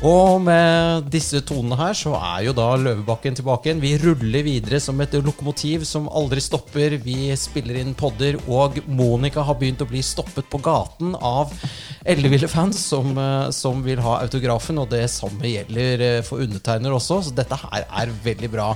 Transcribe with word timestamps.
Og 0.00 0.38
med 0.40 1.10
disse 1.12 1.42
tonene 1.44 1.76
her 1.76 1.96
så 1.98 2.14
er 2.16 2.46
jo 2.46 2.54
da 2.56 2.70
Løvebakken 2.80 3.34
tilbake 3.36 3.68
igjen. 3.68 3.82
Vi 3.82 3.98
ruller 4.00 4.46
videre 4.46 4.78
som 4.80 4.96
et 5.04 5.12
lokomotiv 5.20 5.84
som 5.84 6.08
aldri 6.08 6.40
stopper. 6.40 6.96
Vi 7.04 7.28
spiller 7.36 7.82
inn 7.82 7.92
podder, 7.92 8.38
og 8.48 8.78
Monica 8.88 9.44
har 9.44 9.58
begynt 9.60 9.84
å 9.84 9.88
bli 9.90 10.00
stoppet 10.00 10.48
på 10.48 10.62
gaten 10.64 11.12
av 11.20 11.52
elleville 12.04 12.48
fans 12.48 12.78
som, 12.80 13.12
eh, 13.18 13.50
som 13.50 13.82
vil 13.84 14.00
ha 14.04 14.18
autografen, 14.24 14.78
og 14.80 14.90
det 14.92 15.04
samme 15.12 15.50
gjelder 15.50 16.04
eh, 16.06 16.20
for 16.26 16.42
undertegner 16.44 16.94
også, 16.96 17.20
så 17.26 17.34
dette 17.36 17.58
her 17.60 17.86
er 17.86 18.14
veldig 18.24 18.50
bra. 18.52 18.70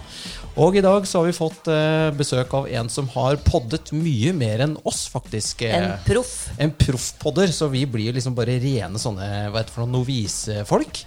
Og 0.61 0.77
i 0.79 0.85
dag 0.85 1.07
så 1.09 1.21
har 1.21 1.31
vi 1.31 1.37
fått 1.37 1.71
eh, 1.73 2.11
besøk 2.15 2.53
av 2.55 2.69
en 2.71 2.91
som 2.93 3.09
har 3.15 3.41
poddet 3.47 3.95
mye 3.97 4.35
mer 4.37 4.67
enn 4.67 4.77
oss, 4.85 5.07
faktisk. 5.13 5.65
En 5.69 5.95
proff. 6.07 6.35
En 6.59 6.75
proffpodder, 6.75 7.55
så 7.55 7.71
vi 7.73 7.87
blir 7.91 8.15
liksom 8.15 8.37
bare 8.37 8.61
rene 8.63 9.01
sånne 9.01 9.49
hva 9.49 9.61
heter 9.61 9.73
det 9.73 9.77
for 9.77 9.85
noen 9.85 9.99
novisefolk. 10.01 11.05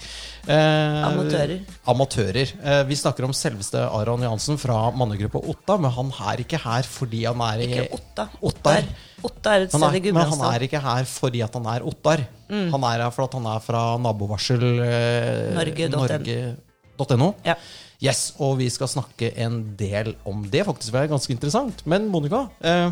Eh, 0.47 1.05
Amatører. 1.07 1.57
Amatører. 1.91 2.51
Eh, 2.63 2.83
vi 2.87 2.95
snakker 2.95 3.25
om 3.27 3.33
selveste 3.35 3.81
Aron 3.83 4.23
Jansen 4.23 4.57
fra 4.61 4.77
mannegruppa 4.95 5.41
Otta, 5.51 5.75
men 5.83 5.91
han 5.91 6.11
er 6.31 6.43
ikke 6.45 6.59
her 6.63 6.87
fordi 6.87 7.25
han 7.27 7.41
er 7.49 7.63
i 7.63 7.67
Ikke 7.67 7.87
Otta. 7.97 8.27
Ottar. 8.41 8.87
Otta 9.27 9.55
er 9.57 9.65
et 9.67 9.73
sted 9.75 9.97
i 9.99 10.01
Gudbrandsdalen. 10.05 10.37
men 10.37 10.45
han 10.47 10.55
er 10.55 10.67
ikke 10.69 10.81
her 10.85 11.09
fordi 11.11 11.41
at 11.43 11.57
han 11.59 11.67
er 11.73 11.83
Ottar. 11.91 12.23
Han 12.49 12.87
er 12.93 13.03
her 13.03 13.11
fordi 13.11 13.41
han 13.41 13.49
er 13.55 13.59
fra 13.65 13.83
nabovarsel 13.99 14.63
eh, 14.85 15.51
Norge.no. 15.57 16.05
Norge.no. 16.07 17.33
Ja. 17.45 17.57
Yes, 17.97 18.35
og 18.37 18.59
vi 18.59 18.67
skal 18.69 18.87
snakke 18.91 19.31
en 19.41 19.75
del 19.77 20.11
om 20.29 20.43
det. 20.53 20.61
Faktisk 20.67 20.93
det 20.93 20.99
er 21.01 21.09
ganske 21.09 21.33
interessant. 21.33 21.79
Men 21.89 22.05
Monica, 22.13 22.43
eh, 22.61 22.91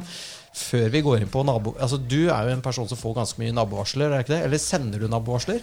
før 0.56 0.88
vi 0.94 1.02
går 1.04 1.24
inn 1.24 1.32
på 1.32 1.44
nabo... 1.48 1.74
Altså, 1.84 1.98
Du 2.00 2.30
er 2.32 2.48
jo 2.48 2.54
en 2.56 2.64
person 2.64 2.88
som 2.88 3.00
får 3.00 3.16
ganske 3.18 3.42
mye 3.42 3.54
nabovarsler, 3.56 4.08
er 4.08 4.22
det 4.22 4.26
ikke 4.26 4.34
det? 4.36 4.42
Eller 4.48 4.62
sender 4.64 5.04
du 5.04 5.08
nabovarsler? 5.12 5.60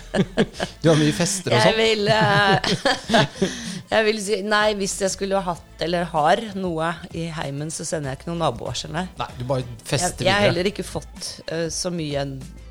du 0.82 0.90
har 0.90 0.98
mye 1.00 1.14
fester 1.16 1.54
og 1.54 1.56
Jeg 1.56 1.70
sånn. 1.70 1.80
vil, 1.80 2.10
uh, 2.12 3.30
jeg 3.94 4.08
vil 4.10 4.20
si 4.24 4.40
Nei, 4.44 4.66
hvis 4.80 4.98
jeg 5.06 5.14
skulle 5.14 5.40
hatt 5.46 5.84
eller 5.86 6.08
har 6.12 6.42
noe 6.60 6.92
i 7.16 7.30
heimen, 7.32 7.72
så 7.72 7.86
sender 7.88 8.12
jeg 8.12 8.20
ikke 8.20 8.30
noen 8.34 8.44
nabovarsel, 8.44 8.92
nei. 8.92 9.06
Nei, 9.20 9.30
du 9.38 9.46
bare 9.48 9.64
Jeg, 9.64 9.80
fester 9.94 10.28
jeg 10.28 10.36
har 10.36 10.46
heller 10.50 10.68
ikke 10.68 10.84
fått 10.86 11.30
uh, 11.48 11.66
så 11.72 11.92
mye 11.94 12.26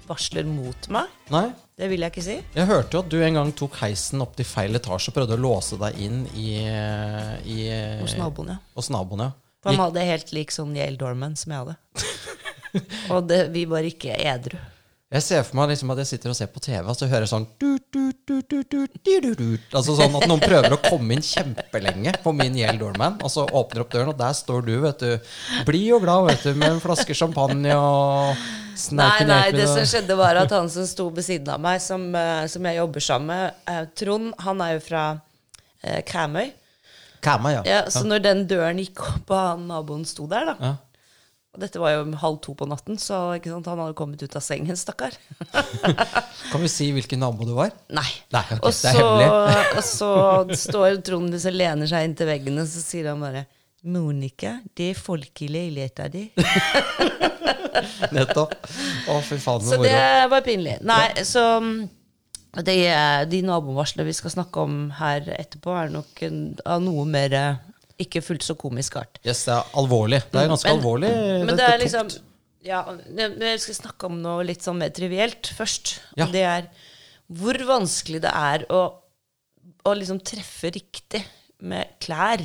varsler 0.10 0.46
mot 0.50 0.88
meg. 0.94 1.10
Nei, 1.34 1.48
Det 1.78 1.90
vil 1.92 2.02
jeg 2.06 2.14
ikke 2.14 2.26
si. 2.26 2.38
Jeg 2.56 2.66
hørte 2.70 2.98
jo 2.98 3.04
at 3.04 3.12
du 3.14 3.20
en 3.26 3.42
gang 3.42 3.52
tok 3.58 3.76
heisen 3.82 4.22
opp 4.26 4.34
til 4.38 4.46
feil 4.50 4.78
etasje 4.78 5.12
og 5.12 5.18
prøvde 5.18 5.38
å 5.38 5.42
låse 5.50 5.78
deg 5.82 6.00
inn 6.06 6.24
i, 6.38 6.50
i 7.46 7.60
Hos 8.02 8.18
naboen, 8.22 8.56
ja. 8.56 8.62
Hos 8.78 8.90
naboen, 8.94 9.28
ja. 9.30 9.32
For 9.60 9.74
han 9.74 9.82
hadde 9.84 10.08
helt 10.08 10.34
lik 10.36 10.54
sånn 10.56 10.76
Yale 10.78 11.00
Dorman 11.00 11.36
som 11.40 11.52
jeg 11.52 11.64
hadde. 11.66 11.78
Og 13.14 13.26
det, 13.28 13.48
vi 13.52 13.66
var 13.68 13.84
ikke 13.88 14.14
edru. 14.16 14.58
jeg 15.10 15.24
ser 15.26 15.42
for 15.44 15.58
meg 15.58 15.72
liksom 15.72 15.90
at 15.90 15.98
jeg 16.04 16.10
sitter 16.12 16.30
og 16.30 16.36
ser 16.38 16.52
på 16.54 16.62
TV, 16.62 16.84
og 16.86 16.94
så 16.94 17.08
hører 17.10 17.26
jeg 17.26 17.32
sånn 17.32 17.48
du, 17.58 17.80
du, 17.90 18.12
du, 18.30 18.36
du, 18.46 18.60
du, 18.70 18.84
du, 18.86 19.16
du, 19.26 19.30
du. 19.34 19.48
Altså 19.74 19.96
sånn 19.98 20.14
at 20.20 20.28
noen 20.30 20.44
prøver 20.44 20.76
å 20.76 20.78
komme 20.84 21.16
inn 21.18 21.26
kjempelenge 21.26 22.14
på 22.22 22.34
min 22.38 22.60
Yale 22.60 22.78
Doorman, 22.78 23.18
og 23.26 23.34
så 23.34 23.48
åpner 23.50 23.82
opp 23.82 23.90
døren, 23.96 24.12
og 24.14 24.20
der 24.22 24.38
står 24.38 24.68
du, 24.70 24.76
vet 24.86 25.02
du, 25.02 25.34
blid 25.66 25.96
og 25.98 26.06
glad, 26.06 26.28
vet 26.30 26.46
du, 26.46 26.52
med 26.62 26.76
en 26.76 26.84
flaske 26.84 27.18
champagne 27.18 27.74
og 27.74 28.38
Nei, 28.96 29.26
nei, 29.28 29.50
det 29.52 29.66
som 29.68 29.84
skjedde 29.84 30.16
var 30.16 30.38
at 30.40 30.54
han 30.56 30.70
som 30.72 30.86
sto 30.88 31.10
ved 31.12 31.26
siden 31.26 31.50
av 31.52 31.60
meg, 31.60 31.82
som, 31.84 32.06
eh, 32.16 32.46
som 32.48 32.64
jeg 32.70 32.78
jobber 32.78 33.04
sammen 33.04 33.34
med, 33.34 33.58
eh, 33.68 33.82
Trond, 34.00 34.30
han 34.46 34.62
er 34.64 34.78
jo 34.78 34.84
fra 34.86 35.02
eh. 35.84 36.00
Kæma, 37.26 37.56
ja. 37.58 37.64
Ja, 37.68 37.80
så 37.92 38.06
når 38.08 38.24
den 38.24 38.46
døren 38.50 38.80
gikk 38.82 39.02
opp, 39.04 39.26
og 39.34 39.40
han 39.40 39.66
naboen 39.72 40.06
sto 40.08 40.28
der, 40.32 40.54
da 40.54 40.56
Ja. 40.60 40.76
Og 41.50 41.64
dette 41.64 41.80
var 41.82 41.96
jo 41.96 42.04
halv 42.22 42.36
to 42.46 42.54
på 42.54 42.68
natten, 42.70 43.00
så 43.02 43.18
sant, 43.42 43.66
han 43.66 43.80
hadde 43.82 43.96
kommet 43.98 44.22
ut 44.22 44.36
av 44.38 44.44
sengen, 44.46 44.78
stakkar. 44.78 45.16
Kan 46.52 46.62
vi 46.62 46.70
si 46.70 46.92
hvilken 46.94 47.24
nabo 47.24 47.48
du 47.48 47.56
var? 47.58 47.74
Nei. 47.90 48.06
Nei, 48.36 48.44
okay, 48.54 48.60
og, 48.62 48.76
så, 48.78 49.02
og 49.74 49.82
så 49.84 50.12
står 50.68 51.02
Trond 51.08 51.34
og 51.34 51.48
lener 51.58 51.90
seg 51.90 52.06
inn 52.06 52.14
til 52.20 52.30
veggen, 52.30 52.62
og 52.62 52.70
så 52.70 52.84
sier 52.86 53.10
han 53.10 53.26
bare 53.26 53.48
Monica, 53.90 54.60
det 54.78 54.92
er 54.94 55.02
folk 55.02 55.42
i 55.42 55.50
leiligheta 55.50 56.06
di. 56.12 56.28
Nettopp. 58.16 58.54
Å, 59.10 59.20
fy 59.26 59.38
faen, 59.42 59.64
Så 59.66 59.80
så 59.80 59.84
det 59.84 60.00
var 60.30 60.44
pinlig. 60.46 60.78
Nei, 60.86 61.08
så 61.26 61.46
mm, 62.56 62.64
det, 62.66 62.76
er- 62.90 63.26
de 63.30 63.42
nabovarslene 63.46 64.06
vi 64.08 64.14
skal 64.18 64.32
snakke 64.32 64.64
om 64.64 64.78
her 65.00 65.22
etterpå, 65.38 65.74
er 65.84 65.90
nok 65.94 66.24
en, 66.28 66.40
av 66.66 66.82
noe 66.82 67.06
mer 67.06 67.34
eh, 67.34 67.56
ikke 68.00 68.22
fullt 68.24 68.44
så 68.46 68.56
komisk 68.56 68.96
art. 69.02 69.20
Yes, 69.26 69.46
det 69.46 69.54
er 69.58 69.74
alvorlig. 69.80 70.22
Det 70.32 70.40
er 70.44 70.48
ganske 70.54 70.70
Men- 70.70 70.78
alvorlig. 70.80 71.10
Men 71.12 71.48
det 71.52 71.58
Dette 71.58 71.74
er 71.74 71.84
liksom 71.84 72.10
ja, 72.64 72.84
det- 73.08 73.40
Jeg 73.40 73.60
skal 73.64 73.76
snakke 73.76 74.06
om 74.10 74.22
noe 74.22 74.44
litt 74.44 74.62
sånn 74.62 74.78
mer 74.80 74.90
trivielt 74.90 75.48
først. 75.56 76.00
Ja. 76.18 76.26
Og 76.26 76.32
det 76.34 76.44
er 76.44 76.70
hvor 77.30 77.54
vanskelig 77.54 78.22
det 78.24 78.32
er 78.34 78.66
å, 78.74 78.80
å 79.86 79.92
liksom 79.96 80.20
treffe 80.26 80.72
riktig 80.74 81.22
med 81.62 81.88
klær 82.02 82.42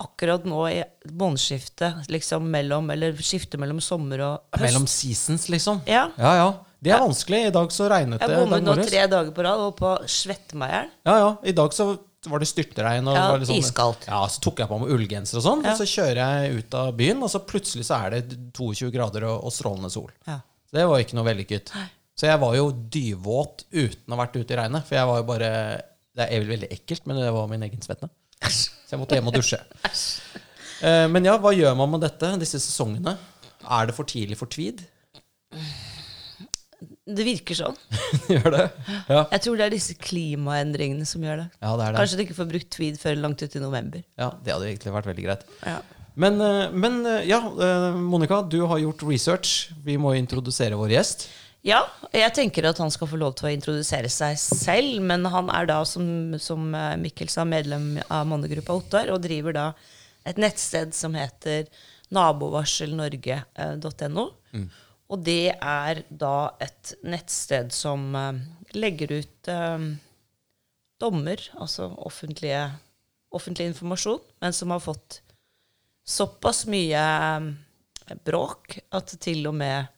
akkurat 0.00 0.44
nå 0.46 0.62
i 0.70 0.82
månedsskiftet, 1.10 2.06
liksom 2.08 2.46
mellom 2.50 2.88
Eller 2.94 3.12
skiftet 3.18 3.58
mellom 3.58 3.80
sommer 3.82 4.20
og 4.22 4.40
høst. 4.54 4.62
Mellom 4.62 4.86
seasons, 4.86 5.48
liksom. 5.50 5.82
Ja. 5.86 6.08
ja. 6.16 6.34
ja. 6.38 6.48
Det 6.82 6.92
er 6.94 7.00
vanskelig. 7.02 7.40
I 7.48 7.54
dag 7.54 7.72
så 7.74 7.88
regnet 7.90 8.20
det. 8.22 8.28
Jeg 8.30 8.44
bommet 8.44 8.62
nå 8.66 8.74
tre 8.86 9.06
dager 9.10 9.32
på 9.34 9.44
rad 9.46 9.62
og 9.64 9.72
på 9.80 9.94
svette 10.10 10.58
meg 10.58 10.70
i 10.70 10.76
hjel. 10.76 10.90
Ja, 11.10 11.16
ja. 11.24 11.30
I 11.50 11.54
dag 11.58 11.74
så 11.74 11.88
var 12.28 12.42
det 12.42 12.48
styrteregn. 12.50 13.08
Og 13.10 13.16
Ja, 13.18 13.24
var 13.32 13.44
sånn, 13.48 13.58
iskaldt. 13.62 14.06
Ja, 14.06 14.20
Så 14.30 14.40
tok 14.44 14.58
jeg 14.62 14.68
på 14.70 14.78
meg 14.82 14.90
ullgenser 14.94 15.38
og 15.40 15.44
sånn, 15.46 15.64
Ja. 15.64 15.72
og 15.72 15.78
så 15.80 15.86
kjører 15.90 16.20
jeg 16.22 16.58
ut 16.62 16.74
av 16.74 16.92
byen, 16.98 17.22
og 17.22 17.30
så 17.30 17.40
plutselig 17.46 17.86
så 17.88 17.98
er 18.06 18.10
det 18.10 18.52
22 18.54 18.90
grader 18.94 19.24
og, 19.24 19.44
og 19.44 19.52
strålende 19.54 19.90
sol. 19.90 20.10
Ja. 20.26 20.40
Så 20.68 20.76
det 20.78 20.86
var 20.90 20.98
ikke 21.02 21.16
noe 21.18 21.24
vellykket. 21.30 21.70
Så 22.18 22.26
jeg 22.26 22.38
var 22.42 22.54
jo 22.58 22.70
dyvåt 22.72 23.64
uten 23.72 24.12
å 24.12 24.16
ha 24.16 24.22
vært 24.26 24.36
ute 24.38 24.54
i 24.54 24.58
regnet. 24.58 24.84
For 24.86 24.98
jeg 24.98 25.06
var 25.06 25.20
jo 25.22 25.26
bare 25.28 25.50
Det 26.18 26.26
er 26.34 26.40
vel 26.42 26.48
veldig 26.58 26.68
ekkelt, 26.74 27.06
men 27.06 27.16
det 27.22 27.30
var 27.32 27.46
min 27.46 27.62
egen 27.62 27.80
svette. 27.80 28.08
Så 28.42 28.90
jeg 28.90 28.98
måtte 28.98 29.14
hjem 29.14 29.28
og 29.30 29.34
dusje. 29.34 29.58
Eh, 30.82 31.06
Men 31.08 31.24
ja, 31.24 31.36
hva 31.38 31.52
gjør 31.54 31.76
man 31.78 31.90
med 31.90 32.00
dette, 32.02 32.38
disse 32.38 32.58
sesongene? 32.58 33.16
Er 33.68 33.86
det 33.86 33.94
for 33.94 34.04
tidlig 34.04 34.36
for 34.36 34.46
tweed? 34.46 34.82
Det 37.08 37.24
virker 37.24 37.56
sånn. 37.56 37.76
Gjør 38.34 38.50
det? 38.52 38.64
Ja. 39.08 39.22
Jeg 39.32 39.40
tror 39.44 39.56
det 39.56 39.64
er 39.66 39.72
disse 39.72 39.94
klimaendringene 39.96 41.06
som 41.08 41.22
gjør 41.24 41.38
det. 41.44 41.46
ja, 41.56 41.70
det 41.72 41.84
er 41.86 41.92
det. 41.94 41.98
Kanskje 42.02 42.18
du 42.18 42.22
ikke 42.26 42.36
får 42.36 42.48
brukt 42.50 42.68
tweed 42.74 42.98
før 43.00 43.16
langt 43.22 43.40
ut 43.44 43.56
i 43.56 43.62
november. 43.62 44.02
Ja, 44.20 44.28
Det 44.44 44.52
hadde 44.52 44.66
egentlig 44.68 44.92
vært 44.98 45.08
veldig 45.08 45.24
greit. 45.24 45.42
Ja. 45.64 45.78
Men, 46.18 46.40
eh, 46.42 46.70
men 46.74 47.06
eh, 47.06 47.28
ja, 47.30 47.38
eh, 47.46 47.94
Monica, 47.94 48.42
du 48.42 48.58
har 48.66 48.78
gjort 48.82 49.02
research. 49.06 49.70
Vi 49.86 49.94
må 50.00 50.14
introdusere 50.18 50.74
vår 50.78 50.90
gjest. 50.96 51.28
Ja, 51.66 51.80
jeg 52.14 52.32
tenker 52.36 52.66
at 52.70 52.78
han 52.82 52.90
skal 52.94 53.08
få 53.10 53.18
lov 53.20 53.34
til 53.38 53.46
å 53.48 53.52
introdusere 53.52 54.08
seg 54.12 54.36
selv, 54.38 55.00
men 55.04 55.24
han 55.30 55.48
er 55.54 55.66
da, 55.70 55.78
som, 55.86 56.34
som 56.42 56.70
Mikkel 57.02 57.28
sa, 57.32 57.44
medlem 57.46 57.96
av 58.06 58.26
mannegruppa 58.30 58.72
Ottar, 58.78 59.10
og 59.14 59.22
driver 59.24 59.52
da 59.56 59.66
et 60.28 60.38
nettsted 60.40 60.94
som 60.96 61.14
heter 61.18 61.66
nabovarselnorge.no. 62.14 64.24
Og 65.08 65.22
det 65.24 65.54
er 65.56 66.02
da 66.10 66.50
et 66.60 66.92
nettsted 67.06 67.72
som 67.72 68.10
eh, 68.18 68.42
legger 68.76 69.14
ut 69.20 69.48
eh, 69.48 69.86
dommer, 71.00 71.44
altså 71.56 71.88
offentlig 72.04 73.70
informasjon, 73.70 74.20
men 74.44 74.56
som 74.56 74.74
har 74.74 74.84
fått 74.84 75.22
såpass 76.08 76.66
mye 76.68 77.00
eh, 77.00 78.18
bråk 78.24 78.78
at 78.96 79.16
til 79.22 79.48
og 79.48 79.56
med 79.62 79.88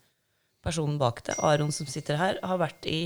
personen 0.62 0.98
bak 1.00 1.24
det, 1.26 1.38
Aron 1.42 1.72
som 1.74 1.88
sitter 1.90 2.20
her, 2.20 2.38
har 2.44 2.60
vært 2.60 2.86
i 2.86 3.00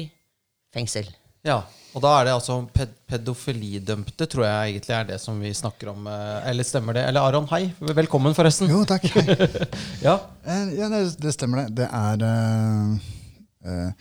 fengsel. 0.74 1.08
Ja, 1.44 1.62
Og 1.94 2.02
da 2.02 2.10
er 2.18 2.24
det 2.26 2.32
altså 2.34 2.54
ped 2.74 2.90
pedofilidømte, 3.06 4.26
tror 4.26 4.46
jeg 4.48 4.70
egentlig 4.72 4.94
er 4.96 5.04
det 5.12 5.18
som 5.22 5.36
vi 5.38 5.52
snakker 5.54 5.92
om. 5.92 6.06
eh, 6.08 6.48
Eller 6.50 6.64
stemmer 6.66 6.96
det? 6.96 7.04
Eller 7.06 7.20
Aron, 7.20 7.46
hei. 7.52 7.68
Velkommen, 7.78 8.34
forresten. 8.34 8.66
Jo, 8.72 8.80
takk. 8.88 9.04
Ja, 10.06 10.16
Eh, 10.44 10.72
ja, 10.78 10.88
det, 10.88 11.20
det 11.20 11.34
stemmer, 11.36 11.68
det. 11.68 11.76
Det 11.76 11.86
er 11.86 12.24
uh, 12.24 12.96
eh, 13.64 13.92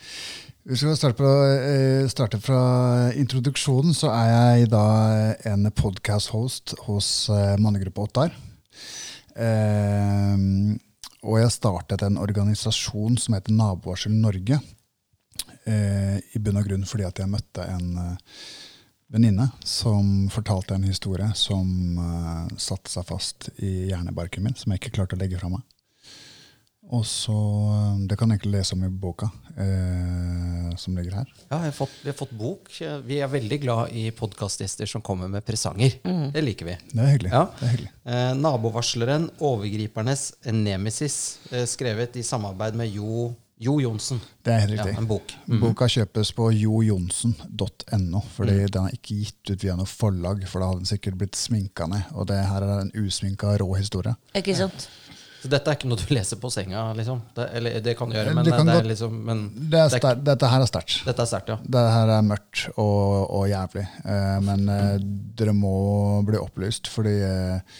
Vi 0.64 0.76
skal 0.80 0.96
starte, 0.96 1.20
på, 1.20 1.28
uh, 1.28 2.08
starte 2.10 2.40
fra 2.40 3.12
introduksjonen. 3.12 3.94
Så 3.94 4.08
er 4.10 4.32
jeg 4.32 4.70
da 4.72 4.86
en 5.52 5.70
podcast-host 5.70 6.74
hos 6.88 7.28
uh, 7.28 7.54
mannegruppa 7.60 8.08
Ottar. 8.08 8.34
Og 11.24 11.38
jeg 11.40 11.52
startet 11.52 12.02
en 12.02 12.18
organisasjon 12.18 13.16
som 13.20 13.36
heter 13.36 13.52
Nabovarsel 13.54 14.16
Norge. 14.16 14.58
Eh, 15.66 16.18
I 16.36 16.38
bunn 16.44 16.60
og 16.60 16.66
grunn 16.68 16.84
fordi 16.88 17.06
at 17.08 17.18
jeg 17.22 17.30
møtte 17.32 17.64
en 17.64 17.98
eh, 17.98 18.40
venninne 19.14 19.50
som 19.64 20.28
fortalte 20.32 20.74
en 20.76 20.88
historie 20.88 21.28
som 21.38 21.98
eh, 21.98 22.56
satte 22.60 22.90
seg 22.92 23.06
fast 23.08 23.48
i 23.62 23.90
hjernebarken 23.92 24.44
min, 24.44 24.56
som 24.58 24.72
jeg 24.74 24.82
ikke 24.82 24.98
klarte 24.98 25.16
å 25.16 25.22
legge 25.22 25.38
fra 25.40 25.52
meg. 25.52 25.62
Og 26.92 27.00
så, 27.08 27.32
eh, 27.32 28.06
Det 28.10 28.18
kan 28.20 28.28
jeg 28.28 28.40
egentlig 28.42 28.58
lese 28.58 28.74
om 28.76 28.84
i 28.84 28.88
boka 28.92 29.30
eh, 29.56 30.74
som 30.76 30.96
ligger 30.98 31.14
her. 31.20 31.30
ja 31.50 31.60
jeg 31.62 31.70
har 31.70 31.76
fått, 31.78 31.94
vi 32.02 32.10
har 32.10 32.18
fått 32.18 32.34
bok. 32.36 32.68
Vi 33.06 33.20
er 33.22 33.30
veldig 33.30 33.58
glad 33.62 33.92
i 33.96 34.10
podkastgjester 34.10 34.86
som 34.90 35.00
kommer 35.02 35.28
med 35.30 35.44
presanger. 35.46 35.96
Det 36.34 36.42
liker 36.44 36.66
vi. 36.66 36.76
Det 36.92 37.00
er 37.00 37.12
hyggelig. 37.14 37.32
Ja. 37.32 37.44
Det 37.60 37.66
er 37.68 37.72
hyggelig. 37.76 37.92
Eh, 38.04 38.34
nabovarsleren 38.34 39.30
'Overgripernes 39.38 40.34
nemesis', 40.44 41.38
eh, 41.52 41.64
skrevet 41.64 42.16
i 42.16 42.22
samarbeid 42.22 42.74
med 42.74 42.92
Jo 42.92 43.34
Jo 43.62 43.76
Johnsen. 43.80 44.18
Det 44.42 44.50
er 44.50 44.64
helt 44.64 44.80
Ja, 44.80 44.86
en 44.98 45.06
bok. 45.06 45.30
Mm. 45.46 45.60
Boka 45.62 45.86
kjøpes 45.90 46.32
på 46.34 46.48
jojonsen.no, 46.58 48.22
fordi 48.34 48.56
den 48.66 48.88
er 48.88 48.96
ikke 48.96 49.20
gitt 49.20 49.52
ut 49.52 49.62
via 49.62 49.76
noe 49.78 49.86
forlag, 49.88 50.42
for 50.50 50.60
da 50.60 50.72
hadde 50.72 50.82
den 50.82 50.90
sikkert 50.90 51.20
blitt 51.20 51.38
sminka 51.38 51.86
ned. 51.90 52.10
Og 52.18 52.26
det 52.32 52.40
her 52.50 52.66
er 52.66 52.82
en 52.82 52.92
usminka, 52.98 53.54
rå 53.62 53.70
historie. 53.78 54.16
Ikke 54.34 54.56
sant? 54.58 54.88
Så 55.44 55.50
dette 55.52 55.68
er 55.68 55.76
ikke 55.76 55.88
noe 55.90 56.00
du 56.00 56.08
leser 56.16 56.38
på 56.40 56.48
senga, 56.48 56.86
liksom? 56.96 57.18
Det, 57.36 57.46
eller 57.58 57.80
det 57.84 57.92
kan 57.98 58.08
du 58.08 58.16
gjøre, 58.16 58.30
Det 58.30 58.36
men 58.38 58.46
det, 58.46 58.52
kan 58.56 58.70
er 58.72 58.86
liksom 58.88 59.16
men 59.28 59.42
Det 59.54 59.80
er 59.82 59.90
det 59.92 59.98
er 60.08 60.22
dette 60.32 60.48
her 60.48 60.62
er 60.64 60.70
sterkt. 60.70 60.94
Dette 61.04 61.20
er 61.20 61.28
sterkt, 61.28 61.50
ja. 61.52 61.56
Dette 61.60 61.90
her 61.92 62.12
er 62.14 62.22
mørkt 62.24 62.62
og, 62.74 63.26
og 63.28 63.44
jævlig. 63.50 63.84
Eh, 64.08 64.38
men 64.46 64.70
eh, 64.72 64.94
dere 65.36 65.52
må 65.52 65.74
bli 66.24 66.40
opplyst, 66.40 66.88
fordi 66.88 67.12
eh, 67.28 67.76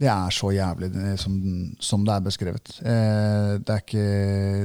det 0.00 0.08
er 0.12 0.34
så 0.34 0.52
jævlig 0.52 0.90
eh, 0.92 1.16
som, 1.20 1.36
som 1.80 2.06
det 2.06 2.14
er 2.14 2.24
beskrevet. 2.24 2.72
Eh, 2.82 3.52
det, 3.60 3.74
er 3.74 3.82
ikke, 3.82 4.06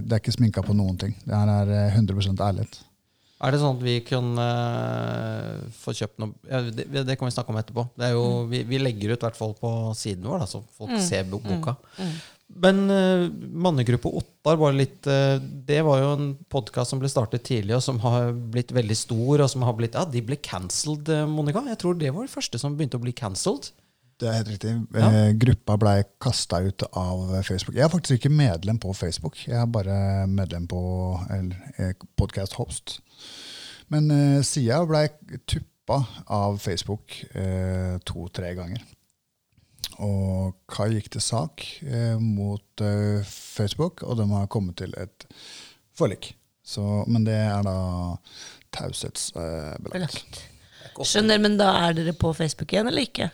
det 0.04 0.16
er 0.16 0.24
ikke 0.24 0.38
sminka 0.38 0.64
på 0.66 0.76
noen 0.78 0.98
ting. 1.00 1.16
Det 1.26 1.36
her 1.36 1.52
er 1.62 1.76
eh, 1.88 2.00
100% 2.00 2.42
ærlighet. 2.48 2.82
Er 3.42 3.56
det 3.56 3.62
sånn 3.62 3.80
at 3.80 3.82
vi 3.82 3.96
kan 4.06 4.28
eh, 4.38 5.62
få 5.82 5.96
kjøpt 5.98 6.20
noe 6.22 6.36
ja, 6.46 6.60
det, 6.62 6.86
det 7.08 7.16
kan 7.18 7.26
vi 7.26 7.34
snakke 7.34 7.54
om 7.54 7.58
etterpå. 7.62 7.88
Det 7.98 8.12
er 8.12 8.14
jo, 8.14 8.28
vi, 8.52 8.62
vi 8.70 8.82
legger 8.82 9.16
ut 9.16 9.26
hvert 9.26 9.40
fall 9.40 9.56
på 9.58 9.72
siden 9.98 10.28
vår, 10.30 10.44
da, 10.44 10.50
så 10.52 10.62
folk 10.78 10.94
ser 11.02 11.26
boka. 11.32 11.58
boka. 11.58 11.78
Men 12.60 12.84
uh, 12.92 13.30
Mannegruppe 13.64 14.10
Ottar 14.12 14.58
var 14.60 14.76
litt 14.76 15.08
uh, 15.08 15.38
Det 15.40 15.80
var 15.88 16.02
jo 16.02 16.10
en 16.18 16.32
podkast 16.52 16.92
som 16.92 17.00
ble 17.00 17.10
startet 17.12 17.46
tidlig, 17.48 17.78
og 17.78 17.84
som 17.86 18.02
har 18.04 18.34
blitt 18.34 18.74
veldig 18.76 18.98
stor. 18.98 19.44
Og 19.46 19.52
som 19.52 19.64
har 19.68 19.78
blitt 19.78 19.96
Ja, 19.98 20.04
de 20.08 20.24
ble 20.26 20.38
cancelled, 20.44 21.10
eh, 21.12 21.28
Monica. 21.30 21.64
Jeg 21.72 21.80
tror 21.82 21.98
det 21.98 22.12
var 22.12 22.28
det 22.28 22.34
første 22.34 22.60
som 22.62 22.76
begynte 22.76 23.00
å 23.00 23.04
bli 23.04 23.16
cancelled. 23.16 23.72
Det 24.22 24.30
er 24.30 24.36
helt 24.38 24.52
riktig. 24.54 24.72
Ja. 24.94 25.10
gruppa 25.42 25.78
blei 25.82 25.96
kasta 26.22 26.60
ut 26.62 26.84
av 26.94 27.24
Facebook. 27.42 27.74
Jeg 27.74 27.88
er 27.88 27.94
faktisk 27.94 28.20
ikke 28.20 28.34
medlem 28.34 28.78
på 28.82 28.94
Facebook. 28.94 29.40
Jeg 29.48 29.58
er 29.58 29.66
bare 29.66 30.28
medlem 30.30 30.68
på 30.70 30.82
Podcast 32.22 32.60
Host. 32.60 33.00
Men 33.92 34.08
uh, 34.12 34.40
sida 34.46 34.80
blei 34.88 35.08
tuppa 35.50 36.04
av 36.32 36.60
Facebook 36.64 37.18
uh, 37.36 37.98
to-tre 38.08 38.54
ganger. 38.56 38.84
Og 40.02 40.56
Kai 40.72 40.94
gikk 40.94 41.12
til 41.16 41.24
sak 41.26 41.66
uh, 41.84 42.16
mot 42.22 42.86
uh, 42.86 43.26
Facebook, 43.28 44.06
og 44.08 44.22
de 44.22 44.30
har 44.32 44.48
kommet 44.54 44.80
til 44.80 44.96
et 45.02 45.28
forlik. 45.98 46.32
Så, 46.64 47.04
men 47.10 47.26
det 47.28 47.36
er 47.36 47.66
da 47.68 47.76
taushetsbelagt. 48.72 49.84
Belagt. 49.84 50.42
Skjønner, 51.02 51.40
men 51.42 51.58
da 51.60 51.72
er 51.88 51.96
dere 51.98 52.14
på 52.16 52.32
Facebook 52.38 52.72
igjen, 52.72 52.88
eller 52.92 53.08
ikke? 53.08 53.32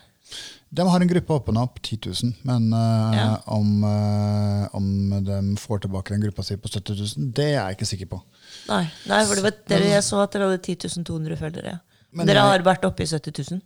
De 0.70 0.84
har 0.84 1.00
en 1.02 1.08
gruppe 1.10 1.34
oppe 1.34 1.54
nå 1.56 1.64
på 1.72 1.82
10 1.82 1.98
000. 2.12 2.34
Men 2.48 2.68
uh, 2.74 3.16
Ja. 3.16 3.28
om, 3.56 3.84
uh, 3.84 4.68
om 4.76 4.88
de 5.24 5.38
får 5.62 5.86
tilbake 5.86 6.14
den 6.14 6.26
gruppa 6.26 6.44
si 6.44 6.58
på 6.60 6.68
70 6.70 6.98
000, 7.18 7.32
det 7.38 7.46
er 7.54 7.56
jeg 7.56 7.78
ikke 7.78 7.90
sikker 7.94 8.10
på. 8.12 8.22
Nei, 8.68 8.84
nei 9.08 9.22
for 9.26 9.40
det 9.40 9.46
var 9.48 9.56
dere, 9.72 9.92
jeg 9.96 10.04
så 10.04 10.20
at 10.26 10.36
dere 10.36 10.50
hadde 10.50 10.60
10 10.64 11.06
200 11.08 11.40
følgere. 11.40 11.80
Men 12.12 12.28
dere 12.28 12.44
jeg- 12.44 12.52
har 12.52 12.68
vært 12.68 12.86
oppe 12.90 13.04
i 13.04 13.08
70 13.08 13.52
000. 13.52 13.62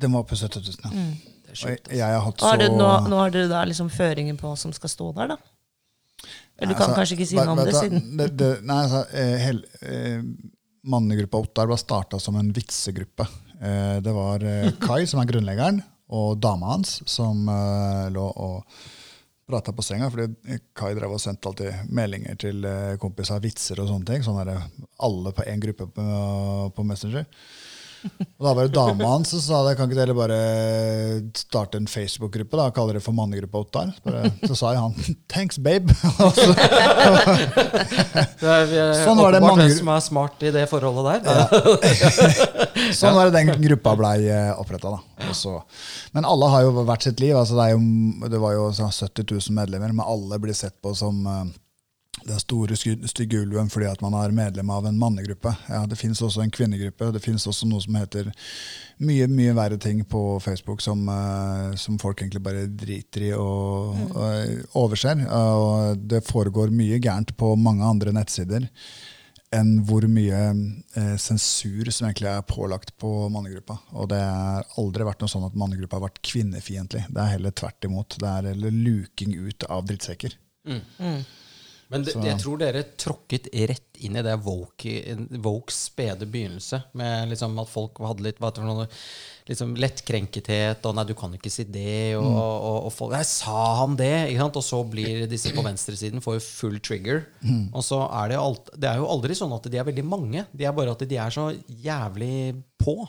Den 0.00 0.12
var 0.12 0.24
på 0.24 0.36
70 0.38 0.60
000, 0.66 0.76
ja. 0.84 0.90
Mm. 0.90 1.14
Jeg, 1.50 1.78
jeg 1.90 2.06
har 2.06 2.20
har 2.20 2.32
så 2.38 2.68
nå, 2.70 2.90
nå 3.10 3.16
har 3.18 3.32
dere 3.34 3.48
da 3.50 3.64
liksom 3.66 3.88
føringen 3.90 4.36
på 4.38 4.46
hva 4.46 4.56
som 4.58 4.72
skal 4.72 4.90
stå 4.92 5.08
der, 5.16 5.32
da? 5.34 5.36
Eller 6.60 6.74
du 6.74 6.76
kan 6.76 6.90
Altså, 6.90 6.96
kanskje 6.98 7.16
ikke 7.16 7.26
si 7.26 7.38
om 7.40 7.58
det, 7.58 7.74
siden 7.74 8.16
det, 8.18 8.26
det, 8.38 8.50
Nei, 8.68 8.76
altså, 8.84 9.00
eh, 9.16 9.36
hel, 9.40 9.62
eh, 9.82 10.22
Mannegruppa 10.90 11.40
Ottar 11.40 11.68
ble 11.68 11.78
starta 11.80 12.20
som 12.20 12.36
en 12.40 12.52
vitsegruppe. 12.56 13.26
Eh, 13.60 13.96
det 14.04 14.12
var 14.16 14.44
eh, 14.44 14.70
Kai, 14.80 15.06
som 15.08 15.20
er 15.22 15.28
grunnleggeren, 15.28 15.80
og 16.10 16.40
dama 16.42 16.74
hans, 16.74 16.98
som 17.06 17.46
uh, 17.48 18.08
lå 18.10 18.26
og 18.26 18.80
prata 19.50 19.72
på 19.72 19.82
senga. 19.82 20.10
Fordi 20.10 20.58
Kai 20.76 20.92
drev 20.94 21.14
og 21.14 21.22
sendte 21.22 21.50
alltid 21.50 21.90
meldinger 21.90 22.38
til 22.40 22.66
eh, 22.66 22.96
kompiser, 23.02 23.42
vitser 23.42 23.80
og 23.82 23.88
sånne 23.90 24.06
ting. 24.06 24.22
Sånn 24.22 24.38
der, 24.38 24.66
alle 25.02 25.32
på 25.34 25.46
én 25.50 25.62
gruppe 25.62 25.88
på, 25.90 26.04
på 26.76 26.84
Messenger. 26.86 27.26
Og 28.40 28.44
da 28.46 28.52
var 28.56 28.64
det 28.66 28.72
dama 28.74 29.08
hans 29.12 29.28
som 29.34 29.40
sa 29.44 29.58
det, 29.66 29.74
kan 29.76 29.90
ikke 29.90 29.98
dere 30.00 30.14
bare 30.16 30.38
starte 31.36 31.76
en 31.80 31.88
Facebook-gruppe 31.90 32.56
da, 32.56 32.70
kaller 32.74 32.96
det 32.96 33.02
for 33.04 33.12
Mannegruppa 33.16 33.60
Ottar? 33.60 33.90
Så 34.00 34.48
Så 34.48 34.56
sa 34.62 34.72
jeg 34.72 34.80
han 34.80 34.94
thanks, 35.28 35.58
babe. 35.60 35.92
Sånn 38.40 39.20
var 39.20 39.32
det 39.36 39.42
mange- 39.44 39.66
hvem 39.66 39.76
som 39.78 39.88
er 39.92 40.00
smart 40.04 40.42
i 40.46 40.50
det 40.54 40.64
forholdet 40.70 41.24
der. 41.24 41.46
Sånn 43.00 43.14
var 43.16 43.30
det 43.30 43.36
den 43.44 43.52
gruppa 43.68 43.94
blei 44.00 44.18
oppretta. 44.56 44.96
Men 46.16 46.24
alle 46.24 46.46
har 46.54 46.64
jo 46.66 46.84
hvert 46.84 47.04
sitt 47.06 47.20
liv. 47.22 47.36
Altså 47.36 47.58
det, 47.58 47.70
jo, 47.74 47.80
det 48.32 48.40
var 48.42 48.56
jo 48.56 48.68
sånn 48.76 48.92
70 48.92 49.28
000 49.50 49.56
medlemmer, 49.60 49.92
men 49.92 50.06
alle 50.06 50.38
blir 50.42 50.56
sett 50.56 50.76
på 50.82 50.94
som 50.96 51.20
eh, 51.26 51.44
den 52.26 52.40
store 52.40 52.76
stygge 52.76 53.38
ulven 53.38 53.70
fordi 53.70 53.86
at 53.88 54.00
man 54.04 54.14
er 54.18 54.34
medlem 54.34 54.70
av 54.70 54.86
en 54.86 54.98
mannegruppe. 54.98 55.52
Ja, 55.70 55.84
det 55.88 55.98
fins 55.98 56.20
også 56.22 56.42
en 56.44 56.52
kvinnegruppe. 56.52 57.12
Det 57.14 57.22
fins 57.24 57.46
også 57.48 57.68
noe 57.70 57.80
som 57.84 57.96
heter 57.96 58.32
mye 59.00 59.28
mye 59.30 59.54
verre 59.56 59.78
ting 59.80 60.02
på 60.04 60.24
Facebook 60.44 60.82
som, 60.84 61.06
eh, 61.08 61.76
som 61.80 61.98
folk 62.02 62.20
egentlig 62.20 62.42
bare 62.44 62.66
driter 62.66 63.30
i 63.30 63.32
og, 63.36 63.96
og 64.10 64.82
overser. 64.82 65.24
Og 65.30 66.02
det 66.10 66.26
foregår 66.26 66.74
mye 66.74 67.00
gærent 67.00 67.36
på 67.36 67.54
mange 67.56 67.86
andre 67.86 68.12
nettsider 68.16 68.68
enn 69.50 69.80
hvor 69.82 70.04
mye 70.06 70.40
eh, 70.94 71.16
sensur 71.18 71.88
som 71.90 72.06
egentlig 72.06 72.28
er 72.30 72.46
pålagt 72.46 72.92
på 73.02 73.10
mannegruppa. 73.34 73.80
Og 73.98 74.10
det 74.12 74.20
har 74.22 74.68
aldri 74.78 75.06
vært 75.08 75.24
noe 75.24 75.32
sånn 75.32 75.48
at 75.48 75.58
mannegruppa 75.58 75.98
har 75.98 76.06
vært 76.06 76.22
kvinnefiendtlig. 76.26 77.06
Det 77.10 77.22
er 77.22 77.34
heller 77.34 77.54
tvert 77.58 77.88
imot. 77.88 78.18
Det 78.20 78.30
er 78.30 78.50
heller 78.52 78.76
luking 78.76 79.34
ut 79.40 79.66
av 79.66 79.88
drittsekker. 79.88 80.36
Men 81.90 82.04
det, 82.06 82.14
jeg 82.22 82.38
tror 82.38 82.60
dere 82.60 82.84
tråkket 82.98 83.48
rett 83.66 83.98
inn 84.06 84.14
i 84.16 84.22
det 84.22 84.36
woke, 84.44 85.72
spede 85.74 86.28
begynnelse. 86.30 86.78
Med 86.96 87.32
liksom 87.32 87.58
at 87.60 87.70
folk 87.70 87.98
hadde 88.06 88.24
litt 88.28 88.38
hva 88.40 88.52
for 88.54 88.66
noe, 88.66 88.86
liksom 89.50 89.74
lettkrenkethet, 89.74 90.86
og 90.86 90.94
'nei, 90.94 91.04
du 91.08 91.14
kan 91.18 91.34
ikke 91.34 91.50
si 91.50 91.66
det', 91.66 92.14
og, 92.16 92.30
og, 92.30 92.78
og 92.86 92.92
folk 92.94 93.14
'Nei, 93.16 93.24
sa 93.26 93.58
han 93.82 93.98
det?' 93.98 94.38
Og 94.40 94.62
så 94.64 94.82
blir 94.86 95.26
disse 95.30 95.52
på 95.54 95.66
venstresiden 95.66 96.22
får 96.22 96.38
jo 96.38 96.46
full 96.46 96.78
trigger. 96.78 97.24
Og 97.74 97.82
så 97.84 98.04
er 98.22 98.28
det, 98.30 98.38
alt, 98.38 98.70
det 98.78 98.88
er 98.88 99.02
jo 99.02 99.10
aldri 99.10 99.34
sånn 99.34 99.52
at 99.52 99.66
de 99.66 99.78
er 99.78 99.88
veldig 99.90 100.06
mange. 100.06 100.46
De 100.52 100.64
er 100.64 100.72
bare 100.72 100.94
at 100.94 101.02
de 101.02 101.16
er 101.16 101.30
så 101.34 101.50
jævlig 101.66 102.54
på. 102.78 103.02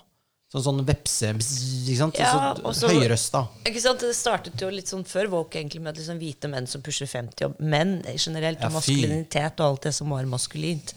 Sånn, 0.51 0.63
sånn 0.65 0.81
vepse... 0.83 1.29
Ikke 1.31 1.95
sant? 1.95 2.17
Ja, 2.19 2.51
så, 2.75 2.89
høyrøsta. 2.91 3.45
Ikke 3.63 3.79
sant? 3.79 4.01
Det 4.03 4.11
startet 4.17 4.59
jo 4.59 4.67
litt 4.73 4.89
sånn 4.91 5.05
før 5.07 5.29
woke, 5.31 5.55
egentlig, 5.61 5.79
med 5.85 5.95
liksom 5.95 6.19
hvite 6.19 6.49
menn 6.51 6.67
som 6.67 6.83
pusher 6.83 7.07
50, 7.07 7.45
og 7.47 7.61
menn 7.63 8.01
generelt, 8.17 8.59
og 8.67 8.75
maskulinitet 8.75 9.63
og 9.63 9.69
alt 9.69 9.87
det 9.87 9.93
som 9.95 10.11
var 10.11 10.27
maskulint. 10.27 10.91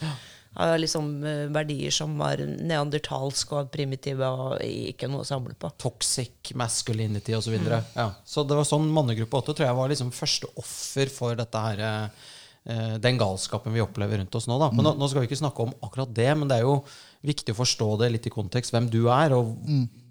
Av 0.59 0.75
liksom 0.79 1.07
eh, 1.27 1.45
verdier 1.55 1.95
som 1.95 2.13
var 2.19 2.43
neandertalske 2.43 3.57
og 3.59 3.71
primitive 3.75 4.27
og 4.27 4.59
ikke 4.63 5.09
noe 5.11 5.23
å 5.23 5.27
samle 5.27 5.55
på. 5.59 5.71
toxic 5.83 6.53
masculinity 6.59 7.35
osv. 7.35 7.49
Så, 7.49 7.55
videre. 7.55 7.81
ja. 7.95 8.11
så 8.27 8.47
det 8.47 8.59
var 8.59 8.67
sånn 8.69 8.87
mannegruppe 8.95 9.41
8 9.41 9.51
tror 9.51 9.67
jeg 9.67 9.79
var 9.81 9.91
liksom 9.91 10.13
første 10.15 10.51
offer 10.63 11.11
for 11.11 11.39
dette 11.39 11.65
her, 11.65 11.83
eh, 11.87 12.95
den 13.03 13.19
galskapen 13.19 13.75
vi 13.75 13.83
opplever 13.83 14.23
rundt 14.23 14.39
oss 14.39 14.47
nå. 14.51 14.59
Da. 14.63 14.71
Men 14.75 14.87
nå, 14.87 14.97
nå 14.99 15.11
skal 15.11 15.23
vi 15.23 15.31
ikke 15.31 15.43
snakke 15.43 15.67
om 15.67 15.75
akkurat 15.83 16.15
det, 16.15 16.31
men 16.39 16.51
det 16.51 16.59
er 16.59 16.67
jo 16.67 16.81
viktig 17.25 17.55
å 17.55 17.61
forstå 17.63 17.91
det 18.03 18.11
litt 18.15 18.27
i 18.29 18.33
kontekst, 18.35 18.75
hvem 18.75 18.89
du 18.93 19.05
er. 19.13 19.35
Og 19.37 19.55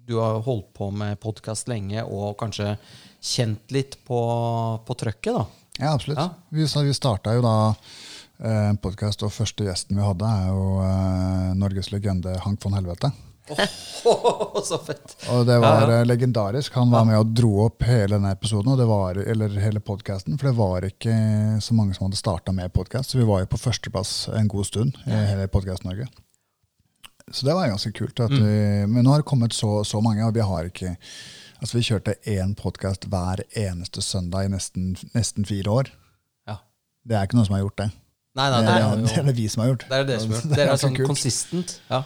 du 0.04 0.16
har 0.20 0.40
holdt 0.44 0.72
på 0.76 0.90
med 0.92 1.20
podkast 1.22 1.68
lenge 1.70 2.02
og 2.04 2.34
kanskje 2.40 2.74
kjent 3.24 3.72
litt 3.72 3.96
på, 4.04 4.18
på 4.84 4.96
trøkket. 5.00 5.32
da. 5.34 5.46
Ja, 5.80 5.94
absolutt. 5.94 6.18
Ja. 6.20 6.28
Vi, 6.54 6.66
vi 6.66 6.94
starta 6.94 7.32
jo 7.34 7.42
da 7.42 7.54
eh, 7.72 8.68
en 8.70 8.76
podkast, 8.78 9.24
og 9.26 9.32
første 9.34 9.64
gjesten 9.66 9.96
vi 9.98 10.04
hadde, 10.06 10.28
er 10.28 10.50
jo 10.52 10.66
eh, 10.84 11.54
Norges 11.58 11.88
legende 11.94 12.36
Hank 12.44 12.60
von 12.62 12.76
Helvete. 12.76 13.10
så 14.64 14.78
fett! 14.80 15.16
Og 15.34 15.42
det 15.48 15.56
var 15.60 15.82
Ja, 15.82 15.88
ja. 15.90 15.96
eh, 16.00 16.06
legendarisk. 16.06 16.76
Han 16.78 16.92
var 16.92 17.04
med 17.08 17.18
og 17.20 17.32
dro 17.36 17.50
opp 17.66 17.82
hele 17.88 18.14
denne 18.16 18.30
episoden, 18.36 18.72
og 18.72 18.78
det 18.80 18.86
var, 18.88 19.18
eller 19.20 19.56
hele 19.60 19.82
podkasten. 19.84 20.38
For 20.40 20.50
det 20.52 20.56
var 20.60 20.86
ikke 20.88 21.16
så 21.64 21.76
mange 21.76 21.96
som 21.96 22.06
hadde 22.06 22.20
starta 22.20 22.54
med 22.56 22.72
podkast, 22.76 23.12
så 23.12 23.20
vi 23.20 23.26
var 23.28 23.42
jo 23.42 23.50
på 23.52 23.60
førsteplass 23.64 24.14
en 24.36 24.48
god 24.52 24.68
stund 24.70 25.00
i 25.08 25.24
hele 25.32 25.48
Podkast-Norge. 25.52 26.06
Så 27.32 27.46
det 27.46 27.54
var 27.56 27.68
ganske 27.68 27.92
kult. 27.96 28.18
Mm. 28.20 28.36
vi, 28.42 28.86
men 28.86 29.04
nå 29.04 29.14
har 29.14 29.22
det 29.22 29.28
kommet 29.28 29.54
så, 29.56 29.78
så 29.84 30.00
mange, 30.04 30.24
og 30.26 30.34
vi 30.36 30.44
har 30.44 30.70
ikke 30.70 30.96
Altså 31.64 31.78
Vi 31.78 31.84
kjørte 31.86 32.12
én 32.28 32.50
podkast 32.58 33.06
hver 33.08 33.40
eneste 33.56 34.02
søndag 34.04 34.44
i 34.44 34.48
nesten, 34.52 34.90
nesten 35.14 35.46
fire 35.48 35.70
år. 35.72 35.88
Ja. 36.50 36.58
Det 37.08 37.16
er 37.16 37.24
ikke 37.24 37.38
noen 37.38 37.46
som 37.48 37.54
har 37.56 37.62
gjort 37.62 37.78
det. 37.78 37.86
Nei, 38.36 38.48
nei, 38.50 38.58
det, 38.58 38.66
det 38.66 38.74
er, 38.74 38.84
er, 38.84 39.04
det 39.06 39.14
er 39.22 39.28
det 39.30 39.34
vi 39.38 39.46
som 39.48 39.62
har 39.62 39.70
gjort. 39.70 39.86
det 39.88 39.96
er 40.02 40.08
det 40.10 40.18
som 40.20 40.34
gjør 40.34 40.42
Det 40.50 40.58
Dere 40.58 40.74
er 40.74 40.82
sånn 40.82 40.98
kult. 40.98 41.08
consistent. 41.08 41.74
Ja. 41.88 42.02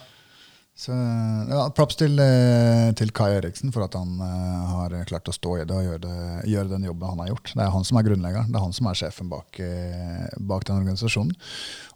Så, 0.78 0.94
ja, 0.94 1.64
props 1.74 1.98
til, 1.98 2.14
eh, 2.22 2.88
til 2.94 3.10
Kai 3.10 3.32
Eriksen 3.34 3.72
for 3.74 3.82
at 3.88 3.96
han 3.98 4.20
uh, 4.22 4.68
har 4.76 4.92
klart 5.10 5.26
å 5.26 5.34
stå 5.34 5.56
i 5.58 5.64
det 5.66 5.74
og 5.74 5.82
gjøre, 5.82 6.02
det, 6.04 6.50
gjøre 6.52 6.70
den 6.70 6.86
jobben 6.86 7.10
han 7.10 7.22
har 7.24 7.32
gjort. 7.32 7.50
Det 7.50 7.64
er 7.64 7.72
han 7.74 7.86
som 7.88 7.98
er 7.98 8.06
grunnleggeren. 8.06 8.52
Det 8.52 8.60
er 8.60 8.62
han 8.62 8.76
som 8.76 8.86
er 8.86 9.00
sjefen 9.00 9.32
bak, 9.32 9.58
uh, 9.58 10.28
bak 10.38 10.68
den 10.68 10.78
organisasjonen. 10.78 11.34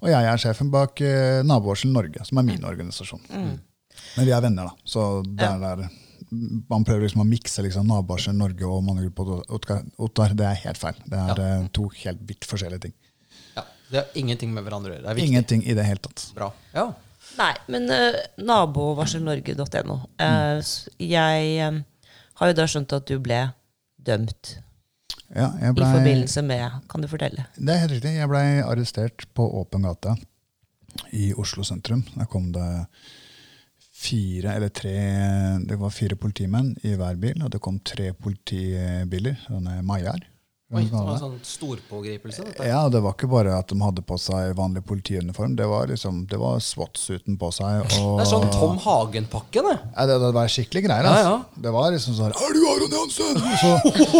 Og 0.02 0.10
jeg 0.10 0.30
er 0.32 0.42
sjefen 0.42 0.72
bak 0.74 0.98
uh, 0.98 1.44
Nabovarsel 1.46 1.94
Norge, 1.94 2.26
som 2.26 2.42
er 2.42 2.48
min 2.48 2.66
organisasjon. 2.66 3.22
Men 3.30 4.26
vi 4.26 4.34
er 4.34 4.42
venner, 4.42 4.72
da. 4.72 4.88
Så 4.88 5.06
det 5.30 5.46
er 5.46 5.62
der 5.62 5.86
man 6.32 6.84
prøver 6.86 7.04
liksom 7.06 7.22
å 7.24 7.28
mikse 7.28 7.64
liksom, 7.66 7.86
Nabovarsel 7.90 8.36
Norge 8.36 8.66
og 8.68 8.82
Mannegruppa 8.86 9.40
Ottar. 9.52 10.34
Det 10.38 10.46
er 10.48 10.60
helt 10.64 10.80
feil. 10.80 10.98
Det 11.04 11.18
er 11.18 11.42
eh, 11.44 11.70
to 11.76 11.88
helt 12.02 12.22
vidt 12.28 12.48
forskjellige 12.48 12.86
ting. 12.86 12.94
Ja, 13.56 13.64
Det 13.90 14.00
har 14.00 14.18
ingenting 14.18 14.52
med 14.54 14.64
hverandre 14.66 14.94
å 14.94 14.96
gjøre. 14.96 15.16
Ingenting 15.22 15.64
i 15.66 15.76
det 15.76 15.86
hele 15.88 16.02
tatt. 16.04 16.30
Bra. 16.36 16.52
Ja. 16.74 16.90
Nei, 17.38 17.52
men 17.72 17.88
uh, 17.90 18.18
nabovarselnorge.no. 18.42 19.96
Uh, 20.20 20.60
jeg 21.00 21.54
eh, 21.62 21.80
har 22.40 22.50
jo 22.50 22.58
da 22.58 22.66
skjønt 22.68 22.92
at 22.96 23.08
du 23.08 23.16
ble 23.22 23.40
dømt 24.02 24.56
Ja, 25.30 25.52
jeg 25.62 25.72
i 25.72 25.80
forbindelse 25.80 26.42
med 26.44 26.82
Kan 26.90 27.04
du 27.04 27.08
fortelle? 27.08 27.46
Det 27.56 27.72
er 27.72 27.84
helt 27.84 27.96
riktig. 27.96 28.14
Jeg 28.18 28.30
ble 28.30 28.42
arrestert 28.66 29.26
på 29.36 29.46
åpen 29.62 29.86
gate 29.86 30.16
i 31.16 31.30
Oslo 31.40 31.64
sentrum. 31.64 32.02
Der 32.12 32.28
kom 32.28 32.50
det 32.52 32.66
fire 34.02 34.56
eller 34.58 34.72
tre 34.74 34.92
Det 35.64 35.78
var 35.80 35.94
fire 35.94 36.18
politimenn 36.20 36.74
i 36.84 36.96
hver 36.98 37.16
bil, 37.22 37.40
og 37.44 37.52
det 37.54 37.62
kom 37.64 37.78
tre 37.80 38.10
politibiler. 38.12 39.38
Sånne 39.46 39.80
Maiar. 39.86 40.20
Oi, 40.72 40.86
det 40.88 40.96
var 40.96 41.10
en 41.12 41.18
sånn 41.20 41.40
storpågripelse. 41.44 42.44
Dette. 42.46 42.64
Ja, 42.64 42.86
det 42.88 43.02
var 43.04 43.12
ikke 43.12 43.28
bare 43.28 43.52
at 43.58 43.68
de 43.68 43.76
hadde 43.82 44.00
på 44.08 44.16
seg 44.16 44.54
vanlig 44.56 44.80
politiuniform. 44.88 45.52
Det 45.58 45.66
var 45.68 45.90
liksom, 45.90 46.22
det 46.30 46.38
var 46.40 46.62
SWAT-suiten 46.64 47.36
på 47.40 47.50
seg. 47.52 47.82
Og, 48.00 48.14
Det 48.16 48.24
er 48.24 48.30
sånn 48.30 48.46
Tom 48.54 48.78
Hagen-pakke, 48.80 49.64
det. 49.66 49.74
Ja, 49.92 50.06
det, 50.08 50.16
det 50.22 50.30
var 50.38 50.48
skikkelig 50.54 50.84
greier. 50.86 51.08
Altså. 51.10 51.34
ja. 51.34 51.60
Det 51.66 51.74
var 51.76 51.92
liksom 51.92 52.16
sånn 52.16 52.32
Er 52.32 52.56
du 52.56 52.62
Aron 52.70 52.96
Jansen? 52.96 53.42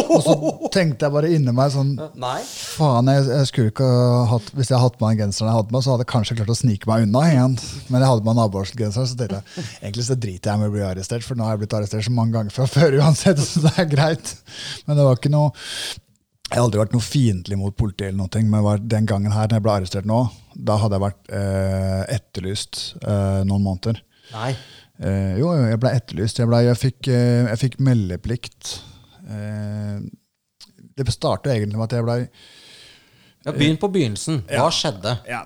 Og 0.02 0.21
så, 0.26 0.37
tenkte 0.75 1.09
jeg 1.09 1.14
bare 1.16 1.30
inni 1.32 1.54
meg 1.56 1.73
sånn 1.73 1.94
Nei. 2.21 2.37
Faen, 2.44 3.09
jeg, 3.12 3.25
jeg 3.30 3.49
skulle 3.50 3.73
ikke 3.73 3.88
hatt 4.30 4.52
Hvis 4.52 4.71
jeg 4.71 4.76
hadde 4.76 4.85
hatt 4.85 5.00
på 5.00 5.09
meg 5.09 5.21
genseren 5.25 5.50
jeg 5.50 5.59
hadde 5.59 5.75
med, 5.75 5.85
så 5.85 5.94
hadde 5.94 6.04
jeg 6.06 6.12
kanskje 6.12 6.37
klart 6.38 6.52
å 6.52 6.59
snike 6.59 6.88
meg 6.90 7.06
unna 7.06 7.25
igjen. 7.30 7.56
Men 7.88 8.04
jeg 8.04 8.12
hadde 8.12 8.28
med 8.28 8.38
nabogenseren, 8.42 9.09
så 9.09 9.16
tenkte 9.18 9.40
jeg 9.40 9.66
egentlig 9.80 10.06
så 10.11 10.21
driter 10.21 10.52
jeg 10.52 10.61
med 10.62 10.68
å 10.71 10.76
bli 10.76 10.85
arrestert, 10.87 11.25
for 11.26 11.38
nå 11.38 11.49
har 11.49 11.56
jeg 11.56 11.64
blitt 11.64 11.76
arrestert 11.80 12.06
så 12.06 12.14
mange 12.14 12.37
ganger 12.37 12.54
fra 12.54 12.68
før 12.68 13.00
uansett, 13.00 13.40
så 13.40 13.64
det 13.64 13.75
er 13.80 13.88
greit. 13.90 14.35
Men 14.87 14.99
det 14.99 15.09
var 15.09 15.21
ikke 15.21 15.32
noe 15.32 15.52
Jeg 16.52 16.61
har 16.61 16.66
aldri 16.66 16.80
vært 16.82 16.92
noe 16.92 17.00
fiendtlig 17.04 17.56
mot 17.56 17.73
politiet, 17.73 18.11
eller 18.11 18.18
noe, 18.26 18.40
men 18.44 18.64
var 18.66 18.80
den 18.85 19.06
gangen 19.09 19.32
her, 19.32 19.47
når 19.49 19.56
jeg 19.56 19.64
ble 19.64 19.73
arrestert 19.73 20.09
nå, 20.09 20.18
da 20.52 20.75
hadde 20.82 20.99
jeg 20.99 21.04
vært 21.06 21.30
eh, 21.38 22.02
etterlyst 22.12 22.80
eh, 23.00 23.38
noen 23.49 23.64
måneder. 23.64 24.02
Nei. 24.35 24.50
Eh, 25.00 25.38
jo, 25.40 25.49
jeg 25.56 25.78
ble 25.80 25.92
etterlyst. 25.97 26.42
Jeg, 26.42 26.50
ble, 26.50 26.61
jeg, 26.66 26.76
fikk, 26.76 27.09
eh, 27.09 27.47
jeg 27.49 27.61
fikk 27.62 27.78
meldeplikt. 27.88 28.75
Eh, 29.32 30.04
det 31.00 31.16
startet 31.16 31.54
egentlig 31.54 31.80
med 31.80 31.87
at 31.88 31.97
jeg 31.97 32.04
blei 32.04 32.18
Ja, 33.47 33.56
Begynn 33.56 33.80
på 33.80 33.88
begynnelsen. 33.97 34.42
Hva 34.52 34.68
skjedde? 34.76 35.16
ja, 35.32 35.40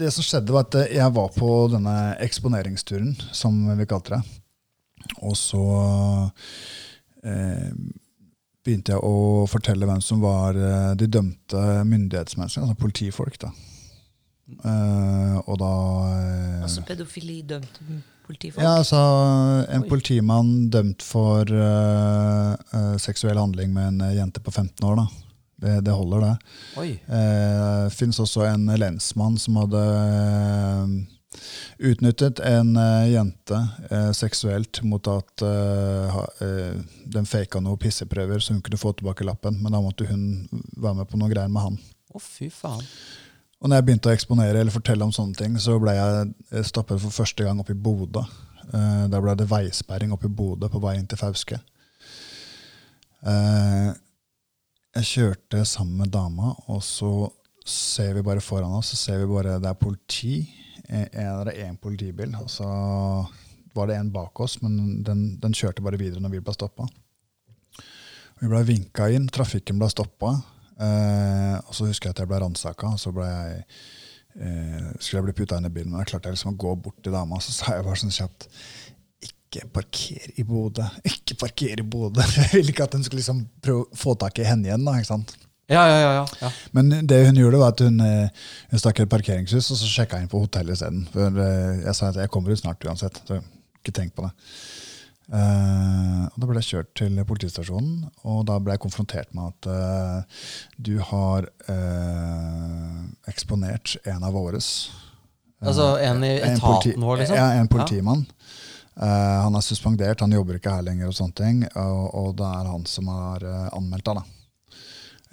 Det 0.00 0.08
som 0.16 0.24
skjedde, 0.24 0.56
var 0.56 0.64
at 0.64 0.78
jeg 0.96 1.12
var 1.20 1.28
på 1.36 1.50
denne 1.76 1.98
eksponeringsturen, 2.24 3.12
som 3.36 3.60
vi 3.76 3.84
kalte 3.92 4.16
det. 4.16 4.22
Og 5.20 5.36
så 5.36 5.60
eh, 7.20 7.68
begynte 8.66 8.96
jeg 8.96 9.02
å 9.06 9.46
fortelle 9.50 9.88
hvem 9.88 10.02
som 10.04 10.20
var 10.24 10.58
eh, 10.58 10.92
de 10.98 11.08
dømte 11.10 11.62
myndighetsmenneskene, 11.86 12.66
altså 12.66 12.82
politifolk. 12.82 13.38
da. 13.46 13.52
Uh, 14.62 15.40
og 15.50 15.56
da 15.58 15.68
uh, 16.06 16.60
Altså 16.62 16.84
pedofilidømt 16.86 17.80
politifolk? 18.28 18.62
Ja, 18.62 18.76
altså 18.78 19.00
En 19.74 19.82
Oi. 19.82 19.88
politimann 19.90 20.52
dømt 20.70 21.02
for 21.02 21.50
uh, 21.50 22.54
seksuell 23.02 23.40
handling 23.42 23.74
med 23.74 23.96
en 23.96 24.14
jente 24.14 24.42
på 24.42 24.54
15 24.54 24.86
år. 24.86 25.02
da. 25.02 25.08
Det, 25.56 25.80
det 25.80 25.92
holder, 25.96 26.20
det. 26.20 26.34
Oi. 26.76 26.90
Eh, 27.08 27.86
Fins 27.96 28.18
også 28.20 28.44
en 28.44 28.68
lensmann 28.76 29.38
som 29.40 29.56
hadde 29.62 29.84
utnyttet 31.78 32.40
en 32.40 32.76
uh, 32.76 33.04
jente 33.10 33.58
uh, 33.90 34.12
seksuelt 34.16 34.80
mot 34.86 35.08
at 35.10 35.44
uh, 35.44 36.14
ha, 36.14 36.24
den 37.16 37.28
faka 37.28 37.60
noen 37.62 37.80
pisseprøver, 37.80 38.40
så 38.40 38.54
hun 38.54 38.62
kunne 38.64 38.80
få 38.80 38.92
tilbake 38.96 39.26
lappen. 39.26 39.58
Men 39.62 39.76
da 39.76 39.82
måtte 39.84 40.08
hun 40.08 40.46
være 40.76 41.00
med 41.02 41.10
på 41.10 41.20
noe 41.20 41.30
greier 41.32 41.52
med 41.52 41.64
han. 41.64 41.78
Å, 42.12 42.22
fy 42.22 42.50
faen. 42.52 42.82
Og 43.60 43.70
når 43.70 43.80
jeg 43.80 43.86
begynte 43.88 44.10
å 44.10 44.16
eksponere 44.16 44.60
eller 44.60 44.74
fortelle 44.74 45.06
om 45.06 45.14
sånne 45.14 45.38
ting, 45.38 45.56
så 45.60 45.78
ble 45.80 45.94
jeg 45.96 46.66
stoppet 46.68 47.00
for 47.02 47.14
første 47.14 47.46
gang 47.46 47.60
opp 47.62 47.70
i 47.72 47.78
Bodø. 47.78 48.20
Der 48.66 49.22
ble 49.22 49.32
det 49.38 49.46
veisperring 49.48 50.12
opp 50.12 50.26
i 50.28 50.30
Bodø 50.32 50.68
på 50.68 50.82
vei 50.82 50.98
inn 50.98 51.08
til 51.08 51.18
Fauske. 51.20 51.56
Jeg 54.96 55.08
kjørte 55.08 55.64
sammen 55.64 56.02
med 56.04 56.12
dama, 56.12 56.52
og 56.68 56.84
så 56.84 57.30
ser 57.66 58.14
vi 58.14 58.22
bare 58.22 58.40
foran 58.40 58.74
oss 58.78 58.92
så 58.94 58.96
ser 58.96 59.18
vi 59.18 59.26
bare 59.30 59.58
det 59.58 59.70
er 59.70 59.78
politi. 59.78 60.36
En, 60.88 61.08
en, 61.10 61.44
det 61.48 61.56
én 61.64 61.76
politibil, 61.80 62.34
og 62.38 62.50
så 62.50 62.68
var 63.76 63.90
det 63.90 63.98
en 63.98 64.12
bak 64.12 64.40
oss, 64.40 64.60
men 64.62 65.02
den, 65.04 65.26
den 65.42 65.54
kjørte 65.56 65.84
bare 65.84 65.98
videre 66.00 66.22
når 66.24 66.36
vi 66.36 66.42
ble 66.44 66.54
stoppa. 66.56 66.86
Vi 68.40 68.50
ble 68.50 68.62
vinka 68.68 69.08
inn, 69.12 69.28
trafikken 69.32 69.80
ble 69.80 69.88
stoppa. 69.92 70.34
Eh, 70.76 71.56
og 71.56 71.72
så 71.76 71.86
husker 71.88 72.10
jeg 72.10 72.16
at 72.16 72.22
jeg 72.22 72.30
ble 72.30 72.40
ransaka, 72.42 72.90
og 72.92 73.00
så 73.00 73.12
ble 73.16 73.28
jeg, 73.28 73.62
eh, 74.36 74.90
skulle 74.98 75.22
jeg 75.22 75.28
bli 75.28 75.36
putta 75.38 75.60
inn 75.60 75.68
i 75.68 75.72
bilen. 75.72 75.92
Men 75.92 76.02
da 76.02 76.08
klarte 76.08 76.28
jeg 76.28 76.36
liksom 76.36 76.52
å 76.52 76.60
gå 76.66 76.74
bort 76.84 77.00
til 77.04 77.16
dama, 77.16 77.40
så 77.40 77.54
sa 77.56 77.78
jeg 77.78 77.86
bare 77.86 78.02
sånn 78.02 78.14
kjapt 78.16 78.48
Ikke 79.26 79.64
parker 79.72 80.36
i 80.36 80.44
Bodø. 80.44 80.84
Ikke 81.08 81.38
parker 81.40 81.80
i 81.80 81.86
Bodø. 81.86 82.24
Jeg 82.36 82.52
ville 82.52 82.74
ikke 82.74 82.84
at 82.84 82.96
hun 82.98 83.04
skulle 83.06 83.22
liksom 83.22 83.44
prøve 83.64 83.86
å 83.86 83.96
få 83.96 84.12
tak 84.20 84.42
i 84.42 84.44
henne 84.44 84.68
igjen. 84.68 84.84
da, 84.84 84.98
ikke 84.98 85.08
sant? 85.14 85.32
Ja, 85.68 85.82
ja, 85.90 86.26
ja. 86.40 86.50
Men 86.70 86.92
det 87.10 87.24
hun 87.26 87.38
gjorde, 87.40 87.58
var 87.58 87.72
at 87.74 87.80
hun, 87.82 87.98
eh, 88.00 88.28
hun 88.70 88.78
stakk 88.78 89.00
i 89.00 89.02
et 89.06 89.10
parkeringshus, 89.10 89.72
og 89.74 89.80
så 89.80 89.88
sjekka 89.90 90.20
inn 90.22 90.30
på 90.30 90.38
hotellet 90.44 90.76
isteden. 90.78 91.08
For 91.10 91.40
eh, 91.42 91.80
jeg 91.82 91.94
sa 91.98 92.12
at 92.12 92.20
jeg 92.22 92.30
kommer 92.30 92.54
ut 92.54 92.60
snart 92.60 92.86
uansett. 92.86 93.18
Så 93.26 93.40
ikke 93.80 93.94
tenk 93.98 94.14
på 94.14 94.28
det. 94.28 94.30
Uh, 95.26 96.28
og 96.30 96.36
Da 96.38 96.46
ble 96.46 96.60
jeg 96.60 96.68
kjørt 96.68 96.90
til 97.00 97.16
politistasjonen, 97.26 98.04
og 98.30 98.44
da 98.46 98.60
ble 98.62 98.76
jeg 98.76 98.82
konfrontert 98.84 99.32
med 99.34 99.48
at 99.50 99.66
uh, 99.66 100.44
du 100.78 101.00
har 101.02 101.48
uh, 101.66 103.00
eksponert 103.26 103.96
en 104.06 104.22
av 104.22 104.36
våres. 104.38 104.68
Altså 105.58 105.96
en 105.98 106.22
i 106.22 106.30
en 106.36 106.60
politi- 106.62 106.92
etaten 106.94 107.08
vår, 107.08 107.24
liksom? 107.24 107.40
Ja, 107.40 107.48
en 107.58 107.70
politimann. 107.72 108.22
Han 108.96 109.56
er 109.58 109.64
suspendert, 109.64 110.22
han 110.22 110.32
jobber 110.32 110.56
ikke 110.56 110.72
her 110.72 110.84
lenger, 110.86 111.10
og 111.10 111.16
sånne 111.18 111.36
ting, 111.36 111.58
og, 111.74 112.04
og 112.16 112.30
det 112.38 112.46
er 112.46 112.70
han 112.70 112.86
som 112.88 113.10
har 113.12 113.42
anmeldt 113.74 114.06
deg. 114.06 114.20
da. 114.22 114.35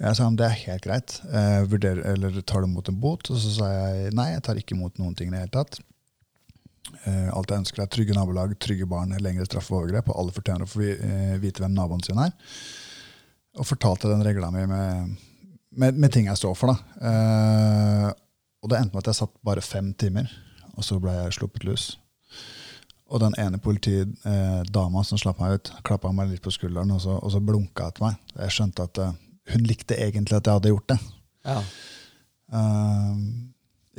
Jeg 0.02 0.18
sa 0.18 0.26
det 0.34 0.46
er 0.46 0.62
helt 0.64 0.84
greit. 0.84 1.16
Eh, 1.30 1.62
vurder, 1.70 2.00
eller 2.14 2.40
tar 2.42 2.64
du 2.64 2.68
imot 2.68 2.88
en 2.90 3.00
bot? 3.00 3.30
Og 3.30 3.38
så 3.38 3.52
sa 3.54 3.68
jeg 3.70 4.14
nei, 4.16 4.32
jeg 4.32 4.42
tar 4.46 4.58
ikke 4.58 4.74
imot 4.74 4.98
noen 4.98 5.14
ting 5.14 5.30
i 5.30 5.36
det 5.36 5.44
hele 5.44 5.54
tatt. 5.54 5.78
Eh, 7.04 7.28
alt 7.30 7.50
jeg 7.50 7.62
ønsker 7.62 7.84
er 7.84 7.92
trygge 7.92 8.16
nabolag, 8.16 8.56
trygge 8.60 8.88
barn, 8.90 9.14
lengre 9.22 9.46
straff 9.48 9.70
for 9.70 9.80
overgrep, 9.82 10.10
og 10.10 10.18
alle 10.20 10.34
fortjener 10.34 10.66
å 10.66 10.70
få 10.70 10.82
eh, 10.94 11.36
vite 11.42 11.62
hvem 11.62 11.76
naboen 11.76 12.02
sin 12.04 12.20
er. 12.20 12.34
Og 13.54 13.68
fortalte 13.68 14.10
den 14.10 14.24
regla 14.26 14.50
mi 14.50 14.66
med, 14.66 15.14
med, 15.78 15.98
med 16.02 16.12
ting 16.12 16.26
jeg 16.26 16.42
står 16.42 16.56
for. 16.58 16.74
da. 16.74 17.00
Eh, 17.10 18.08
og 18.64 18.72
det 18.72 18.80
endte 18.80 18.96
med 18.96 19.04
at 19.04 19.12
jeg 19.12 19.22
satt 19.22 19.36
bare 19.46 19.62
fem 19.64 19.92
timer, 20.00 20.30
og 20.74 20.86
så 20.86 20.98
ble 21.02 21.14
jeg 21.14 21.36
sluppet 21.38 21.66
løs. 21.68 21.92
Og 23.12 23.20
den 23.20 23.36
ene 23.38 23.60
politidama 23.62 25.04
som 25.06 25.20
slapp 25.20 25.38
meg 25.38 25.58
ut, 25.58 25.70
klappa 25.86 26.10
meg 26.10 26.32
litt 26.32 26.42
på 26.42 26.50
skulderen 26.50 26.94
og 26.96 27.02
så, 27.04 27.18
og 27.20 27.30
så 27.30 27.40
blunka 27.44 27.90
etter 27.92 28.08
meg. 28.08 28.16
Jeg 28.40 28.54
skjønte 28.56 28.88
at 28.88 29.00
eh, 29.04 29.12
hun 29.52 29.66
likte 29.68 29.96
egentlig 30.00 30.38
at 30.38 30.48
jeg 30.48 30.58
hadde 30.58 30.72
gjort 30.72 30.94
det. 30.94 30.98
Ja. 31.44 31.58
Uh, 32.54 33.18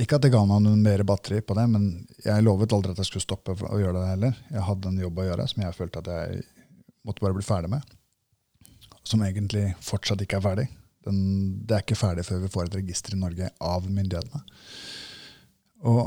ikke 0.01 0.17
at 0.17 0.25
det 0.25 0.31
ga 0.33 0.41
meg 0.47 0.63
noe 0.65 0.79
mer 0.79 1.03
batteri 1.07 1.39
på 1.45 1.55
det, 1.55 1.65
men 1.71 1.85
jeg 2.25 2.43
lovet 2.43 2.73
aldri 2.75 2.91
at 2.91 2.99
jeg 2.99 3.09
skulle 3.09 3.23
stoppe 3.23 3.55
å 3.55 3.79
gjøre 3.79 4.01
det 4.01 4.09
heller. 4.09 4.41
Jeg 4.51 4.65
hadde 4.67 4.91
en 4.91 5.03
jobb 5.05 5.21
å 5.21 5.27
gjøre 5.29 5.45
som 5.51 5.63
jeg 5.63 5.77
følte 5.77 6.01
at 6.01 6.09
jeg 6.11 6.41
måtte 7.07 7.23
bare 7.23 7.37
bli 7.37 7.45
ferdig 7.45 7.71
med. 7.71 7.95
Som 9.05 9.23
egentlig 9.23 9.69
fortsatt 9.85 10.23
ikke 10.25 10.41
er 10.41 10.45
ferdig. 10.47 10.67
Den, 11.05 11.19
det 11.63 11.77
er 11.77 11.85
ikke 11.85 11.99
ferdig 11.99 12.25
før 12.25 12.41
vi 12.43 12.51
får 12.51 12.67
et 12.67 12.77
register 12.81 13.15
i 13.15 13.21
Norge 13.21 13.49
av 13.63 13.85
myndighetene. 13.87 14.41
Og 15.85 16.01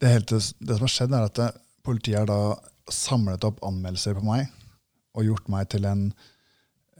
det, 0.00 0.10
hele, 0.10 0.40
det 0.40 0.78
som 0.78 0.86
har 0.86 0.94
skjedd, 0.94 1.14
er 1.14 1.28
at 1.28 1.60
politiet 1.84 2.22
har 2.22 2.30
da 2.30 2.56
samlet 2.90 3.44
opp 3.46 3.62
anmeldelser 3.64 4.16
på 4.18 4.24
meg 4.26 4.48
og 5.14 5.28
gjort 5.28 5.50
meg 5.52 5.68
til 5.70 5.86
en, 5.86 6.08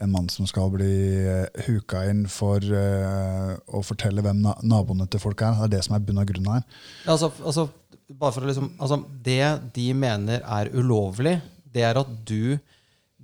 en 0.03 0.11
mann 0.11 0.29
som 0.33 0.47
skal 0.49 0.73
bli 0.75 0.91
eh, 1.23 1.65
huka 1.69 2.05
inn 2.11 2.25
for 2.31 2.63
uh, 2.63 3.55
å 3.71 3.83
fortelle 3.87 4.25
hvem 4.25 4.43
na 4.43 4.57
naboene 4.67 5.07
til 5.11 5.23
folk 5.23 5.45
er. 5.47 5.55
Det 5.59 5.69
er 5.69 5.75
det 5.77 5.83
som 5.87 5.97
er 5.97 6.05
bunn 6.07 6.23
og 6.23 6.31
grunn 6.31 6.51
her. 6.51 6.65
Ja, 7.07 7.15
Altså, 7.15 7.31
altså, 7.47 7.69
bare 8.11 8.35
for 8.35 8.45
å 8.45 8.51
liksom, 8.51 8.73
altså, 8.83 9.01
det 9.25 9.45
de 9.77 9.87
mener 9.97 10.43
er 10.43 10.73
ulovlig, 10.75 11.39
det 11.75 11.87
er 11.87 12.01
at 12.01 12.11
du 12.27 12.57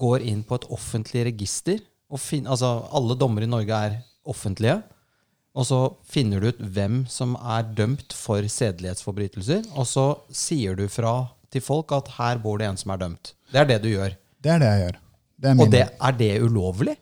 går 0.00 0.24
inn 0.30 0.44
på 0.46 0.56
et 0.56 0.68
offentlig 0.72 1.26
register. 1.32 1.82
Og 2.10 2.22
fin, 2.22 2.46
altså, 2.46 2.86
alle 2.94 3.18
dommer 3.18 3.44
i 3.44 3.50
Norge 3.50 3.82
er 3.90 3.98
offentlige. 4.30 4.78
Og 5.58 5.66
så 5.66 5.80
finner 6.06 6.40
du 6.40 6.52
ut 6.52 6.62
hvem 6.62 7.02
som 7.10 7.34
er 7.42 7.66
dømt 7.76 8.14
for 8.14 8.46
sedelighetsforbrytelser. 8.46 9.66
Og 9.74 9.86
så 9.90 10.06
sier 10.30 10.78
du 10.78 10.86
fra 10.90 11.14
til 11.50 11.64
folk 11.64 11.90
at 11.96 12.14
her 12.20 12.38
bor 12.42 12.60
det 12.62 12.70
en 12.70 12.78
som 12.78 12.94
er 12.94 13.02
dømt. 13.02 13.34
Det 13.50 13.58
er 13.64 13.70
det 13.72 13.80
du 13.82 13.90
gjør. 13.90 14.14
Det 14.40 14.52
er 14.54 14.62
det 14.62 14.68
jeg 14.70 14.84
gjør. 14.86 15.00
Det 15.40 15.54
Og 15.56 15.70
det, 15.72 15.86
er 15.88 16.16
det 16.18 16.32
ulovlig? 16.44 16.96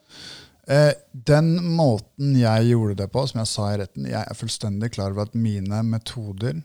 Eh, 0.68 0.92
den 1.12 1.57
måten 1.75 2.37
jeg 2.37 2.68
gjorde 2.71 2.99
det 3.00 3.09
på, 3.12 3.25
som 3.26 3.40
jeg 3.40 3.50
sa 3.50 3.71
i 3.73 3.78
retten, 3.80 4.09
jeg 4.11 4.21
er 4.21 4.37
fullstendig 4.37 4.92
klar 4.95 5.14
over 5.14 5.26
at 5.26 5.35
mine 5.35 5.80
metoder 5.88 6.61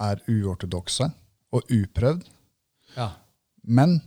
er 0.00 0.22
uortodokse 0.30 1.10
og 1.54 1.72
uprøvd. 1.72 2.28
Ja. 2.96 3.10
Men 3.62 3.98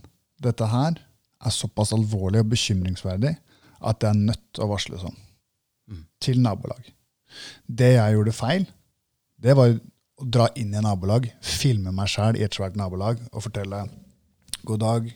dette 0.42 0.66
her 0.70 0.98
er 0.98 1.54
såpass 1.54 1.92
alvorlig 1.94 2.42
og 2.42 2.50
bekymringsverdig 2.54 3.36
at 3.78 4.02
jeg 4.02 4.10
er 4.10 4.26
nødt 4.32 4.42
til 4.54 4.64
å 4.64 4.72
varsle 4.72 4.98
sånn. 5.00 5.16
Til 6.20 6.40
nabolag. 6.42 6.82
Det 7.64 7.92
jeg 7.94 8.16
gjorde 8.16 8.34
feil, 8.34 8.66
det 9.38 9.54
var 9.56 9.76
å 10.18 10.26
dra 10.26 10.48
inn 10.58 10.74
i 10.74 10.82
nabolag, 10.82 11.28
filme 11.44 11.92
meg 11.94 12.10
sjæl 12.10 12.40
i 12.40 12.44
et 12.46 12.56
svært 12.56 12.76
nabolag 12.80 13.20
og 13.30 13.44
fortelle 13.44 13.84
God 14.68 14.82
dag. 14.82 15.06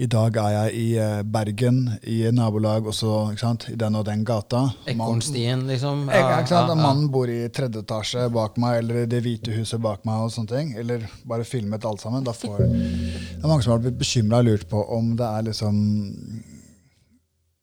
I 0.00 0.06
dag 0.08 0.36
er 0.40 0.52
jeg 0.54 0.76
i 0.80 0.84
eh, 0.96 1.18
Bergen, 1.28 1.82
i 2.08 2.22
nabolag, 2.32 2.86
også, 2.88 3.10
ikke 3.34 3.42
sant, 3.42 3.66
i 3.68 3.74
den 3.76 3.98
og 3.98 4.06
den 4.06 4.22
gata. 4.24 4.62
Ekornstien, 4.88 5.66
liksom. 5.68 6.06
Ja, 6.08 6.22
sant? 6.40 6.54
ja, 6.54 6.62
ja. 6.70 6.76
Mannen 6.78 7.10
bor 7.12 7.28
i 7.28 7.42
tredje 7.52 7.82
etasje 7.84 8.24
bak 8.32 8.56
meg, 8.62 8.78
eller 8.80 9.02
i 9.02 9.10
det 9.10 9.20
hvite 9.26 9.52
huset 9.58 9.82
bak 9.84 10.06
meg. 10.08 10.24
og 10.24 10.32
sånne 10.32 10.54
ting, 10.54 10.72
Eller 10.80 11.04
bare 11.28 11.44
filmet 11.44 11.84
alt 11.84 12.00
sammen. 12.00 12.24
Da 12.24 12.32
får, 12.32 12.64
det 12.64 13.42
er 13.42 13.50
mange 13.50 13.66
som 13.66 13.74
har 13.74 13.84
blitt 13.84 14.00
bekymra 14.00 14.40
og 14.40 14.48
lurt 14.48 14.64
på 14.72 14.80
om 14.96 15.12
det 15.20 15.28
er 15.28 15.46
liksom 15.50 15.76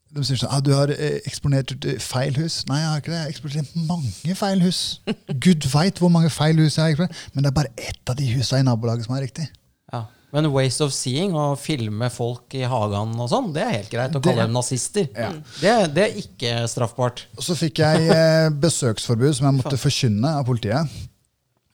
De 0.09 0.23
sier 0.25 0.39
sånn 0.41 0.49
ah, 0.53 0.61
'Du 0.61 0.71
har 0.73 0.89
eh, 0.89 1.19
eksponert 1.29 1.73
eh, 1.85 1.97
feil 2.01 2.37
hus'. 2.37 2.63
Nei, 2.69 2.79
jeg 2.81 2.89
har 2.89 3.01
ikke 3.01 3.11
det. 3.11 3.17
Jeg 3.17 3.25
har 3.25 3.33
eksponert 3.33 3.73
mange 3.89 4.37
feil 4.37 4.61
hus. 4.61 5.01
Gud 5.45 5.65
veit 5.73 5.97
hvor 6.01 6.13
mange 6.13 6.29
feil 6.33 6.61
hus 6.61 6.77
jeg 6.77 6.83
har 6.85 6.93
eksponert. 6.93 7.25
Men 7.33 7.43
det 7.43 7.49
er 7.51 7.57
bare 7.57 7.73
ett 7.77 8.09
av 8.09 8.17
de 8.17 8.29
husa 8.37 8.61
i 8.61 8.65
nabolaget 8.65 9.05
som 9.05 9.17
er 9.17 9.25
riktig. 9.25 9.49
Ja. 9.93 10.05
Men 10.31 10.45
waste 10.53 10.81
of 10.85 10.91
seeing, 10.93 11.31
å 11.33 11.55
filme 11.57 12.05
folk 12.13 12.53
i 12.53 12.61
hagen 12.69 13.15
og 13.19 13.29
sånn, 13.31 13.47
det 13.53 13.63
er 13.63 13.71
helt 13.79 13.89
greit. 13.89 14.11
Å 14.13 14.19
Det- 14.21 14.29
kalle 14.29 14.43
dem 14.45 14.53
nazister. 14.53 15.07
Ja. 15.17 15.31
Det, 15.61 15.93
det 15.95 16.03
er 16.05 16.19
ikke 16.21 16.51
straffbart. 16.69 17.23
Så 17.41 17.55
fikk 17.57 17.79
jeg 17.81 18.09
eh, 18.13 18.49
besøksforbud 18.53 19.33
som 19.39 19.47
jeg 19.49 19.57
måtte 19.63 19.77
forkynne 19.81 20.35
av 20.37 20.45
politiet. 20.45 20.85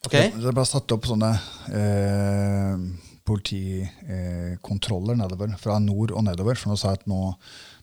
Okay. 0.06 0.30
Det 0.32 0.54
ble 0.54 0.64
satt 0.70 0.92
opp 0.94 1.04
sånne 1.10 1.34
eh, 1.74 2.78
politikontroller 3.26 5.18
nedover, 5.20 5.56
fra 5.60 5.80
nord 5.82 6.12
og 6.16 6.24
nedover. 6.28 6.56
For 6.60 6.72
nå 6.72 6.78
sa 6.80 6.94
jeg 6.94 7.02
at 7.02 7.08
nå, 7.12 7.20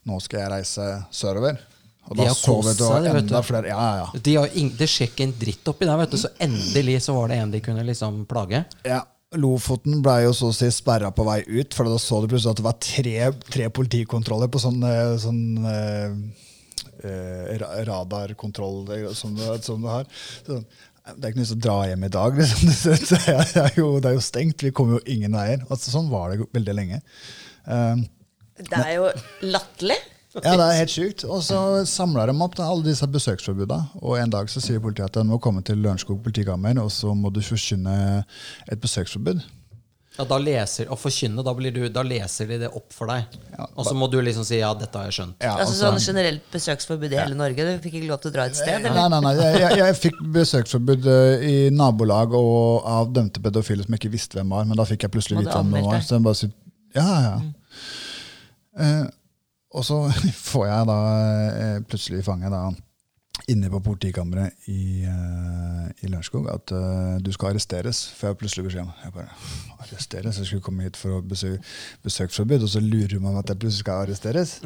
nå 0.09 0.19
skal 0.23 0.41
jeg 0.45 0.53
reise 0.57 0.89
sørover. 1.15 1.59
Og 2.11 2.17
da 2.19 2.31
så 2.35 2.57
vi 2.67 2.73
det 2.75 2.87
var 2.89 3.05
enda 3.21 3.41
flere. 3.47 3.69
Ja, 3.71 3.83
ja, 4.01 4.07
De 4.19 4.33
har, 4.35 4.49
ing- 4.59 4.73
det 4.79 4.89
skjer 4.91 5.07
ikke 5.13 5.27
en 5.29 5.35
dritt 5.39 5.69
oppi 5.71 5.87
der, 5.87 6.01
vet 6.01 6.11
du. 6.11 6.19
Så 6.19 6.33
endelig 6.43 6.97
så 7.05 7.15
var 7.15 7.29
det 7.31 7.37
en 7.39 7.53
de 7.55 7.61
kunne 7.63 7.85
liksom 7.87 8.25
plage. 8.31 8.65
ja. 8.89 9.03
Lofoten 9.41 10.03
ble 10.05 10.19
jo 10.27 10.33
så 10.37 10.51
å 10.51 10.55
si 10.57 10.69
sperra 10.75 11.09
på 11.15 11.25
vei 11.25 11.41
ut, 11.47 11.75
for 11.75 11.89
da 11.89 11.99
så 12.01 12.21
du 12.21 12.29
plutselig 12.31 12.53
at 12.53 12.61
det 12.61 12.67
var 12.67 12.79
tre, 12.85 13.17
tre 13.49 13.69
politikontroller 13.73 14.51
på 14.53 14.61
sånn, 14.61 14.83
eh, 14.85 15.13
sånn 15.23 15.43
eh, 15.71 16.17
eh, 17.09 17.67
radarkontroll 17.89 18.91
eh, 18.93 19.07
som 19.17 19.37
som 19.65 19.81
du 19.81 19.89
har. 19.89 20.09
Sånn, 20.47 20.67
det 21.17 21.27
er 21.27 21.33
ikke 21.33 21.41
noe 21.41 21.47
vits 21.47 21.55
å 21.57 21.61
dra 21.65 21.77
hjem 21.89 22.05
i 22.07 22.13
dag. 22.15 22.37
Liksom. 22.39 22.75
Det, 23.13 23.63
er, 23.65 23.73
jo, 23.79 23.89
det 23.99 24.11
er 24.13 24.19
jo 24.19 24.23
stengt. 24.23 24.63
Vi 24.63 24.71
kommer 24.77 25.01
jo 25.01 25.05
ingen 25.11 25.35
veier. 25.35 25.65
Altså, 25.69 25.91
sånn 25.91 26.11
var 26.13 26.31
det 26.31 26.47
veldig 26.55 26.77
lenge. 26.79 27.01
Um, 27.67 28.05
Det 28.61 28.79
er 28.79 28.93
jo 29.01 29.09
latterlig. 29.49 29.99
Ja, 30.41 30.53
det 30.57 30.67
er 30.67 30.79
helt 30.81 30.93
sjukt. 30.93 31.25
Og 31.29 31.43
så 31.45 31.59
samler 31.89 32.31
de 32.33 32.37
opp 32.45 32.55
da, 32.57 32.69
alle 32.73 32.87
disse 32.87 33.09
besøksforbudene. 33.09 34.01
Og 34.01 34.17
en 34.21 34.33
dag 34.33 34.49
så 34.53 34.63
sier 34.65 34.81
politiet 34.83 35.11
at 35.11 35.19
de 35.21 35.27
må 35.29 35.41
komme 35.43 35.65
til 35.67 35.83
Lørenskog 35.83 36.23
politikammer, 36.25 36.79
og 36.83 36.93
så 36.95 37.13
må 37.17 37.33
du 37.35 37.43
forkynne 37.45 37.97
et 38.73 38.81
besøksforbud. 38.81 39.43
Ja, 40.13 40.27
da 40.29 40.37
leser, 40.37 40.91
Å 40.93 40.97
forkynne, 41.01 41.41
da, 41.45 41.55
blir 41.57 41.73
du, 41.73 41.87
da 41.89 42.03
leser 42.05 42.51
de 42.51 42.59
det 42.61 42.69
opp 42.69 42.93
for 42.93 43.09
deg. 43.09 43.33
Ja, 43.55 43.65
og 43.73 43.87
så 43.89 43.95
må 43.97 44.11
du 44.13 44.19
liksom 44.21 44.45
si 44.45 44.59
'ja, 44.59 44.75
dette 44.77 44.99
har 44.99 45.09
jeg 45.09 45.17
skjønt'. 45.17 45.39
Ja, 45.41 45.55
Altså 45.57 45.79
sånn 45.79 45.97
generelt 46.05 46.45
besøksforbud 46.53 47.13
i 47.13 47.17
hele 47.17 47.39
Norge. 47.39 47.65
Du 47.65 47.81
fikk 47.87 47.97
ikke 47.97 48.11
lov 48.11 48.21
til 48.21 48.31
å 48.31 48.35
dra 48.35 48.45
et 48.51 48.57
sted? 48.57 48.83
Nei, 48.83 48.91
Eller? 48.91 49.09
nei, 49.09 49.21
nei. 49.25 49.33
Jeg, 49.39 49.61
jeg, 49.63 49.79
jeg 49.79 49.97
fikk 50.03 50.21
besøksforbud 50.35 51.09
eh, 51.15 51.47
i 51.49 51.57
nabolag 51.73 52.37
og 52.37 52.85
av 52.85 53.09
dømte 53.13 53.41
pedofile 53.41 53.87
som 53.87 53.97
jeg 53.97 54.03
ikke 54.05 54.13
visste 54.13 54.37
hvem 54.37 54.53
var. 54.53 54.69
Men 54.69 54.77
da 54.77 54.85
fikk 54.85 55.09
jeg 55.09 55.15
plutselig 55.17 55.41
vite 55.41 55.57
hvem 55.57 55.73
det 55.79 55.85
var. 55.89 56.05
Så 56.05 56.19
jeg 56.19 56.27
bare 56.29 56.41
sier, 56.43 56.53
ja, 56.95 57.09
ja. 57.25 57.35
Eh, 58.85 59.05
og 59.73 59.85
så 59.87 59.99
får 60.51 60.67
jeg 60.69 60.89
da 60.91 60.99
eh, 61.59 61.77
plutselig 61.89 62.23
i 62.23 62.27
fanget 62.27 62.53
da, 62.55 62.67
inne 63.51 63.71
på 63.73 63.81
politikammeret 63.83 64.69
i, 64.71 65.03
uh, 65.09 65.89
i 66.05 66.11
Lørenskog 66.11 66.47
at 66.53 66.75
uh, 66.77 67.17
du 67.25 67.33
skal 67.35 67.51
arresteres. 67.51 68.05
For 68.15 68.31
jeg 68.31 68.39
plutselig 68.43 68.69
beskjed 68.69 68.85
om 68.85 68.93
jeg 69.03 69.15
bare, 69.17 69.33
arresteres? 69.81 70.39
Jeg 70.39 70.51
skulle 70.51 70.65
komme 70.67 70.85
hit 70.87 71.01
for 71.01 71.17
å 71.17 71.25
besøke 71.27 71.59
besøksforbud, 72.05 72.63
og 72.63 72.71
så 72.71 72.85
lurer 72.85 73.19
man 73.25 73.41
at 73.41 73.51
jeg 73.51 73.59
plutselig 73.65 73.87
skal 73.87 74.05
arresteres. 74.05 74.59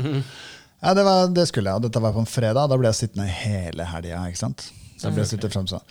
Ja, 0.83 0.93
det, 0.93 1.07
var, 1.07 1.31
det 1.33 1.47
skulle 1.49 1.71
jeg. 1.71 1.81
og 1.81 1.87
Dette 1.87 2.03
var 2.05 2.13
på 2.13 2.21
en 2.21 2.29
fredag. 2.29 2.69
Da 2.69 2.77
ble 2.77 2.91
jeg 2.91 3.01
sittende 3.01 3.31
hele 3.33 3.87
helga. 3.89 4.27
ikke 4.29 4.43
sant? 4.43 4.69
Så 4.97 5.09
jeg 5.09 5.17
ble 5.17 5.29
sittende 5.31 5.55
frem 5.55 5.71
sånn. 5.71 5.87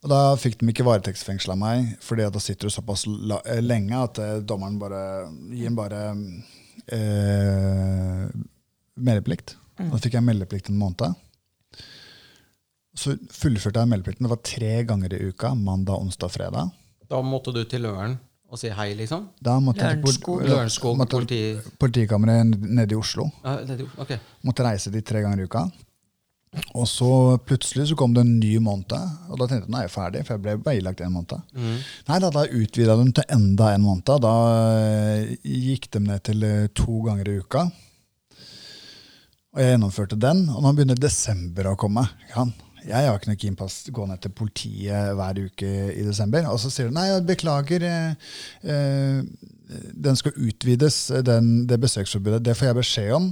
Og 0.00 0.08
da 0.08 0.20
fikk 0.40 0.56
de 0.60 0.70
ikke 0.72 0.86
varetektsfengsla 0.86 1.54
meg, 1.60 1.92
fordi 2.00 2.24
da 2.32 2.40
sitter 2.40 2.70
du 2.70 2.72
såpass 2.72 3.04
eh, 3.04 3.60
lenge 3.60 3.98
at 4.00 4.20
eh, 4.22 4.38
dommeren 4.40 4.78
bare 4.80 5.02
gir 5.52 5.68
en 5.68 5.76
bare 5.76 6.00
eh, 6.92 8.28
meldeplikt. 9.00 9.56
Da 9.80 9.96
fikk 9.96 10.18
jeg 10.18 10.26
meldeplikt 10.26 10.68
en 10.68 10.76
måned. 10.80 11.14
Så 13.00 13.14
fullførte 13.32 13.80
jeg 13.80 13.88
meldeplikten. 13.88 14.26
Det 14.26 14.32
var 14.32 14.42
tre 14.44 14.72
ganger 14.84 15.14
i 15.16 15.20
uka. 15.30 15.54
Mandag, 15.56 16.02
onsdag, 16.02 16.32
fredag. 16.34 16.72
Da 17.08 17.20
måtte 17.24 17.54
du 17.54 17.62
til 17.64 17.86
Løren 17.86 18.18
og 18.50 18.58
si 18.58 18.68
hei, 18.74 18.90
liksom? 18.98 19.28
Da 19.40 19.54
måtte 19.62 19.86
jeg 19.86 20.00
til 20.00 20.02
Lørenskog. 20.02 20.40
pol- 20.40 20.48
Lørenskog 20.50 21.04
politi... 21.08 21.38
politikammeret 21.78 22.58
nede 22.66 22.92
i 22.92 22.98
Oslo. 22.98 23.28
Ah, 23.46 23.60
det, 23.64 23.86
okay. 23.96 24.18
Måtte 24.44 24.66
reise 24.66 24.90
dit 24.92 25.06
tre 25.06 25.22
ganger 25.22 25.44
i 25.44 25.46
uka. 25.48 25.64
Og 26.74 26.86
så 26.90 27.08
plutselig 27.46 27.88
så 27.90 27.96
kom 27.98 28.14
det 28.14 28.24
en 28.24 28.38
ny 28.40 28.56
måned, 28.62 28.94
og 29.30 29.38
da 29.38 29.46
tenkte 29.46 29.68
jeg 29.68 29.70
nå 29.70 29.78
er 29.78 29.84
jeg 29.86 29.92
ferdig, 29.94 30.22
for 30.26 30.34
jeg 30.34 30.42
ble 30.42 30.54
bare 30.64 30.80
ilagt 30.80 31.02
en 31.04 31.12
måned. 31.14 31.52
Nei, 32.08 32.16
da, 32.24 32.30
da 32.34 32.42
utvida 32.46 32.96
de 32.98 33.04
til 33.14 33.36
enda 33.36 33.68
en 33.74 33.84
måned. 33.84 34.10
Da 34.24 34.32
eh, 34.80 35.36
gikk 35.46 35.86
de 35.94 36.02
ned 36.08 36.24
til 36.26 36.42
eh, 36.46 36.64
to 36.74 37.04
ganger 37.06 37.30
i 37.30 37.36
uka. 37.44 37.68
Og 39.50 39.62
jeg 39.62 39.76
gjennomførte 39.76 40.18
den, 40.18 40.42
og 40.50 40.62
nå 40.62 40.72
begynner 40.74 40.98
desember 40.98 41.70
å 41.70 41.76
komme. 41.78 42.02
Jeg 42.80 43.06
har 43.06 43.14
ikke 43.14 43.30
noe 43.30 43.38
keen 43.38 43.58
på 43.58 43.66
å 43.66 43.94
gå 44.00 44.08
ned 44.08 44.22
til 44.24 44.34
politiet 44.34 45.14
hver 45.18 45.38
uke 45.44 45.70
i 45.92 46.02
desember. 46.06 46.48
Og 46.50 46.58
så 46.62 46.70
sier 46.72 46.90
de 46.90 46.96
nei, 46.96 47.06
jeg 47.12 47.28
beklager, 47.30 47.86
eh, 47.86 48.34
eh, 48.66 49.22
den 49.94 50.18
skal 50.18 50.34
utvides, 50.34 50.98
den, 51.26 51.68
det 51.70 51.78
besøksforbudet. 51.82 52.42
Det 52.46 52.58
får 52.58 52.72
jeg 52.72 52.80
beskjed 52.80 53.14
om 53.20 53.30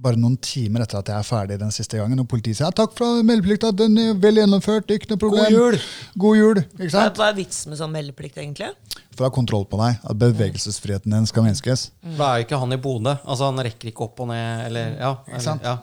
bare 0.00 0.16
noen 0.20 0.36
timer 0.40 0.84
etter 0.84 0.98
at 1.00 1.10
jeg 1.12 1.16
er 1.22 1.26
ferdig 1.28 1.58
den 1.60 1.72
siste 1.74 1.98
gangen. 2.00 2.20
Og 2.22 2.28
politiet 2.30 2.56
sier 2.58 2.66
ja, 2.68 2.72
takk 2.76 2.94
for 2.98 3.20
meldeplikta, 3.26 3.70
den 3.76 3.98
er 4.00 4.14
vel 4.22 4.40
gjennomført, 4.40 4.88
ikke 4.96 5.10
noe 5.12 5.20
problem. 5.20 5.44
God 5.44 5.52
jul! 5.56 5.76
God 6.24 6.38
jul, 6.40 6.62
ikke 6.78 6.92
sant? 6.94 7.20
hva 7.20 7.28
er 7.30 7.36
vitsen 7.40 7.72
med 7.74 7.80
sånn 7.82 7.92
meldeplikt, 7.94 8.40
egentlig? 8.40 8.72
For 9.14 9.26
å 9.26 9.28
ha 9.28 9.34
kontroll 9.36 9.66
på 9.70 9.78
deg, 9.82 10.00
at 10.08 10.20
bevegelsesfriheten 10.24 11.12
din 11.14 11.28
skal 11.30 11.44
minskes. 11.46 11.90
Da 12.16 12.32
er 12.32 12.40
jo 12.42 12.48
ikke 12.48 12.60
han 12.64 12.72
i 12.76 12.80
Bodø. 12.80 13.14
Altså, 13.24 13.50
han 13.50 13.60
rekker 13.68 13.92
ikke 13.92 14.08
opp 14.08 14.24
og 14.24 14.32
ned, 14.32 14.66
eller 14.70 14.96
Ja. 14.98 15.14
Eller, 15.28 15.44
sant? 15.44 15.62
ja. 15.68 15.76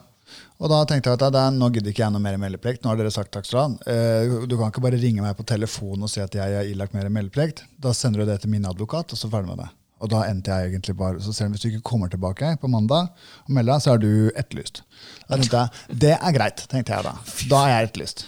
Og 0.57 0.71
da 0.71 0.79
tenkte 0.89 1.11
jeg 1.11 1.19
at 1.21 1.31
det 1.31 1.39
er, 1.39 1.51
nå 1.53 1.67
gidder 1.71 1.91
ikke 1.93 2.01
jeg 2.01 2.11
noe 2.15 2.19
mer 2.23 2.35
meldeplikt. 2.41 2.81
Nå 2.83 2.89
har 2.89 2.97
dere 2.99 3.11
sagt 3.13 3.29
takk 3.31 3.45
skal 3.45 3.77
du 3.77 3.83
ha. 3.87 3.93
Eh, 3.93 4.47
Du 4.49 4.57
kan 4.57 4.71
ikke 4.73 4.81
bare 4.83 4.97
ringe 4.99 5.21
meg 5.21 5.37
på 5.37 5.45
telefon 5.47 6.01
og 6.03 6.09
si 6.09 6.19
at 6.19 6.33
jeg 6.33 6.55
er 6.57 6.65
ilagt 6.71 6.95
mer 6.97 7.07
meldeplikt. 7.13 7.61
Da 7.79 7.93
sender 7.93 8.25
du 8.25 8.31
det 8.31 8.41
til 8.41 8.49
min 8.51 8.65
advokat, 8.65 9.13
og 9.13 9.19
så 9.21 9.29
ferdig 9.29 9.53
med 9.53 9.61
det. 9.61 9.69
Og 9.97 10.09
da 10.11 10.23
endte 10.29 10.53
jeg 10.53 10.71
egentlig 10.71 10.93
bare, 10.97 11.21
så 11.23 11.33
selv 11.33 11.49
om 11.49 11.55
Hvis 11.55 11.63
du 11.63 11.69
ikke 11.71 11.85
kommer 11.89 12.09
tilbake 12.13 12.51
på 12.61 12.69
mandag 12.69 13.07
og 13.45 13.53
melder 13.53 13.73
deg, 13.73 13.81
så 13.83 13.93
er 13.95 14.01
du 14.03 14.11
etterlyst. 14.37 14.83
Da 15.27 15.37
tenkte 15.39 15.63
jeg, 15.63 15.69
Det 16.03 16.13
er 16.17 16.35
greit, 16.35 16.65
tenkte 16.69 16.93
jeg 16.93 17.07
da. 17.07 17.13
Da 17.49 17.63
er 17.65 17.73
jeg 17.73 17.89
etterlyst. 17.89 18.25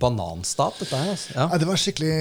Bananstat, 0.00 0.78
dette 0.80 0.96
her. 0.96 1.10
Altså. 1.16 1.32
Ja. 1.34 1.48
Ja, 1.50 1.58
det 1.58 1.68
var 1.68 1.80
skikkelig 1.80 2.14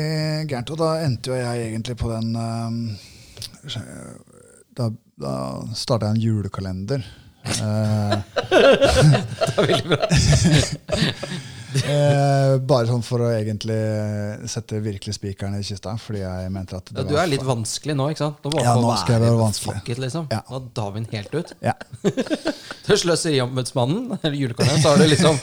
gærent. 0.50 0.70
Og 0.74 0.78
da 0.82 0.90
endte 1.06 1.32
jo 1.32 1.40
jeg 1.40 1.56
egentlig 1.70 1.96
på 2.00 2.12
den 2.12 2.36
eh, 2.36 3.80
Da, 4.80 4.90
da 5.20 5.34
starta 5.76 6.10
jeg 6.10 6.16
en 6.18 6.24
julekalender. 6.24 7.02
Eh, 7.50 8.16
eh, 11.78 12.56
bare 12.66 12.88
sånn 12.90 13.04
for 13.06 13.22
å 13.24 13.30
egentlig 13.36 13.78
sette 14.50 14.80
virkelig 14.84 15.16
spikeren 15.18 15.58
i 15.60 15.64
kista, 15.66 15.94
fordi 16.02 16.24
jeg 16.24 16.50
mente 16.54 16.78
at 16.80 16.90
det 16.90 17.04
Ja, 17.04 17.08
du 17.12 17.16
er 17.22 17.30
litt 17.32 17.46
vanskelig 17.46 17.96
nå, 18.00 18.10
ikke 18.14 18.24
sant? 18.26 18.42
Nå 18.46 18.64
Ja, 18.64 18.74
nå 18.80 18.96
skal 19.02 19.18
jeg 19.18 19.24
være 19.28 19.38
vanskelig. 19.40 19.78
It, 19.86 20.02
liksom. 20.02 20.28
Ja. 20.34 20.42
Da 20.50 20.62
tar 20.82 20.92
vi 20.96 21.04
den 21.04 21.10
helt 21.14 21.36
ut. 21.40 21.54
ja. 21.66 21.76
Til 22.90 22.98
Sløseriombudsmannen, 22.98 24.16
eller 24.18 24.34
julekalenderen, 24.40 24.82
så 24.82 24.90
har 24.90 24.98
du 24.98 25.06
liksom 25.12 25.36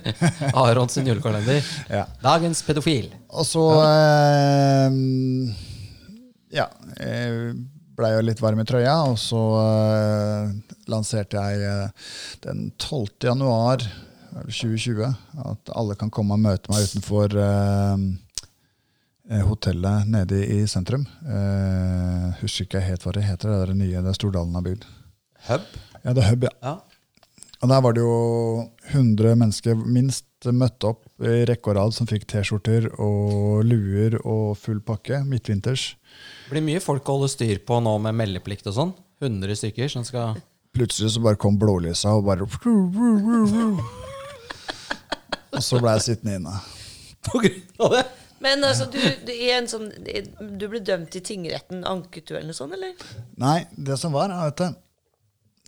Arons 0.62 0.94
julekalender. 1.02 1.64
Ja. 1.90 2.04
Dagens 2.22 2.62
pedofil. 2.62 3.08
Og 3.34 3.46
så 3.48 3.64
eh, 3.82 4.98
Ja. 6.54 6.68
Jeg 7.00 7.56
blei 7.98 8.12
jo 8.14 8.22
litt 8.26 8.40
varm 8.42 8.62
i 8.62 8.66
trøya, 8.66 8.94
og 9.10 9.18
så 9.22 9.40
eh, 9.58 10.54
lanserte 10.90 11.38
jeg 11.42 11.66
eh, 11.66 12.08
den 12.46 12.68
12. 12.78 13.06
januar 13.26 13.82
2020 14.42 15.04
at 15.44 15.72
alle 15.78 15.96
kan 15.98 16.10
komme 16.12 16.36
og 16.36 16.42
møte 16.42 16.72
meg 16.72 16.88
utenfor 16.88 17.36
eh, 17.38 18.06
eh, 19.30 19.44
hotellet 19.46 20.10
nede 20.10 20.40
i 20.42 20.64
sentrum. 20.70 21.06
Eh, 21.24 22.32
husker 22.42 22.66
ikke 22.66 22.84
helt 22.84 23.06
hva 23.06 23.14
det 23.16 23.26
heter, 23.28 23.52
det 23.52 23.60
er 23.62 23.72
det 23.72 23.78
nye 23.82 24.04
det 24.06 24.16
Stordalen 24.18 24.58
har 24.58 24.66
bygd. 24.66 24.88
Hub. 25.48 25.70
Ja, 26.02 26.12
det 26.12 26.24
er 26.24 26.30
Hub, 26.32 26.48
ja. 26.48 26.54
Ja. 26.64 26.76
Og 27.64 27.70
der 27.70 27.80
var 27.80 27.94
det 27.96 28.02
jo 28.04 28.16
100 28.90 29.38
mennesker 29.40 29.78
minst 29.78 30.26
møtte 30.52 30.90
opp 30.90 31.06
i 31.24 31.46
rekke 31.48 31.70
og 31.72 31.78
rad 31.78 31.94
som 31.96 32.08
fikk 32.10 32.26
T-skjorter 32.28 32.90
og 33.00 33.62
luer 33.64 34.18
og 34.20 34.58
full 34.60 34.82
pakke 34.84 35.22
midtvinters. 35.24 35.94
Det 36.44 36.52
blir 36.52 36.66
mye 36.66 36.82
folk 36.84 37.08
å 37.08 37.16
holde 37.16 37.30
styr 37.32 37.62
på 37.64 37.78
nå 37.80 37.94
med 38.04 38.18
meldeplikt 38.20 38.68
og 38.68 38.76
sånn. 38.76 38.92
100 39.24 39.56
stykker 39.62 39.88
som 39.88 40.04
skal 40.04 40.36
Plutselig 40.74 41.12
så 41.14 41.20
bare 41.22 41.38
kom 41.38 41.54
blålysa 41.54 42.16
og 42.18 42.26
bare 42.26 42.48
Og 45.54 45.64
så 45.64 45.80
ble 45.82 45.96
jeg 45.96 46.06
sittende 46.08 46.38
inne. 46.40 46.54
På 47.26 47.40
grunn 47.42 47.86
av 47.86 47.96
det? 47.98 48.04
Men 48.44 48.64
altså, 48.66 48.86
du, 48.92 48.98
du, 49.24 49.30
en 49.54 49.68
sånn, 49.70 49.86
du 50.58 50.64
ble 50.68 50.80
dømt 50.84 51.14
i 51.16 51.22
tingretten, 51.24 51.84
anket 51.88 52.26
du 52.28 52.34
eller 52.34 52.50
noe 52.50 52.56
sånt, 52.56 52.74
eller? 52.76 52.92
Nei, 53.40 53.62
det 53.72 53.96
som 54.00 54.12
var, 54.12 54.34
vet 54.42 54.58
du 54.60 54.66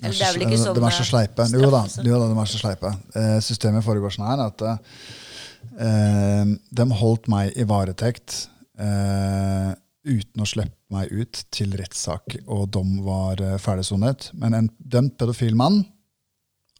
Eller 0.03 0.19
det 0.19 0.27
er 0.27 0.35
vel 0.35 0.45
ikke 0.45 0.59
sånn 0.61 0.77
De 0.77 0.85
er 0.85 0.97
så 0.99 1.07
eh, 1.07 1.11
sleipe. 1.13 1.47
Jo 1.55 1.71
da, 1.71 1.81
straffelse? 1.87 2.05
jo 2.11 2.21
da, 2.21 2.29
de 2.29 2.43
er 2.43 2.53
så 2.53 2.61
sleipe. 2.61 2.93
Eh, 3.23 3.39
systemet 3.47 3.87
foregår 3.87 4.13
sånn 4.19 4.29
her 4.29 4.45
at 4.45 4.67
eh, 4.69 6.53
de 6.83 6.89
holdt 7.01 7.31
meg 7.33 7.57
i 7.57 7.65
varetekt 7.71 8.43
eh, 8.77 9.73
uten 10.07 10.45
å 10.45 10.49
slippe 10.49 10.75
meg 10.93 11.11
ut 11.11 11.43
til 11.55 11.73
rettssak 11.79 12.37
og 12.45 12.69
dom 12.77 12.99
var 13.07 13.41
eh, 13.43 13.57
ferdigsonet. 13.63 14.31
Men 14.39 14.55
en 14.59 14.69
dømt 14.79 15.17
pedofil 15.19 15.57
mann, 15.59 15.83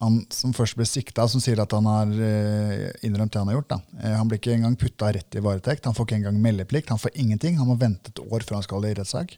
han 0.03 0.19
som 0.35 0.53
først 0.53 0.77
ble 0.77 0.85
sikta, 0.89 1.25
som 1.31 1.41
sier 1.41 1.61
at 1.63 1.73
han 1.73 1.87
har 1.89 2.11
eh, 2.13 2.91
innrømt 3.07 3.33
det 3.33 3.41
han 3.41 3.49
har 3.49 3.57
gjort, 3.57 3.71
da. 3.71 3.79
Eh, 4.03 4.13
han 4.19 4.29
blir 4.29 4.41
ikke 4.41 4.53
engang 4.53 4.77
putta 4.77 5.09
rett 5.17 5.39
i 5.39 5.43
varetekt. 5.45 5.89
Han 5.89 5.97
får 5.97 6.09
ikke 6.09 6.19
engang 6.19 6.41
meldeplikt. 6.43 6.93
Han 6.93 7.01
får 7.01 7.17
ingenting. 7.17 7.57
Han 7.57 7.71
må 7.71 7.79
vente 7.81 8.13
et 8.13 8.21
år 8.21 8.45
før 8.45 8.59
han 8.59 8.67
skal 8.67 8.85
i 8.85 8.93
rettssak. 8.99 9.33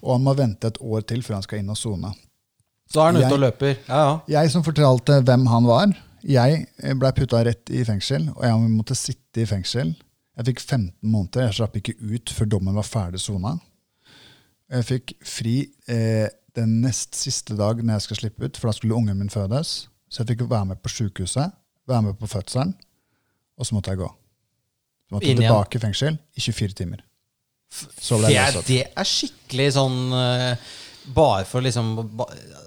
Og 0.00 0.14
han 0.14 0.24
må 0.24 0.34
vente 0.38 0.72
et 0.72 0.80
år 0.80 1.04
til 1.04 1.24
før 1.26 1.36
han 1.36 1.44
skal 1.44 1.60
inn 1.60 1.72
og 1.72 1.76
sone. 1.76 2.14
Så 2.90 3.02
er 3.02 3.12
han 3.12 3.20
ute 3.20 3.34
og 3.36 3.42
løper. 3.44 3.76
Ja, 3.90 4.00
ja. 4.00 4.14
Jeg 4.40 4.54
som 4.54 4.64
fortalte 4.66 5.20
hvem 5.20 5.44
han 5.52 5.68
var, 5.68 5.92
jeg 6.26 6.64
blei 7.00 7.12
putta 7.16 7.44
rett 7.46 7.70
i 7.72 7.84
fengsel, 7.86 8.26
og 8.34 8.42
jeg 8.44 8.72
måtte 8.72 8.96
sitte 8.98 9.44
i 9.44 9.48
fengsel. 9.48 9.92
Jeg 10.40 10.48
fikk 10.48 10.62
15 10.64 10.90
måneder, 11.04 11.46
jeg 11.48 11.60
slapp 11.60 11.76
ikke 11.76 11.98
ut 12.00 12.32
før 12.32 12.48
dommen 12.56 12.76
var 12.76 12.88
ferdig 12.88 13.20
sona. 13.20 13.58
Jeg 14.70 14.86
fikk 14.86 15.14
fri 15.26 15.54
eh, 15.90 16.28
den 16.56 16.80
nest 16.84 17.16
siste 17.18 17.56
dag 17.58 17.82
når 17.82 17.98
jeg 17.98 18.06
skal 18.08 18.20
slippe 18.22 18.46
ut, 18.46 18.58
for 18.58 18.70
da 18.70 18.76
skulle 18.76 18.96
ungen 18.96 19.18
min 19.18 19.32
fødes. 19.32 19.89
Så 20.10 20.22
jeg 20.24 20.32
fikk 20.34 20.48
være 20.50 20.66
med 20.72 20.80
på 20.82 20.90
sjukehuset, 20.90 21.52
være 21.88 22.02
med 22.08 22.18
på 22.18 22.26
fødselen, 22.30 22.74
og 23.58 23.66
så 23.68 23.76
måtte 23.76 23.92
jeg 23.94 24.00
gå. 24.02 24.08
Så 25.08 25.14
måtte 25.14 25.26
jeg 25.28 25.36
Inn 25.36 25.42
tilbake 25.44 25.78
i 25.78 25.82
fengsel 25.84 26.18
i 26.36 26.40
24 26.40 26.74
timer. 26.82 27.02
Så 27.70 28.18
ble 28.18 28.26
Det 28.26 28.34
jeg 28.34 28.42
er, 28.42 28.54
løslatt. 28.56 28.66
det 28.66 28.80
er 28.98 29.06
skikkelig 29.06 29.66
sånn 29.76 29.98
uh, 30.10 30.70
Bare 31.14 31.44
for 31.48 31.62
liksom 31.62 31.92
ba, 32.18 32.24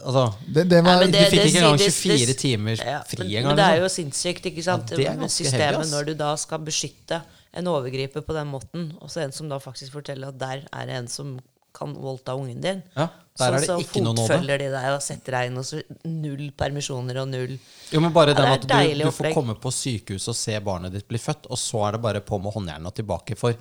Altså, 0.07 0.21
Det, 0.47 0.63
det 0.71 0.79
var, 0.83 0.95
Nei, 0.95 0.99
men 1.03 1.11
du 1.11 1.17
det- 1.17 1.27
fikk 1.31 1.43
ikke 1.49 1.59
engang 1.59 1.77
det- 1.77 1.91
24 1.93 2.25
det- 2.29 2.37
timer 2.39 2.75
Ja, 2.79 3.01
fri 3.07 3.17
men, 3.19 3.27
engang. 3.27 3.45
men 3.47 3.55
det 3.59 3.65
er 3.65 3.75
liksom. 3.75 3.83
jo 3.83 3.89
sinnssykt, 3.97 4.45
ikke 4.49 4.63
sant? 4.63 4.89
Ja, 4.91 4.95
det 4.97 5.07
er 5.07 5.15
ganske 5.19 5.43
Systemet 5.43 5.61
heavy, 5.61 5.81
ass. 5.83 5.91
når 5.91 6.05
du 6.05 6.13
da 6.15 6.35
skal 6.35 6.59
beskytte 6.59 7.21
en 7.53 7.65
overgriper 7.67 8.21
på 8.25 8.33
den 8.33 8.47
måten, 8.47 8.87
og 9.01 9.09
så 9.11 9.21
en 9.23 9.31
som 9.31 9.49
da 9.49 9.59
faktisk 9.59 9.91
forteller 9.91 10.27
at 10.29 10.39
der 10.39 10.63
er 10.73 10.85
det 10.85 10.95
en 10.95 11.07
som 11.07 11.39
kan 11.75 11.93
voldta 11.93 12.33
ungen 12.35 12.61
din. 12.61 12.81
Ja, 12.97 13.07
der 13.39 13.53
er 13.53 13.59
det 13.59 13.67
så 13.67 13.77
ikke 13.81 14.01
noe 14.03 14.13
nåde. 14.13 14.27
fotfølger 14.29 14.57
de 14.61 14.69
deg 14.75 14.87
og 14.93 15.01
setter 15.01 15.31
deg 15.37 15.47
inn, 15.51 15.57
og 15.57 15.65
så 15.65 15.81
null 16.05 16.51
permisjoner 16.57 17.21
og 17.23 17.27
null 17.31 17.57
Jo, 17.91 17.99
men 17.99 18.13
bare 18.13 18.33
Ja, 18.35 18.55
det 18.57 18.69
at 18.69 18.97
du, 18.97 19.03
du 19.03 19.11
får 19.11 19.33
komme 19.33 19.55
på 19.55 19.71
sykehus 19.73 20.27
og 20.29 20.35
se 20.35 20.59
barnet 20.59 20.91
ditt 20.93 21.07
bli 21.07 21.17
født, 21.17 21.47
og 21.49 21.57
så 21.57 21.87
er 21.87 21.91
det 21.97 22.01
bare 22.01 22.21
på 22.21 22.37
med 22.41 22.53
håndjernet 22.53 22.85
og 22.87 22.93
tilbake 22.95 23.35
for 23.35 23.53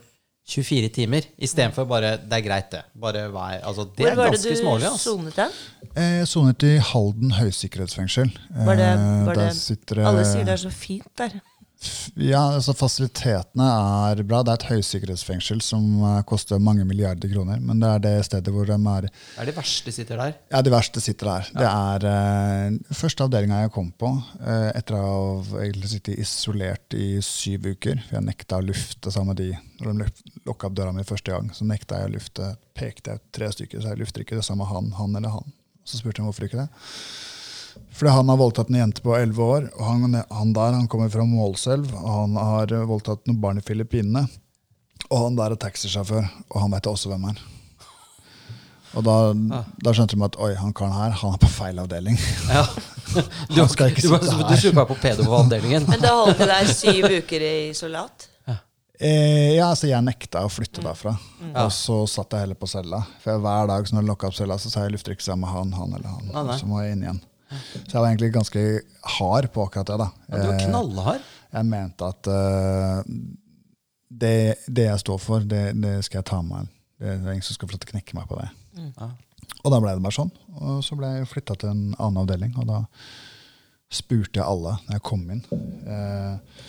24 0.48 0.88
timer. 0.90 1.22
Istedenfor 1.38 1.84
bare 1.86 2.16
Det 2.18 2.32
er 2.34 2.42
greit, 2.42 2.70
det. 2.72 2.80
Bare 2.98 3.28
vær 3.30 3.60
Altså, 3.62 3.84
det 3.94 4.02
Hvor 4.02 4.10
er 4.10 4.16
var 4.16 4.30
det 4.34 4.42
du 4.42 4.56
smålig, 4.58 4.88
altså. 4.90 5.12
sonet 5.14 5.36
den? 5.36 5.50
Jeg 5.94 6.26
sonet 6.28 6.62
i 6.66 6.72
Halden 6.78 7.30
høysikkerhetsfengsel. 7.38 8.32
Var 8.66 8.74
det, 8.80 8.88
Eh, 8.98 9.26
var 9.26 9.34
der 9.38 9.48
det 9.52 9.56
sitter 9.56 9.94
det- 10.00 10.06
Alle 10.06 10.24
sier 10.24 10.44
det 10.44 10.52
er 10.56 10.62
så 10.68 10.72
fint 10.74 11.06
der. 11.16 11.30
Ja, 12.20 12.40
altså 12.56 12.74
Fasilitetene 12.76 13.66
er 14.10 14.22
bra. 14.26 14.42
Det 14.44 14.52
er 14.52 14.60
et 14.60 14.66
høysikkerhetsfengsel 14.70 15.62
som 15.64 15.84
eh, 16.06 16.18
koster 16.28 16.60
mange 16.62 16.84
milliarder 16.88 17.30
kroner. 17.32 17.60
Men 17.62 17.80
det 17.82 17.90
er 17.90 18.02
det 18.04 18.12
stedet 18.28 18.54
hvor 18.54 18.68
de 18.68 18.76
er 18.76 19.08
Det 19.08 19.42
er 19.42 19.48
de 19.48 19.54
verste 19.56 19.94
sitter 19.94 20.20
der. 20.20 20.36
Ja, 20.52 20.62
de 20.62 20.74
verste 20.74 21.02
sitter 21.04 21.30
der. 21.30 21.50
Det 21.56 21.70
er 21.70 22.06
uh, 22.06 22.94
første 22.98 23.26
avdelinga 23.26 23.62
jeg 23.64 23.74
kom 23.74 23.90
på 23.98 24.12
uh, 24.12 24.70
etter 24.74 24.98
å 24.98 25.42
ha 25.48 25.66
sittet 25.88 26.20
isolert 26.20 26.96
i 26.98 27.16
syv 27.24 27.72
uker. 27.72 28.04
For 28.06 28.18
jeg 28.18 28.28
nekta 28.28 28.60
å 28.60 28.66
lufte 28.66 29.14
sammen 29.14 29.32
med 29.32 29.42
de. 29.42 29.50
Når 29.82 30.04
de 30.04 30.38
lukka 30.46 30.68
opp 30.68 30.78
døra 30.78 30.94
mi 30.94 31.06
første 31.06 31.34
gang, 31.34 31.50
så 31.56 31.66
nekta 31.68 32.02
jeg 32.02 32.12
å 32.12 32.14
lufte. 32.18 32.54
Pekte 32.78 33.14
jeg 33.14 33.22
ut 33.22 33.28
tre 33.36 33.50
stykker, 33.52 33.82
så 33.82 33.92
jeg 33.92 34.02
lufter 34.04 34.24
ikke 34.24 34.38
det 34.38 34.46
samme 34.46 34.68
han, 34.68 34.92
han 34.98 35.18
eller 35.18 35.34
han. 35.34 35.54
Så 35.84 35.98
spurte 35.98 36.22
jeg 36.22 36.28
hvorfor 36.28 36.46
ikke 36.46 36.62
det. 36.62 36.68
Fordi 37.92 38.12
han 38.14 38.28
har 38.32 38.36
voldtatt 38.40 38.70
en 38.72 38.78
jente 38.80 39.02
på 39.04 39.14
11 39.16 39.42
år, 39.44 39.66
og 39.78 39.84
han, 39.86 40.16
han 40.30 40.52
der 40.56 40.72
han 40.78 40.88
kommer 40.88 41.10
fra 41.12 41.24
Målselv. 41.28 41.92
og 41.94 42.08
Han 42.20 42.36
har 42.40 42.72
eh, 42.72 42.86
voldtatt 42.88 43.26
noen 43.28 43.40
barn 43.40 43.58
i 43.60 43.64
Filippinene. 43.64 44.26
Og 45.10 45.18
han 45.26 45.36
der 45.36 45.52
er 45.54 45.60
taxisjåfør, 45.60 46.24
og 46.50 46.60
han 46.64 46.72
vet 46.72 46.86
også 46.88 47.10
hvem 47.12 47.24
er. 47.32 47.40
Og 48.92 49.04
da, 49.06 49.14
da 49.80 49.92
skjønte 49.96 50.18
de 50.18 50.24
at 50.26 50.34
oi, 50.44 50.50
han 50.60 50.72
karen 50.76 50.92
her 50.92 51.14
han 51.16 51.32
er 51.32 51.40
på 51.40 51.48
feil 51.48 51.78
avdeling. 51.80 52.18
Ja. 52.50 52.66
Du, 53.12 53.58
Han 53.60 53.68
skal 53.68 53.90
ikke 53.90 54.00
du, 54.00 54.08
sitte 54.08 54.24
du, 54.24 54.30
her. 54.38 54.46
du 54.48 54.56
skulle 54.56 54.76
bare 54.78 54.88
på 54.88 54.94
pedoavdelingen. 55.02 55.84
Men 55.90 56.00
da 56.00 56.12
holdt 56.16 56.38
du 56.40 56.46
deg 56.48 56.68
syv 56.72 57.04
uker 57.12 57.42
i 57.44 57.50
isolat? 57.74 58.28
Eh, 59.02 59.56
ja, 59.58 59.66
altså 59.66 59.88
Jeg 59.90 60.00
nekta 60.06 60.44
å 60.46 60.48
flytte 60.52 60.80
Mm. 60.80 60.86
derfra. 60.86 61.12
Og 61.64 61.72
så 61.76 61.96
satt 62.08 62.32
jeg 62.32 62.44
heller 62.46 62.56
på 62.56 62.68
cella. 62.70 63.02
For 63.20 63.34
jeg, 63.34 63.42
hver 63.44 63.68
dag 63.68 63.90
når 63.92 64.00
jeg 64.00 64.08
lukka 64.08 64.30
opp 64.30 64.36
cella, 64.38 64.56
så 64.62 64.70
sa 64.72 64.84
jeg 64.86 64.94
lufter 64.94 65.12
ikke 65.16 65.26
sammen 65.26 65.44
med 65.44 65.52
han, 65.52 65.72
han 65.76 65.92
eller 65.98 66.08
han. 66.14 66.46
Nei. 66.48 66.56
Så 66.62 66.68
må 66.70 66.80
jeg 66.80 66.94
inn 66.96 67.02
igjen. 67.04 67.20
Så 67.74 67.92
jeg 67.92 68.00
var 68.00 68.08
egentlig 68.10 68.32
ganske 68.34 68.62
hard 69.18 69.48
på 69.54 69.64
akkurat 69.66 69.90
det. 69.92 69.98
da. 70.02 70.08
Ja, 70.28 70.36
du 70.42 70.46
var 70.48 70.54
Eh, 70.58 70.66
knallhard. 70.66 71.20
jeg 71.52 71.68
mente 71.68 72.08
at 72.08 72.28
uh, 72.32 73.02
det, 74.12 74.34
det 74.68 74.86
jeg 74.88 75.02
står 75.02 75.18
for, 75.20 75.40
det, 75.48 75.62
det 75.82 75.96
skal 76.06 76.20
jeg 76.22 76.28
ta 76.30 76.40
med 76.42 76.52
meg. 76.64 76.70
Det 77.02 77.10
er 77.16 77.32
ingen 77.34 77.42
som 77.42 77.56
skal 77.58 77.68
få 77.68 77.74
lov 77.76 77.82
til 77.82 77.90
å 77.90 77.92
knekke 77.96 78.16
meg 78.18 78.28
på 78.30 78.38
det. 78.38 78.48
Ja. 78.96 79.10
Og 79.64 79.72
da 79.74 79.78
ble 79.82 79.92
det 79.96 80.02
bare 80.04 80.14
sånn. 80.16 80.30
Og 80.60 80.80
så 80.86 80.96
ble 80.98 81.10
jeg 81.16 81.28
flytta 81.30 81.56
til 81.58 81.72
en 81.72 81.82
annen 81.98 82.20
avdeling, 82.22 82.52
og 82.62 82.68
da 82.70 82.82
spurte 83.92 84.40
jeg 84.40 84.46
alle 84.48 84.76
når 84.86 84.96
jeg 84.96 85.04
kom 85.08 85.24
inn. 85.34 85.42
Eh, 85.52 86.62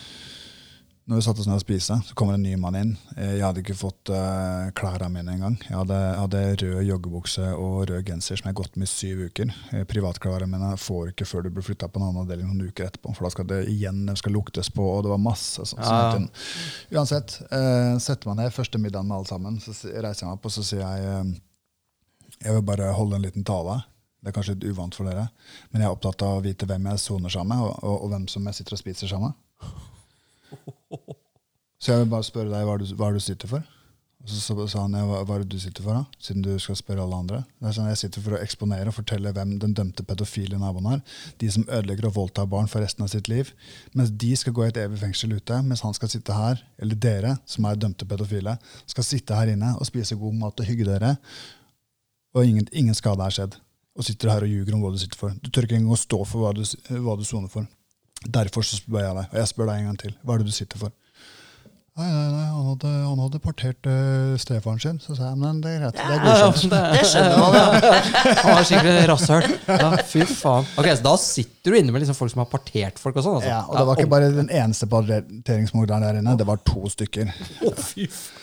når 1.03 1.17
vi 1.19 1.23
satte 1.25 1.41
oss 1.43 1.47
ned 1.49 1.57
og 1.59 1.63
spiste, 1.65 1.95
så 2.07 2.15
kommer 2.15 2.37
en 2.37 2.43
ny 2.45 2.53
mann 2.55 2.77
inn. 2.79 2.91
Eh, 3.17 3.33
Jeg 3.35 3.43
hadde 3.43 3.59
ikke 3.59 3.75
fått 3.75 4.11
uh, 4.15 4.69
klærne 4.77 5.09
mine 5.11 5.33
engang. 5.35 5.57
Jeg 5.67 5.75
hadde, 5.75 5.97
hadde 6.15 6.43
rød 6.61 6.85
joggebukse 6.87 7.49
og 7.59 7.89
rød 7.89 8.05
genser 8.07 8.39
som 8.39 8.47
jeg 8.47 8.53
har 8.53 8.59
gått 8.61 8.77
med 8.79 8.87
i 8.87 8.91
syv 8.93 9.25
uker. 9.27 9.51
Eh, 9.75 9.83
Privatklærne 9.89 10.47
mine 10.47 10.69
får 10.79 11.11
ikke 11.11 11.27
før 11.27 11.43
du 11.43 11.49
blir 11.57 11.65
flytta 11.67 11.89
på 11.91 11.99
en 11.99 12.07
annen 12.07 12.21
avdeling 12.23 12.47
noen 12.47 12.71
uker 12.71 12.87
etterpå. 12.87 13.11
For 13.17 13.27
da 13.27 13.33
skal 13.35 13.49
det 13.51 13.59
igjen 13.73 14.05
de 14.07 14.15
skal 14.21 14.35
luktes 14.37 14.71
på, 14.71 14.85
og 14.93 15.03
det 15.03 15.11
var 15.11 15.19
masse 15.25 15.67
sånn. 15.67 15.83
Ja, 15.83 16.15
Så. 16.15 16.95
Uansett, 16.95 17.35
uh, 17.51 17.99
setter 17.99 18.31
meg 18.31 18.39
ned 18.39 18.55
første 18.55 18.79
middagen 18.79 19.09
med 19.11 19.19
alle 19.19 19.31
sammen, 19.33 19.59
så 19.59 19.75
reiser 19.75 20.23
jeg 20.23 20.29
meg 20.31 20.37
opp 20.39 20.47
og 20.47 20.55
så 20.55 20.63
sier 20.63 20.85
jeg 20.85 21.17
uh, 21.27 21.33
jeg 22.43 22.55
vil 22.55 22.63
bare 22.65 22.93
holde 22.95 23.19
en 23.19 23.27
liten 23.27 23.43
tale. 23.47 23.81
Det 24.23 24.31
er 24.31 24.35
kanskje 24.37 24.55
litt 24.55 24.69
uvant 24.71 24.95
for 24.95 25.07
dere, 25.07 25.27
men 25.71 25.83
jeg 25.83 25.89
er 25.89 25.95
opptatt 25.97 26.23
av 26.23 26.37
å 26.37 26.43
vite 26.45 26.67
hvem 26.67 26.87
jeg 26.93 27.03
soner 27.03 27.31
sammen 27.33 27.57
med, 27.57 27.65
og, 27.67 27.83
og, 27.83 28.05
og 28.05 28.13
hvem 28.13 28.29
som 28.31 28.47
jeg 28.47 28.61
sitter 28.61 28.77
og 28.77 28.81
spiser 28.81 29.11
sammen 29.11 29.33
med. 29.33 29.91
Så 31.83 31.91
jeg 31.91 32.05
vil 32.05 32.11
bare 32.13 32.23
spørre 32.23 32.47
deg 32.47 32.67
hva 32.67 32.75
du, 32.79 32.85
hva 32.95 33.09
du 33.11 33.19
sitter 33.19 33.49
for. 33.51 33.63
Og 34.23 34.29
så, 34.31 34.39
så 34.39 34.65
sa 34.71 34.81
han 34.85 34.93
hva, 34.95 35.17
hva 35.27 35.35
er 35.35 35.41
det 35.43 35.51
du 35.51 35.59
sitter 35.59 35.83
for, 35.83 35.97
da? 35.99 36.21
Siden 36.23 36.45
du 36.45 36.53
skal 36.63 36.77
spørre 36.79 37.03
alle 37.03 37.17
andre. 37.19 37.41
Sånn, 37.59 37.89
Jeg 37.91 37.99
sitter 38.05 38.23
for 38.23 38.37
å 38.37 38.39
eksponere 38.39 38.87
og 38.87 38.95
fortelle 38.95 39.33
hvem 39.35 39.57
den 39.59 39.73
dømte 39.75 40.05
pedofile 40.07 40.55
naboen 40.61 40.87
er. 40.93 41.01
De 41.43 41.49
som 41.51 41.65
ødelegger 41.67 42.07
og 42.07 42.15
voldtar 42.21 42.47
barn 42.53 42.71
for 42.71 42.79
resten 42.79 43.03
av 43.03 43.11
sitt 43.11 43.27
liv. 43.27 43.51
Mens 43.99 44.13
de 44.23 44.31
skal 44.39 44.55
gå 44.55 44.63
i 44.63 44.69
et 44.71 44.79
evig 44.79 45.01
fengsel 45.01 45.35
ute, 45.35 45.59
mens 45.67 45.83
han 45.83 45.97
skal 45.97 46.13
sitte 46.13 46.37
her, 46.37 46.63
eller 46.79 47.03
dere 47.03 47.35
som 47.43 47.67
er 47.67 47.83
dømte 47.83 48.07
pedofile, 48.07 48.55
skal 48.95 49.09
sitte 49.09 49.35
her 49.35 49.51
inne 49.57 49.75
og 49.75 49.91
spise 49.91 50.15
god 50.23 50.39
mat 50.39 50.63
og 50.63 50.71
hygge 50.71 50.87
dere 50.87 51.17
og 52.33 52.47
ingen, 52.47 52.65
ingen 52.71 52.95
skade 52.97 53.27
er 53.27 53.35
skjedd. 53.35 53.59
Og 53.99 54.07
sitter 54.07 54.31
her 54.31 54.47
og 54.47 54.49
ljuger 54.49 54.73
om 54.73 54.81
hva 54.81 54.95
du 54.95 54.97
sitter 55.03 55.19
for. 55.19 55.35
Du 55.43 55.51
tør 55.51 55.67
ikke 55.67 55.75
engang 55.77 55.93
å 55.93 55.99
stå 55.99 56.23
for 56.25 56.47
hva 56.47 56.55
du, 56.55 56.63
hva 57.03 57.19
du 57.19 57.27
soner 57.27 57.51
for. 57.51 57.67
Derfor 58.23 58.63
så 58.63 58.79
spør 58.79 59.03
jeg 59.03 59.17
deg, 59.19 59.27
og 59.27 59.37
jeg 59.41 59.51
spør 59.51 59.67
deg 59.69 59.81
en 59.81 59.89
gang 59.91 59.99
til, 59.99 60.15
hva 60.23 60.37
er 60.37 60.41
det 60.41 60.47
du 60.47 60.55
sitter 60.55 60.79
for? 60.79 60.95
Nei, 61.93 62.07
nei, 62.09 62.29
nei, 62.33 62.45
han 62.49 62.69
hadde, 62.71 62.91
han 63.05 63.19
hadde 63.21 63.39
partert 63.43 63.85
uh, 63.85 64.31
stefaren 64.41 64.79
sin. 64.81 64.95
Så 64.97 65.13
sa 65.13 65.27
jeg, 65.27 65.37
men 65.37 65.59
det 65.61 65.75
er 65.75 65.83
greit, 65.83 65.99
det 65.99 66.15
er 66.15 66.23
ja, 66.25 66.47
godkjent. 66.47 66.71
det, 66.71 66.79
Det 66.95 67.03
skjønner 67.11 67.35
man 67.37 67.57
ja. 67.59 67.91
Han 68.39 68.55
var 68.57 68.65
skikkelig 68.65 69.03
rasshøl. 69.11 69.45
Ja, 69.67 69.89
fy 70.09 70.25
faen. 70.25 70.71
Ok, 70.81 70.87
Så 70.89 71.05
da 71.05 71.13
sitter 71.21 71.75
du 71.75 71.77
inne 71.77 71.93
med 71.93 72.01
liksom 72.01 72.17
folk 72.17 72.33
som 72.33 72.41
har 72.41 72.49
partert 72.49 72.97
folk 73.01 73.19
og 73.21 73.27
sånn? 73.27 73.37
Altså. 73.37 73.51
Ja, 73.51 73.59
og 73.67 73.77
det 73.77 73.85
var 73.91 74.01
ikke 74.01 74.13
bare 74.15 74.31
den 74.33 74.49
eneste 74.49 74.89
parteringsmorderen 74.89 76.07
der 76.07 76.17
inne, 76.23 76.33
det 76.39 76.49
var 76.49 76.63
to 76.65 76.89
stykker. 76.95 77.29
Å, 77.29 77.75
fy 77.77 78.07
faen. 78.09 78.41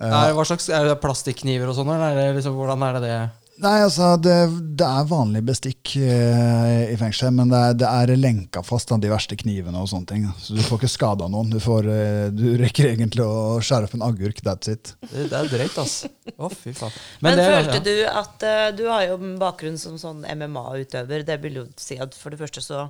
Er, 0.00 0.32
hva 0.32 0.48
slags, 0.48 0.66
er 0.72 0.86
det 0.88 0.98
plastikkniver 0.98 1.70
og 1.70 1.76
sånn, 1.76 1.90
eller 1.92 2.18
er 2.24 2.36
liksom, 2.40 2.54
hvordan 2.56 2.82
er 2.88 2.96
det 2.96 3.02
det 3.04 3.16
Nei, 3.60 3.76
altså, 3.84 4.14
det, 4.20 4.34
det 4.78 4.86
er 4.86 5.08
vanlig 5.10 5.42
bestikk 5.44 5.92
eh, 6.00 6.92
i 6.92 6.96
fengselet, 7.00 7.34
men 7.36 7.50
det 7.52 7.60
er, 7.60 7.74
det 7.82 7.90
er 7.90 8.12
lenka 8.16 8.62
fast 8.64 8.92
av 8.94 9.02
de 9.02 9.10
verste 9.12 9.36
knivene 9.36 9.82
og 9.82 9.90
sånne 9.90 10.08
ting. 10.08 10.26
Så 10.40 10.56
du 10.56 10.62
får 10.64 10.80
ikke 10.80 10.92
skada 10.94 11.28
noen. 11.28 11.52
Du, 11.52 11.58
får, 11.60 11.88
eh, 11.92 12.26
du 12.32 12.46
rekker 12.60 12.90
egentlig 12.94 13.26
å 13.26 13.58
skjære 13.64 13.90
opp 13.90 13.96
en 13.98 14.06
agurk, 14.08 14.40
that's 14.46 14.72
it. 14.72 14.94
Det, 15.04 15.28
det 15.32 15.36
er 15.42 15.50
drøyt, 15.52 15.76
ass. 15.82 15.96
Å, 16.36 16.48
fy 16.52 16.72
faen. 16.76 16.96
Men, 17.20 17.36
det- 17.36 17.48
følte 17.50 17.80
ja. 17.80 17.84
du 17.84 18.20
at 18.22 18.46
uh, 18.46 18.66
Du 18.76 18.84
har 18.88 19.04
jo 19.10 19.18
en 19.20 19.36
bakgrunn 19.40 19.76
som 19.80 19.98
sånn 20.00 20.24
MMA-utøver. 20.24 21.26
Det 21.28 21.40
vil 21.44 21.60
jo 21.60 21.66
si 21.80 22.00
at 22.00 22.16
for 22.16 22.32
det 22.32 22.40
første 22.40 22.64
så 22.64 22.86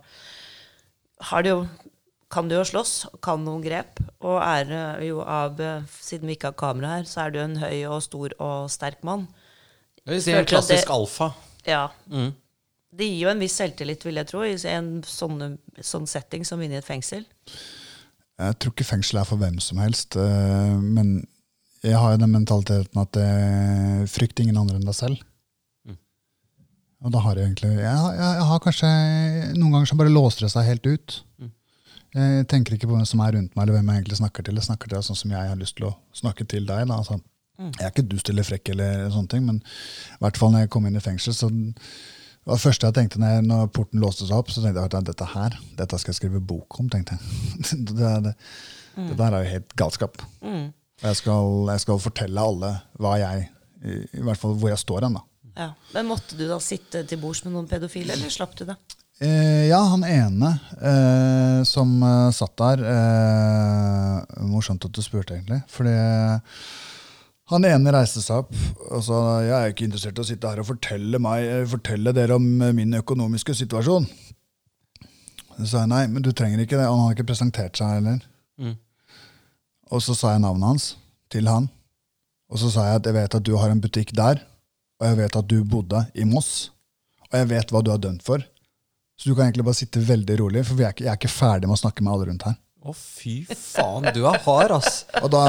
har 1.30 1.44
du 1.44 1.50
jo 1.50 1.62
kan 2.30 2.46
du 2.46 2.54
jo 2.54 2.62
slåss, 2.62 2.94
kan 3.26 3.42
noen 3.42 3.62
grep, 3.64 3.98
og 4.22 4.36
er 4.38 4.68
eh, 4.70 5.06
jo 5.08 5.18
av 5.26 5.58
eh, 5.58 5.86
Siden 5.98 6.30
vi 6.30 6.36
ikke 6.36 6.52
har 6.52 6.60
kamera 6.60 6.92
her, 6.98 7.08
så 7.10 7.24
er 7.24 7.34
du 7.34 7.40
en 7.42 7.56
høy 7.58 7.82
og 7.90 8.04
stor 8.06 8.36
og 8.38 8.70
sterk 8.70 9.02
mann. 9.06 9.26
Jeg 10.10 10.16
vil 10.16 10.22
si 10.24 10.30
en 10.32 10.38
Følte 10.40 10.46
det- 10.50 10.54
klassisk 10.56 10.90
alfa. 10.90 11.28
Ja. 11.68 11.84
Mm. 12.10 12.32
Det 12.98 13.06
gir 13.06 13.20
jo 13.22 13.28
en 13.30 13.38
viss 13.38 13.54
selvtillit, 13.54 14.02
vil 14.04 14.16
jeg 14.18 14.26
tro, 14.26 14.40
i 14.42 14.56
en 14.66 14.88
sånn, 15.06 15.58
sånn 15.78 16.08
setting 16.10 16.42
som 16.44 16.60
inne 16.60 16.74
i 16.74 16.80
et 16.80 16.84
fengsel. 16.88 17.22
Jeg 18.40 18.56
tror 18.58 18.72
ikke 18.74 18.88
fengsel 18.88 19.20
er 19.20 19.28
for 19.28 19.36
hvem 19.38 19.60
som 19.62 19.78
helst. 19.78 20.16
eh, 20.16 20.74
men 20.80 21.20
jeg 21.84 21.94
har 21.94 22.12
jo 22.16 22.18
den 22.24 22.32
mentaliteten 22.34 23.00
at 23.00 23.16
eh, 23.16 24.04
frykt 24.10 24.40
ingen 24.42 24.56
andre 24.58 24.76
enn 24.80 24.84
deg 24.88 24.94
selv. 24.98 25.22
Mm. 25.86 25.96
Og 27.04 27.12
da 27.12 27.18
har 27.20 27.34
jeg 27.36 27.46
egentlig 27.46 27.70
jeg, 27.78 27.96
har- 27.96 28.14
jeg, 28.18 28.34
jeg 28.40 28.46
har 28.50 28.58
kanskje 28.66 28.90
Noen 29.56 29.72
ganger 29.72 29.86
så 29.86 29.96
bare 29.96 30.10
låser 30.12 30.40
det 30.40 30.50
seg 30.50 30.64
helt 30.66 30.86
ut. 30.90 31.22
Mm. 31.40 31.50
Jeg 32.12 32.48
tenker 32.48 32.74
ikke 32.74 32.88
på 32.90 32.96
hvem 32.96 33.06
som 33.06 33.20
er 33.22 33.32
rundt 33.38 33.54
meg, 33.54 33.62
eller 33.68 33.78
hvem 33.78 33.86
jeg 33.94 34.02
egentlig 34.02 34.18
snakker 34.18 34.42
til. 34.42 34.54
Jeg 34.58 34.64
snakker 34.66 34.88
til 34.90 34.96
deg 34.98 35.04
sånn 35.06 35.16
som 35.16 35.30
jeg 35.30 35.48
har 35.48 35.56
lyst 35.60 35.76
til 35.76 35.86
å 35.86 35.96
snakke 36.12 36.48
til 36.48 36.66
deg. 36.66 36.88
Da. 36.90 36.96
Altså, 36.98 37.20
Mm. 37.60 37.74
Jeg 37.76 37.84
er 37.84 37.92
ikke 37.92 38.08
dust 38.08 38.32
eller 38.32 38.46
frekk, 38.46 38.72
eller 38.72 39.04
sånne 39.12 39.32
ting, 39.34 39.44
men 39.44 39.60
i 39.60 40.24
hvert 40.24 40.40
fall 40.40 40.52
når 40.54 40.64
jeg 40.64 40.72
kom 40.72 40.88
inn 40.88 40.96
i 40.96 41.04
fengsel, 41.04 41.36
så 41.36 41.50
det 41.52 42.48
var 42.48 42.56
det 42.56 42.64
første 42.64 42.88
jeg 42.88 42.96
tenkte 42.96 43.20
når, 43.20 43.34
jeg, 43.36 43.46
når 43.50 43.72
porten 43.76 44.00
låste 44.00 44.26
seg 44.26 44.40
opp, 44.40 44.50
så 44.50 44.62
tenkte 44.64 44.80
jeg 44.80 44.92
at 44.96 45.08
dette 45.10 45.30
her, 45.34 45.56
dette 45.76 45.98
skal 46.00 46.14
jeg 46.14 46.20
skrive 46.22 46.40
bok 46.40 46.78
om. 46.80 46.88
tenkte 46.92 47.18
jeg. 47.18 47.24
det, 47.90 48.12
det, 48.24 48.34
det 48.96 49.16
der 49.18 49.36
er 49.36 49.44
jo 49.44 49.54
helt 49.58 49.74
galskap. 49.76 50.22
Mm. 50.40 50.70
Jeg 51.02 51.18
skal, 51.20 51.50
jeg 51.68 51.82
skal 51.84 52.00
fortelle 52.00 52.46
alle 52.52 52.72
hva 53.00 53.18
jeg, 53.20 53.44
i, 53.84 53.98
i 54.16 54.24
hvert 54.24 54.40
fall 54.40 54.56
hvor 54.56 54.72
jeg 54.72 54.80
står 54.80 55.06
hen. 55.06 55.20
da. 55.20 55.26
Ja. 55.60 55.68
Men 55.92 56.08
måtte 56.08 56.38
du 56.38 56.46
da 56.48 56.56
sitte 56.64 57.04
til 57.08 57.20
bords 57.20 57.44
med 57.44 57.54
noen 57.54 57.68
pedofile, 57.68 58.16
eller 58.16 58.32
slapp 58.32 58.56
du 58.56 58.64
det? 58.68 58.76
Eh, 59.20 59.66
ja, 59.68 59.80
han 59.92 60.04
ene 60.08 60.54
eh, 60.80 61.60
som 61.68 61.92
eh, 62.00 62.30
satt 62.32 62.54
der 62.56 62.84
eh, 62.88 64.44
Morsomt 64.48 64.86
at 64.88 64.96
du 64.96 65.02
spurte, 65.04 65.36
egentlig. 65.36 65.60
Fordi 65.68 65.92
han 67.50 67.66
ene 67.66 67.92
reiste 67.94 68.22
seg 68.22 68.44
opp 68.44 68.52
og 68.90 69.02
sa 69.04 69.20
jeg 69.42 69.54
er 69.56 69.72
ikke 69.72 69.86
interessert 69.88 70.18
i 70.18 70.22
å 70.22 70.28
sitte 70.28 70.50
her 70.50 70.62
og 70.62 70.68
fortelle, 70.68 71.18
meg, 71.22 71.48
fortelle 71.70 72.14
dere 72.14 72.36
om 72.38 72.46
eh, 72.62 72.74
min 72.76 72.94
økonomiske 73.00 73.56
situasjon. 73.58 74.06
Så 75.58 75.66
sa 75.66 75.82
jeg 75.82 75.90
nei, 75.92 76.04
men 76.12 76.24
du 76.24 76.30
trenger 76.32 76.62
ikke 76.62 76.78
det. 76.78 76.86
Han 76.88 77.02
har 77.04 77.16
ikke 77.16 77.28
presentert 77.28 77.76
seg 77.76 77.98
heller. 77.98 78.22
Mm. 78.60 78.76
Og 79.90 80.02
så 80.04 80.14
sa 80.16 80.34
jeg 80.34 80.44
navnet 80.44 80.70
hans 80.70 80.86
til 81.32 81.50
han. 81.50 81.66
Og 82.50 82.62
så 82.62 82.70
sa 82.72 82.86
jeg 82.88 83.00
at 83.00 83.10
jeg 83.10 83.18
vet 83.18 83.36
at 83.36 83.46
du 83.46 83.52
har 83.60 83.72
en 83.72 83.82
butikk 83.82 84.14
der, 84.16 84.40
og 85.00 85.06
jeg 85.06 85.18
vet 85.20 85.36
at 85.38 85.50
du 85.50 85.58
bodde 85.66 86.00
i 86.18 86.24
Moss. 86.28 86.70
Og 87.30 87.36
jeg 87.42 87.50
vet 87.52 87.74
hva 87.74 87.82
du 87.84 87.92
er 87.92 88.00
dømt 88.02 88.24
for. 88.26 88.42
Så 89.20 89.28
du 89.28 89.34
kan 89.34 89.46
egentlig 89.46 89.66
bare 89.66 89.78
sitte 89.78 90.00
veldig 90.02 90.38
rolig, 90.40 90.64
for 90.66 90.78
vi 90.78 90.86
er 90.86 90.94
ikke, 90.94 91.04
jeg 91.04 91.12
er 91.12 91.20
ikke 91.20 91.32
ferdig 91.32 91.68
med 91.68 91.76
å 91.76 91.82
snakke 91.82 92.04
med 92.04 92.14
alle 92.14 92.30
rundt 92.30 92.46
her. 92.48 92.56
Å, 92.80 92.94
fy 92.96 93.42
faen, 93.44 94.06
du 94.16 94.22
er 94.24 94.38
hard, 94.46 94.72
ass. 94.78 95.02
Og 95.20 95.28
da, 95.32 95.42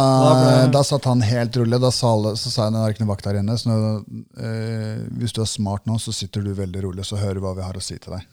Da 0.74 0.82
satt 0.84 1.06
han 1.08 1.22
helt 1.24 1.56
rolig. 1.62 1.80
Da 1.80 1.92
sa 1.96 2.12
så 2.36 2.52
sa 2.52 2.68
jeg 2.68 2.76
noe 2.76 3.08
vakt 3.14 3.30
her 3.30 3.40
inne. 3.40 3.56
Så 3.56 3.72
nå, 3.72 3.94
eh, 4.36 5.06
hvis 5.22 5.32
du 5.36 5.40
er 5.44 5.48
smart 5.48 5.88
nå, 5.88 5.96
så 6.02 6.12
sitter 6.16 6.44
du 6.44 6.52
veldig 6.58 6.84
rolig, 6.90 7.08
så 7.08 7.20
hører 7.22 7.40
du 7.40 7.46
hva 7.46 7.56
vi 7.56 7.64
har 7.64 7.80
å 7.80 7.84
si 7.84 7.96
til 7.96 8.18
deg. 8.18 8.28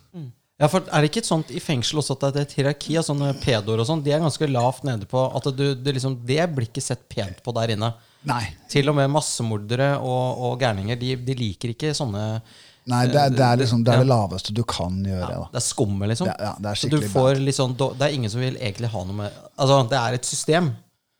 Ja, 0.59 0.67
for 0.67 0.83
Er 0.91 1.05
det 1.05 1.13
ikke 1.13 1.23
et 1.23 1.31
sånt 1.31 1.53
i 1.55 1.61
fengsel 1.63 2.01
også 2.01 2.17
at 2.17 2.35
det 2.35 2.41
er 2.41 2.47
et 2.49 2.57
hierarki 2.59 2.97
av 2.99 3.05
sånne 3.07 3.31
pedoer 3.39 3.79
og 3.79 3.87
sånn? 3.87 4.03
De 4.03 4.11
er 4.11 4.25
ganske 4.25 4.49
lavt 4.51 4.83
nede 4.89 5.07
på 5.07 5.21
at 5.31 5.47
du, 5.55 5.69
det, 5.79 5.95
liksom, 5.95 6.19
det 6.27 6.43
blir 6.51 6.67
ikke 6.67 6.83
sett 6.83 7.05
pent 7.07 7.39
på 7.47 7.55
der 7.55 7.77
inne. 7.77 7.93
Nei. 8.27 8.43
Til 8.67 8.91
og 8.91 8.97
med 8.99 9.13
massemordere 9.15 9.93
og, 10.03 10.43
og 10.49 10.59
gærninger. 10.59 10.99
De, 10.99 11.15
de 11.23 11.37
liker 11.39 11.77
ikke 11.77 11.95
sånne 11.95 12.41
Nei, 12.89 13.03
det, 13.13 13.21
er- 13.21 13.35
det 13.37 13.45
er 13.45 13.57
liksom 13.61 13.83
det, 13.85 13.93
er 13.93 13.99
Ja. 13.99 14.05
det 14.05 14.09
laveste 14.11 14.55
du 14.57 14.63
kan 14.65 14.99
gjøre. 15.05 15.29
Da. 15.29 15.47
Det 15.53 15.61
er 15.61 15.67
skummet, 15.67 16.09
liksom. 16.13 16.27
Ja, 16.31 16.37
ja, 16.41 16.53
det 16.59 16.71
er 16.73 17.09
får 17.13 17.41
litt 17.45 17.57
sånn, 17.59 17.75
det 17.77 18.07
er 18.09 18.15
ingen 18.17 18.31
som 18.33 18.41
vil 18.41 18.57
egentlig 18.57 18.89
ha 18.95 19.03
noe 19.05 19.19
med 19.23 19.33
Altså, 19.59 19.83
det 19.91 19.99
er 19.99 20.17
et 20.19 20.25
system. 20.25 20.71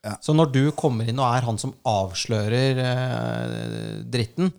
Ja. 0.05 0.15
Så 0.23 0.33
når 0.33 0.51
du 0.55 0.61
kommer 0.79 1.07
inn 1.11 1.19
og 1.19 1.27
er 1.27 1.43
han 1.43 1.57
som 1.59 1.73
avslører 1.85 2.77
eh, 2.79 4.03
dritten, 4.09 4.51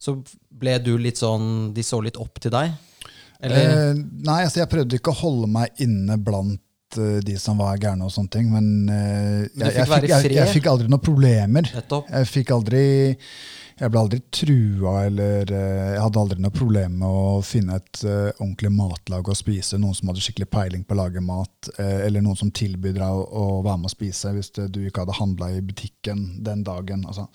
så 0.00 0.16
ble 0.56 0.78
du 0.84 0.94
litt 1.00 1.18
sånn 1.20 1.72
De 1.76 1.82
så 1.84 1.98
litt 2.04 2.16
opp 2.20 2.40
til 2.40 2.52
deg? 2.54 2.72
Eller? 3.44 3.90
Eh, 3.90 3.98
nei, 4.24 4.38
altså 4.46 4.62
jeg 4.62 4.70
prøvde 4.72 4.96
ikke 4.96 5.12
å 5.12 5.20
holde 5.20 5.48
meg 5.52 5.82
inne 5.84 6.16
blant 6.16 6.96
eh, 6.96 7.18
de 7.24 7.36
som 7.40 7.58
var 7.60 7.76
gærne 7.82 8.08
og 8.08 8.12
sånne 8.14 8.32
ting, 8.32 8.48
men 8.52 8.70
eh, 8.88 9.44
Men 9.52 9.66
jeg, 9.68 9.74
jeg, 9.76 9.90
fikk, 9.92 10.08
jeg, 10.08 10.32
jeg 10.38 10.54
fikk 10.56 10.70
aldri 10.72 10.88
noen 10.88 11.04
problemer. 11.04 11.68
Nettopp. 11.76 12.08
Jeg 12.16 12.30
fikk 12.32 12.54
aldri 12.56 12.84
Jeg 13.76 13.92
ble 13.92 14.00
aldri 14.00 14.18
trua, 14.32 14.92
eller 15.04 15.50
eh, 15.52 15.88
jeg 15.92 16.00
hadde 16.00 16.20
aldri 16.22 16.40
noe 16.40 16.54
problem 16.54 16.94
med 17.02 17.12
å 17.12 17.40
finne 17.44 17.76
et 17.76 17.98
uh, 18.08 18.30
ordentlig 18.38 18.70
matlag 18.72 19.28
å 19.28 19.36
spise. 19.36 19.76
Noen 19.76 19.92
som 19.98 20.08
hadde 20.08 20.22
skikkelig 20.24 20.48
peiling 20.48 20.86
på 20.86 20.96
å 20.96 20.98
lage 21.02 21.20
mat, 21.20 21.68
uh, 21.76 21.98
eller 22.06 22.24
noen 22.24 22.38
som 22.40 22.48
tilbyr 22.56 22.96
deg 22.96 23.04
å, 23.04 23.26
å 23.26 23.60
være 23.66 23.82
med 23.82 23.90
å 23.90 23.92
spise 23.92 24.32
hvis 24.32 24.48
det, 24.56 24.70
du 24.72 24.80
ikke 24.86 25.04
hadde 25.04 25.18
handla 25.18 25.50
i 25.52 25.60
butikken 25.60 26.24
den 26.46 26.64
dagen. 26.64 27.04
Altså. 27.04 27.26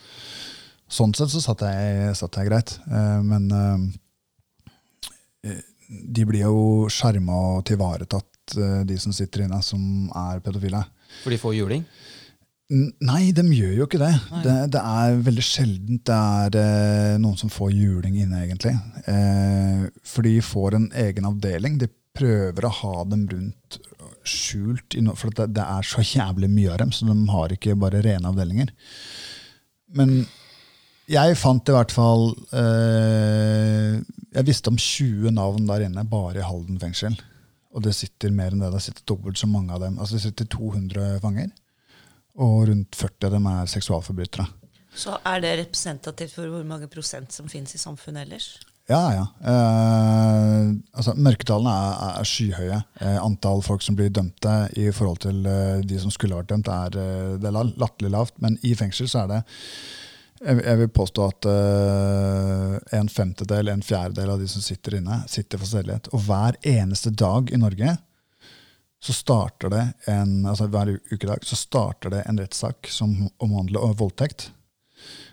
Sånn 0.89 1.13
sett 1.13 1.29
så 1.29 1.43
satt 1.45 1.61
jeg, 1.67 2.15
satt 2.17 2.41
jeg 2.41 2.49
greit. 2.49 2.73
Uh, 2.89 3.21
men 3.21 3.45
de 5.45 6.25
blir 6.25 6.47
jo 6.47 6.89
skjerma 6.89 7.37
og 7.51 7.65
tilvaretatt, 7.69 8.55
de 8.89 8.97
som 8.99 9.13
sitter 9.13 9.45
inne, 9.45 9.61
som 9.61 10.09
er 10.17 10.41
pedofile. 10.41 10.81
For 11.21 11.33
de 11.33 11.37
får 11.39 11.53
juling? 11.59 11.85
Nei, 12.71 13.33
de 13.35 13.43
gjør 13.51 13.73
jo 13.81 13.85
ikke 13.87 13.99
det. 13.99 14.13
Det, 14.45 14.55
det 14.71 14.81
er 14.81 15.17
veldig 15.25 15.43
sjeldent 15.43 16.05
det 16.07 16.15
er 16.17 16.57
eh, 16.61 17.15
noen 17.19 17.39
som 17.39 17.51
får 17.51 17.73
juling 17.75 18.15
inne, 18.21 18.45
egentlig. 18.45 18.71
Eh, 19.11 19.87
for 20.07 20.23
de 20.23 20.37
får 20.45 20.77
en 20.77 20.85
egen 21.03 21.27
avdeling. 21.27 21.75
De 21.81 21.89
prøver 22.15 22.67
å 22.67 22.75
ha 22.81 22.93
dem 23.11 23.25
rundt 23.31 23.79
skjult, 24.27 24.95
for 25.17 25.33
det, 25.35 25.49
det 25.57 25.65
er 25.65 25.87
så 25.87 26.03
jævlig 26.05 26.47
mye 26.51 26.71
av 26.71 26.79
dem, 26.83 26.93
så 26.95 27.07
de 27.09 27.15
har 27.33 27.55
ikke 27.55 27.75
bare 27.79 28.03
rene 28.05 28.29
avdelinger. 28.29 28.71
Men 29.97 30.21
jeg 31.11 31.35
fant 31.39 31.67
i 31.67 31.73
hvert 31.75 31.91
fall 31.91 32.29
eh, 32.55 33.97
Jeg 34.31 34.47
visste 34.47 34.71
om 34.71 34.77
20 34.79 35.33
navn 35.35 35.65
der 35.67 35.83
inne 35.89 36.05
bare 36.07 36.39
i 36.39 36.45
Halden 36.47 36.79
fengsel. 36.79 37.17
Og 37.75 37.83
det 37.83 37.95
sitter 37.97 38.31
mer 38.35 38.55
enn 38.55 38.63
det. 38.63 38.71
Det 38.71 38.83
sitter 38.83 39.07
dobbelt 39.11 39.39
så 39.39 39.49
mange 39.51 39.75
av 39.75 39.83
dem. 39.83 39.97
Altså 39.99 40.15
Det 40.15 40.23
sitter 40.29 40.47
200 40.55 41.19
fanger. 41.23 41.51
Og 42.41 42.67
rundt 42.71 42.97
40 42.97 43.27
av 43.29 43.35
dem 43.37 43.47
er 43.51 43.69
seksualforbrytere. 43.69 44.47
Så 44.91 45.13
er 45.23 45.39
det 45.43 45.53
representativt 45.61 46.33
for 46.35 46.49
hvor 46.51 46.65
mange 46.67 46.89
prosent 46.91 47.31
som 47.31 47.47
finnes 47.51 47.75
i 47.77 47.79
samfunnet 47.79 48.25
ellers? 48.25 48.49
Ja, 48.89 49.03
ja. 49.13 49.25
Eh, 49.47 50.71
altså, 50.97 51.13
mørketallene 51.15 51.71
er, 51.71 52.17
er 52.19 52.27
skyhøye. 52.27 52.79
Eh, 53.05 53.17
antall 53.23 53.61
folk 53.63 53.85
som 53.85 53.95
blir 53.95 54.09
dømte 54.11 54.55
i 54.81 54.89
forhold 54.91 55.21
til 55.23 55.45
eh, 55.47 55.79
de 55.87 55.99
som 56.01 56.11
skulle 56.11 56.35
vært 56.41 56.49
dømt, 56.51 56.67
er, 56.73 56.97
eh, 56.99 57.33
det 57.39 57.47
er 57.47 57.55
la- 57.55 57.67
latterlig 57.79 58.11
lavt. 58.17 58.35
Men 58.43 58.57
i 58.67 58.73
fengsel 58.75 59.07
så 59.11 59.23
er 59.25 59.31
det 59.35 59.41
Jeg, 60.41 60.77
vil 60.79 60.87
påstå 60.89 61.25
at 61.29 61.45
eh, 61.45 62.77
en 62.97 63.09
femtedel, 63.13 63.69
en 63.69 63.83
fjerdedel 63.85 64.31
av 64.33 64.39
de 64.41 64.47
som 64.49 64.63
sitter 64.65 64.95
inne, 64.97 65.19
sitter 65.29 65.61
for 65.61 65.69
sedelighet. 65.69 66.09
Og 66.17 66.23
hver 66.25 66.57
eneste 66.65 67.11
dag 67.13 67.51
i 67.53 67.59
Norge 67.61 67.93
så 69.01 69.13
starter 69.17 69.71
det 69.73 69.83
en 70.11 70.45
altså 70.45 70.67
hver 70.69 70.93
ukedag 71.09 71.45
så 71.47 71.57
starter 71.57 72.13
det 72.13 72.21
en 72.29 72.37
rettssak 72.37 72.89
som 72.93 73.15
omhandler 73.41 73.95
voldtekt. 73.97 74.51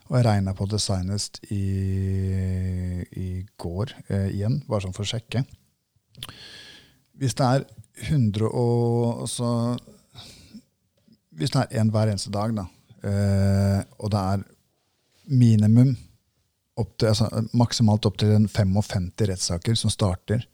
Og 0.09 0.17
jeg 0.17 0.25
regna 0.25 0.55
på 0.57 0.65
det 0.73 0.81
senest 0.81 1.43
i, 1.53 3.05
i 3.13 3.29
går 3.61 3.93
eh, 4.09 4.31
igjen, 4.33 4.63
bare 4.65 4.87
sånn 4.87 4.97
for 4.97 5.05
å 5.05 5.11
sjekke. 5.11 5.43
Hvis 7.21 7.37
det 7.37 7.45
er 7.45 7.67
100 8.09 8.49
og 8.49 9.25
altså, 9.27 9.77
Hvis 11.37 11.53
det 11.53 11.65
er 11.65 11.83
én 11.83 11.91
hver 11.93 12.09
eneste 12.09 12.33
dag, 12.33 12.55
da, 12.57 12.65
eh, 13.05 13.81
og 14.01 14.11
det 14.15 14.23
er 14.33 14.47
minimum 15.29 15.93
opp 16.79 16.95
til, 16.97 17.11
altså, 17.13 17.29
maksimalt 17.53 18.09
opp 18.09 18.17
til 18.23 18.49
55 18.49 19.13
rettssaker 19.29 19.77
som 19.77 19.93
starter 19.93 20.47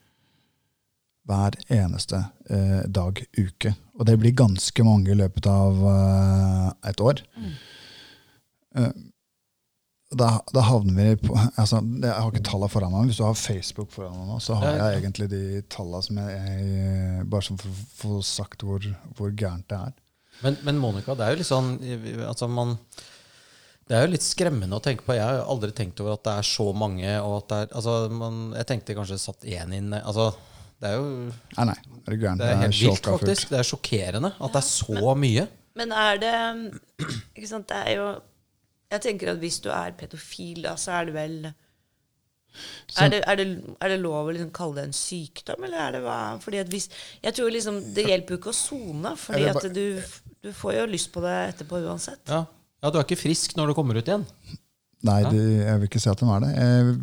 hver 1.29 1.57
eneste 1.73 2.21
eh, 2.51 2.85
dag, 2.87 3.25
uke. 3.39 3.73
Og 3.97 4.07
det 4.09 4.19
blir 4.21 4.37
ganske 4.37 4.85
mange 4.87 5.13
i 5.15 5.19
løpet 5.19 5.49
av 5.49 5.81
eh, 5.91 6.69
et 6.91 7.01
år. 7.01 7.23
Eh, 8.77 8.93
da, 10.15 10.29
da 10.55 10.63
havner 10.69 11.09
vi 11.09 11.27
på 11.27 11.35
altså, 11.35 11.81
Jeg 11.83 12.13
har 12.13 12.29
ikke 12.29 12.45
tallene 12.47 12.71
foran 12.71 12.93
meg, 12.93 13.01
men 13.03 13.11
hvis 13.11 13.19
du 13.19 13.25
har 13.25 13.39
Facebook 13.39 13.91
foran 13.95 14.15
deg 14.21 14.29
nå, 14.29 14.37
så 14.45 14.59
har 14.61 14.77
jeg 14.77 15.01
egentlig 15.01 15.31
de 15.33 15.43
tallene 15.73 16.07
som 16.07 16.21
jeg, 16.23 17.25
Bare 17.33 17.47
sånn 17.49 17.59
for 17.59 17.73
å 17.73 17.89
få 18.03 18.21
sagt 18.29 18.63
hvor, 18.67 18.85
hvor 19.19 19.33
gærent 19.35 19.67
det 19.73 19.81
er. 19.89 19.97
Men, 20.45 20.61
men 20.67 20.79
Monica, 20.83 21.17
det 21.17 21.25
er 21.25 21.35
jo 21.35 21.41
litt 21.41 21.49
sånn 21.49 21.75
altså 22.27 22.49
man, 22.51 22.77
Det 23.89 23.97
er 23.97 24.05
jo 24.05 24.13
litt 24.13 24.27
skremmende 24.27 24.79
å 24.79 24.83
tenke 24.85 25.07
på. 25.07 25.17
Jeg 25.17 25.25
har 25.25 25.43
aldri 25.51 25.73
tenkt 25.75 26.03
over 26.05 26.19
at 26.19 26.25
det 26.27 26.37
er 26.39 26.49
så 26.53 26.69
mange. 26.77 27.11
Og 27.25 27.37
at 27.41 27.51
det 27.51 27.61
er, 27.65 27.75
altså 27.81 27.95
man, 28.13 28.43
jeg 28.59 28.69
tenkte 28.71 28.99
kanskje 28.99 29.23
satt 29.23 29.47
én 29.49 29.75
inn 29.79 29.95
altså, 29.99 30.31
Det 30.83 30.91
er 30.91 30.97
jo 30.99 31.09
Nei, 31.57 31.65
nei. 31.71 31.77
Er 32.05 32.11
det 32.13 32.21
gærent? 32.21 32.41
det 32.43 32.49
er 32.51 32.57
helt 32.65 32.81
vilt, 32.83 33.07
faktisk. 33.07 33.49
Det 33.51 33.59
er 33.61 33.69
sjokkerende 33.69 34.33
at 34.37 34.53
det 34.57 34.61
er 34.61 34.67
så 34.69 35.15
mye. 35.17 35.47
Men 35.79 35.93
er 35.93 36.19
det 36.23 36.33
Ikke 37.37 37.49
sant, 37.51 37.69
det 37.69 37.77
er 37.87 37.97
jo 37.99 38.09
Jeg 38.95 39.01
tenker 39.07 39.33
at 39.33 39.39
hvis 39.43 39.61
du 39.65 39.71
er 39.75 39.95
pedofil, 39.99 40.61
da, 40.67 40.75
så 40.79 40.93
er 41.01 41.05
det 41.09 41.15
vel 41.17 41.39
Så- 42.87 43.05
er 43.05 43.09
det, 43.11 43.23
er, 43.27 43.35
det, 43.41 43.47
er 43.83 43.89
det 43.95 44.01
lov 44.03 44.29
å 44.29 44.35
liksom 44.37 44.53
kalle 44.55 44.77
det 44.77 44.85
en 44.91 44.93
sykdom, 44.95 45.65
eller 45.67 45.81
er 45.89 45.97
det 45.97 46.03
hva? 46.05 46.19
Fordi 46.43 46.61
at 46.63 46.69
hvis, 46.71 46.89
jeg 47.25 47.35
tror 47.35 47.51
liksom, 47.51 47.81
Det 47.97 48.05
hjelper 48.07 48.37
jo 48.37 48.39
ikke 48.43 48.53
å 48.53 48.59
sone, 48.59 49.15
fordi 49.19 49.49
at 49.51 49.67
du, 49.75 49.87
du 50.45 50.53
får 50.55 50.77
jo 50.79 50.85
lyst 50.93 51.11
på 51.15 51.23
det 51.25 51.33
etterpå 51.55 51.81
uansett. 51.83 52.23
Ja. 52.31 52.45
ja, 52.85 52.91
du 52.95 53.01
er 53.01 53.07
ikke 53.09 53.19
frisk 53.25 53.57
når 53.59 53.73
du 53.73 53.75
kommer 53.81 53.99
ut 53.99 54.07
igjen. 54.07 54.27
Nei, 55.05 55.19
Ja. 55.25 55.31
de, 55.35 55.41
jeg 55.65 55.81
vil 55.81 55.89
ikke 55.91 56.01
si 56.01 56.09
at 56.13 56.23
de 56.23 56.29
er 56.37 56.45
det. 56.47 56.53
Jeg, 56.55 56.95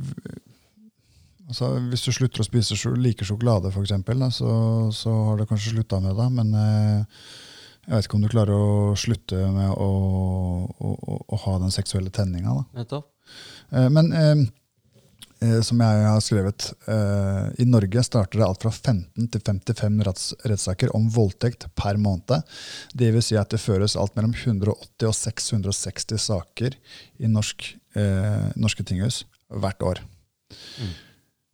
altså, 1.52 1.74
hvis 1.92 2.06
du 2.08 2.12
slutter 2.16 2.44
å 2.44 2.48
spise 2.48 2.78
like 2.98 3.28
sjokolade, 3.28 3.72
for 3.76 3.84
eksempel, 3.86 4.20
da, 4.24 4.32
så, 4.34 4.52
så 4.96 5.14
har 5.28 5.42
du 5.42 5.46
kanskje 5.50 5.76
slutta 5.76 6.00
med 6.04 6.16
det. 6.18 6.30
Men 6.40 6.54
eh, 6.56 7.20
Jeg 7.88 7.94
vet 7.98 8.08
ikke 8.08 8.18
om 8.20 8.24
du 8.26 8.32
klarer 8.32 8.56
å 8.56 8.96
slutte 9.00 9.44
med 9.52 9.70
å, 9.76 9.92
å, 10.72 10.96
å, 10.96 11.20
å 11.28 11.40
ha 11.46 11.60
den 11.64 11.74
seksuelle 11.74 12.12
tenninga. 12.14 12.56
Eh, 13.76 13.88
Men 13.94 14.12
eh, 14.16 14.44
som 15.66 15.80
jeg 15.82 16.04
har 16.06 16.20
skrevet, 16.22 16.68
eh, 16.86 17.48
i 17.64 17.66
Norge 17.66 18.04
starter 18.06 18.38
det 18.38 18.46
alt 18.46 18.62
fra 18.62 18.70
15 18.70 19.26
til 19.34 19.42
55 19.42 19.96
retts, 20.06 20.28
rettssaker 20.46 20.94
om 20.96 21.08
voldtekt 21.10 21.66
per 21.76 21.98
måned. 21.98 22.46
Det 22.94 23.10
vil 23.16 23.26
si 23.26 23.40
at 23.40 23.50
det 23.50 23.60
føres 23.64 23.98
alt 23.98 24.14
mellom 24.20 24.36
180 24.38 25.10
og 25.10 25.18
660 25.18 26.22
saker 26.30 26.78
i 27.26 27.32
norsk, 27.34 27.72
eh, 27.98 28.52
norske 28.56 28.86
tinghus 28.86 29.24
hvert 29.50 29.82
år. 29.84 30.04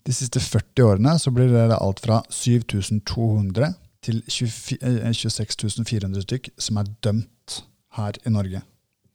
De 0.07 0.15
siste 0.15 0.39
40 0.39 0.85
årene 0.87 1.17
så 1.19 1.33
blir 1.35 1.51
det 1.51 1.75
alt 1.75 1.99
fra 1.99 2.21
7200 2.31 3.73
til 4.07 4.21
24 4.23 4.77
eh, 4.79 5.11
26 5.11 5.83
400 5.83 6.23
stykk 6.23 6.49
som 6.61 6.79
er 6.79 6.93
dømt 7.03 7.57
her 7.97 8.19
i 8.23 8.31
Norge. 8.31 8.61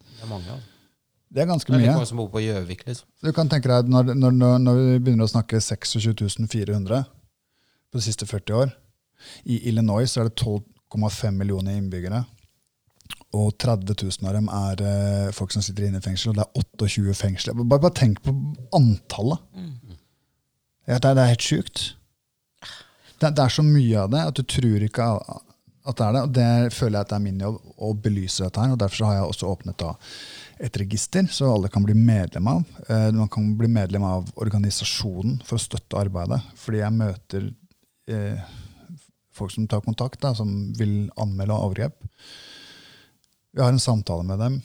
Det 0.02 0.26
er 0.26 0.30
mange. 0.30 0.50
Altså. 0.52 0.68
Det 1.32 1.40
er 1.40 1.48
ganske 1.48 1.72
mye. 1.72 1.78
Det 1.78 1.86
er 1.86 1.88
like 1.88 2.02
mye. 2.02 2.10
som 2.10 2.20
bor 2.20 2.28
på 2.34 2.42
Gjøvik, 2.44 2.84
liksom. 2.86 3.08
Så 3.16 3.30
du 3.30 3.32
kan 3.32 3.48
tenke 3.48 3.70
deg 3.70 3.88
når, 3.88 4.12
når, 4.12 4.58
når, 4.60 4.80
vi 4.82 5.00
begynner 5.06 5.24
å 5.24 5.32
snakke 5.32 5.62
26400 5.64 7.00
på 7.92 8.00
de 8.00 8.04
siste 8.04 8.28
40 8.28 8.58
år 8.58 8.72
I 9.48 9.62
Illinois 9.70 10.10
så 10.10 10.22
er 10.22 10.28
det 10.28 10.42
12,5 10.42 11.38
millioner 11.38 11.78
innbyggere. 11.78 12.24
Og 13.32 13.54
30 13.56 13.96
000 13.96 14.28
av 14.28 14.36
dem 14.36 14.48
er 14.52 14.82
eh, 14.84 15.32
folk 15.32 15.54
som 15.54 15.64
sitter 15.64 15.86
inne 15.86 16.02
i 16.02 16.04
fengsel, 16.04 16.34
og 16.34 16.36
det 16.36 16.44
er 16.44 16.90
28 16.92 17.16
fengsler. 17.16 17.56
Bare, 17.62 17.80
bare 17.86 17.96
tenk 17.96 18.20
på 18.24 18.34
antallet. 18.76 19.40
Ja, 20.88 20.98
det, 20.98 21.14
det 21.14 21.22
er 21.22 21.32
helt 21.34 21.46
sjukt. 21.46 21.82
Det, 23.22 23.30
det 23.30 23.42
er 23.44 23.54
så 23.54 23.62
mye 23.62 24.00
av 24.02 24.10
det 24.12 24.22
at 24.32 24.38
du 24.38 24.42
tror 24.48 24.82
ikke 24.82 25.08
at 25.82 25.98
det 25.98 26.06
er 26.06 26.14
det. 26.16 26.22
Og 26.22 26.32
det 26.36 26.74
føler 26.74 26.98
jeg 26.98 27.06
at 27.06 27.12
det 27.12 27.18
er 27.18 27.24
min 27.26 27.42
jobb 27.42 27.58
å 27.82 27.92
belyse 28.04 28.44
dette 28.44 28.62
her. 28.62 28.74
og 28.74 28.80
Derfor 28.82 29.08
har 29.08 29.18
jeg 29.18 29.28
også 29.30 29.50
åpnet 29.50 29.78
da 29.82 29.92
et 30.62 30.76
register, 30.78 31.26
så 31.26 31.48
alle 31.50 31.70
kan 31.72 31.82
bli 31.82 31.94
medlem 31.98 32.50
av. 32.50 32.64
Eh, 32.86 33.08
Man 33.14 33.30
kan 33.32 33.48
bli 33.58 33.70
medlem 33.70 34.04
av 34.06 34.28
organisasjonen 34.42 35.40
for 35.46 35.58
å 35.58 35.62
støtte 35.64 35.98
arbeidet. 35.98 36.38
Fordi 36.58 36.82
jeg 36.82 36.98
møter 36.98 37.48
eh, 38.10 38.52
folk 39.34 39.54
som 39.54 39.66
tar 39.66 39.82
kontakt, 39.86 40.20
da, 40.22 40.34
som 40.38 40.72
vil 40.78 41.10
anmelde 41.18 41.56
overgrep. 41.56 41.98
Vi 43.52 43.60
har 43.62 43.72
en 43.74 43.82
samtale 43.82 44.24
med 44.28 44.38
dem. 44.40 44.60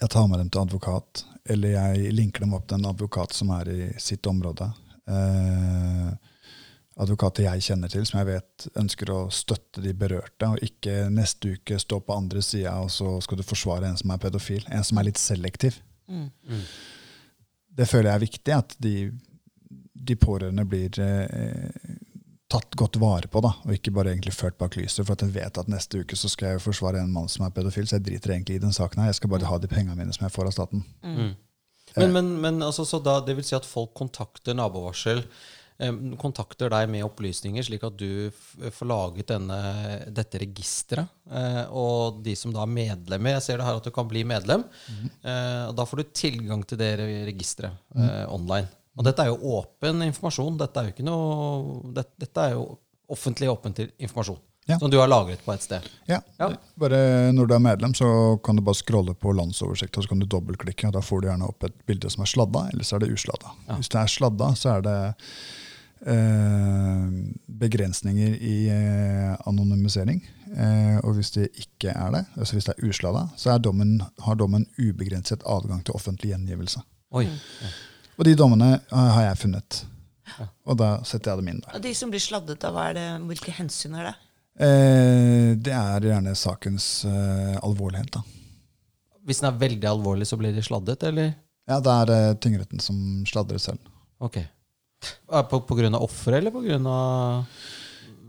Jeg 0.00 0.10
tar 0.12 0.28
med 0.28 0.38
dem 0.40 0.50
til 0.52 0.62
advokat, 0.62 1.24
eller 1.48 1.74
jeg 1.74 2.14
linker 2.14 2.44
dem 2.44 2.54
opp 2.56 2.66
til 2.68 2.78
en 2.78 2.90
advokat 2.90 3.34
som 3.34 3.50
er 3.56 3.70
i 3.72 3.90
sitt 4.02 4.26
område. 4.30 4.68
Eh, 5.06 6.08
advokater 6.96 7.44
jeg 7.44 7.64
kjenner 7.68 7.92
til, 7.92 8.06
som 8.08 8.22
jeg 8.22 8.28
vet 8.30 8.66
ønsker 8.80 9.12
å 9.12 9.18
støtte 9.34 9.82
de 9.84 9.92
berørte, 9.94 10.48
og 10.48 10.62
ikke 10.64 11.10
neste 11.12 11.56
uke 11.58 11.78
stå 11.82 12.00
på 12.00 12.16
andre 12.16 12.42
sida 12.42 12.72
og 12.80 12.90
så 12.94 13.18
skal 13.24 13.40
du 13.40 13.44
forsvare 13.46 13.90
en 13.90 14.00
som 14.00 14.14
er 14.14 14.22
pedofil. 14.22 14.64
En 14.72 14.84
som 14.86 14.98
er 14.98 15.10
litt 15.10 15.20
selektiv. 15.20 15.82
Det 17.76 17.84
føler 17.90 18.10
jeg 18.10 18.16
er 18.16 18.24
viktig, 18.24 18.56
at 18.56 18.76
de, 18.80 18.94
de 19.92 20.16
pårørende 20.16 20.64
blir 20.64 20.96
eh, 21.04 21.96
tatt 22.48 22.76
godt 22.78 22.96
vare 23.02 23.28
på, 23.28 23.42
da, 23.44 23.52
og 23.66 23.74
ikke 23.74 23.92
bare 23.92 24.14
egentlig 24.14 24.32
ført 24.32 24.56
bak 24.58 24.78
lyset. 24.78 25.04
For 25.04 25.12
at 25.16 25.24
jeg 25.26 25.34
vet 25.34 25.58
at 25.60 25.68
neste 25.68 26.00
uke 26.00 26.16
så 26.16 26.30
skal 26.32 26.54
jeg 26.54 26.64
forsvare 26.64 27.02
en 27.02 27.12
mann 27.12 27.28
som 27.28 27.44
er 27.44 27.52
pedofil, 27.52 27.84
så 27.90 27.98
jeg 27.98 28.06
driter 28.06 28.32
egentlig 28.36 28.56
i 28.56 28.62
den 28.62 28.72
saken 28.72 29.02
her. 29.02 29.10
Jeg 29.12 29.20
skal 29.20 29.34
bare 29.34 29.50
ha 29.50 29.58
de 29.60 29.68
pengene 29.68 29.98
mine 29.98 30.14
som 30.16 30.24
jeg 30.24 30.32
får 30.32 30.48
av 30.48 30.56
staten. 30.56 30.86
Men, 31.96 32.12
men, 32.12 32.32
men 32.40 32.62
altså, 32.66 32.84
så 32.88 33.00
da, 33.02 33.18
det 33.24 33.36
vil 33.38 33.44
si 33.46 33.54
at 33.56 33.64
folk 33.68 33.94
kontakter 33.96 34.56
nabovarsel, 34.58 35.22
kontakter 36.20 36.70
deg 36.72 36.88
med 36.88 37.04
opplysninger, 37.04 37.64
slik 37.66 37.82
at 37.84 37.96
du 38.00 38.30
får 38.72 38.88
laget 38.88 39.28
denne, 39.28 39.58
dette 40.16 40.40
registeret. 40.40 41.10
Eh, 41.28 41.62
og 41.68 42.22
de 42.24 42.32
som 42.38 42.52
da 42.54 42.62
er 42.64 42.72
medlemmer, 42.72 43.34
jeg 43.36 43.44
ser 43.44 43.60
det 43.60 43.66
her 43.68 43.76
at 43.80 43.84
du 43.84 43.92
kan 43.92 44.08
bli 44.08 44.22
medlem, 44.24 44.64
Mm. 44.86 45.10
og 45.68 45.74
da 45.76 45.84
får 45.84 45.96
du 46.00 46.04
tilgang 46.16 46.64
til 46.66 46.78
det 46.80 46.92
re- 46.98 47.24
registeret 47.28 47.76
mm. 47.94 48.32
online. 48.32 48.68
Og 48.96 49.04
dette 49.04 49.22
er 49.22 49.28
jo 49.28 49.52
åpen 49.58 50.00
informasjon. 50.06 50.56
Dette 50.56 50.80
er 50.80 50.84
jo 50.88 50.94
ikke 50.94 51.04
noe 51.04 51.92
det, 51.92 52.06
Dette 52.24 52.40
er 52.46 52.54
jo 52.56 52.78
offentlig 53.12 53.50
åpen 53.52 53.74
til 53.76 53.90
informasjon. 53.98 54.38
Ja. 54.66 54.78
Som 54.82 54.90
du 54.90 54.96
har 54.98 55.06
lagret 55.06 55.44
på 55.46 55.52
et 55.54 55.62
sted. 55.62 55.84
Ja, 56.10 56.20
Ja. 56.40 56.48
bare 56.76 57.30
Når 57.32 57.46
du 57.46 57.54
er 57.54 57.58
medlem, 57.62 57.94
så 57.94 58.08
kan 58.42 58.56
du 58.56 58.62
bare 58.66 58.74
scrolle 58.74 59.14
på 59.14 59.32
landsoversikta 59.32 60.02
så 60.02 60.08
kan 60.08 60.18
du 60.18 60.26
dobbeltklikke. 60.26 60.88
og 60.88 60.92
Da 60.92 61.00
får 61.00 61.20
du 61.22 61.28
gjerne 61.28 61.46
opp 61.48 61.64
et 61.64 61.86
bilde 61.86 62.10
som 62.10 62.22
er 62.22 62.26
sladda, 62.26 62.64
eller 62.72 62.82
så 62.84 62.96
er 62.96 63.04
det 63.06 63.12
usladda. 63.14 63.52
Hvis 63.76 63.88
det 63.88 64.00
er 64.00 64.06
sladda, 64.10 64.48
så 64.58 64.72
er 64.76 64.82
det 64.82 65.14
eh, 66.06 67.06
begrensninger 67.46 68.36
i 68.42 68.56
eh, 68.68 69.36
anonymisering. 69.46 70.20
Eh, 70.56 70.98
og 71.04 71.14
hvis 71.18 71.30
det 71.36 71.48
ikke 71.62 71.92
er 71.94 72.10
det, 72.14 72.24
altså 72.36 72.56
hvis 72.58 72.68
det 72.68 72.74
er 72.76 72.88
usladda, 72.88 73.24
så 73.36 73.54
er 73.54 73.58
dommen, 73.64 74.00
har 74.26 74.34
dommen 74.38 74.66
ubegrenset 74.78 75.42
adgang 75.46 75.82
til 75.86 75.94
offentlig 75.94 76.32
gjengivelse. 76.34 76.82
Oi. 77.16 77.26
Og 78.18 78.24
de 78.24 78.34
dommene 78.38 78.74
eh, 78.80 79.10
har 79.16 79.28
jeg 79.30 79.38
funnet. 79.46 79.84
Og 80.66 80.74
da 80.76 80.96
setter 81.06 81.32
jeg 81.32 81.38
dem 81.44 81.48
inn 81.54 81.60
der. 81.62 81.76
Og 81.78 81.82
de 81.84 81.92
som 81.94 82.10
blir 82.10 82.20
sladdet, 82.20 82.58
da, 82.60 82.72
hva 82.74 82.88
er 82.90 82.96
det, 82.98 83.04
hvilke 83.30 83.52
hensyn 83.54 83.94
er 83.94 84.10
det? 84.10 84.16
Eh, 84.56 85.52
det 85.60 85.72
er 85.74 86.08
gjerne 86.10 86.32
sakens 86.38 87.04
eh, 87.08 87.56
alvorlighet, 87.60 88.14
da. 88.16 88.22
Hvis 89.26 89.42
den 89.42 89.50
er 89.50 89.58
veldig 89.58 89.88
alvorlig, 89.90 90.28
så 90.28 90.38
blir 90.40 90.54
de 90.54 90.62
sladdet, 90.64 91.02
eller? 91.08 91.34
Ja, 91.66 91.80
det 91.82 91.92
er 91.92 92.12
eh, 92.14 92.36
tingretten 92.40 92.80
som 92.82 92.98
sladrer 93.28 93.58
selv. 93.60 93.82
Ok. 94.22 94.38
På, 95.50 95.60
på 95.66 95.76
grunn 95.76 95.94
av 95.98 96.06
offeret, 96.06 96.40
eller 96.40 96.54
på 96.54 96.62
grunn 96.64 96.86
av 96.88 97.44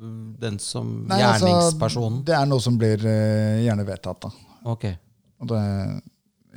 mm, 0.02 0.36
den 0.42 0.58
som 0.62 0.90
Nei, 1.08 1.22
altså, 1.24 1.48
Gjerningspersonen? 1.48 2.20
det 2.28 2.36
er 2.36 2.50
noe 2.50 2.64
som 2.64 2.76
blir 2.82 3.06
eh, 3.08 3.64
gjerne 3.64 3.86
vedtatt. 3.88 4.28
da. 4.28 4.58
Ok. 4.74 4.90
Og 5.38 5.52
det, 5.54 5.64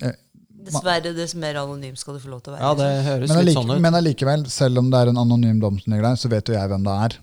eh, 0.03 0.19
Dessverre, 0.61 1.13
dess 1.17 1.33
mer 1.41 1.57
anonym 1.63 1.95
skal 1.97 2.17
du 2.17 2.25
få 2.25 2.33
lov 2.33 2.43
til 2.45 2.53
å 2.53 2.57
være. 2.57 2.65
Ja, 2.65 2.73
det 2.77 2.89
høres 3.07 3.33
men, 3.33 3.47
litt 3.49 3.57
sånn 3.57 3.71
ut. 3.73 3.81
men 3.85 3.97
allikevel, 3.97 4.45
selv 4.53 4.83
om 4.83 4.91
det 4.93 5.05
er 5.05 5.13
en 5.13 5.21
anonym 5.23 5.61
dom 5.63 5.79
som 5.81 5.93
ligger 5.93 6.11
der, 6.11 6.19
så 6.21 6.33
vet 6.33 6.51
jo 6.51 6.57
jeg 6.57 6.73
hvem 6.73 6.85
det 6.89 6.97
er. 7.07 7.17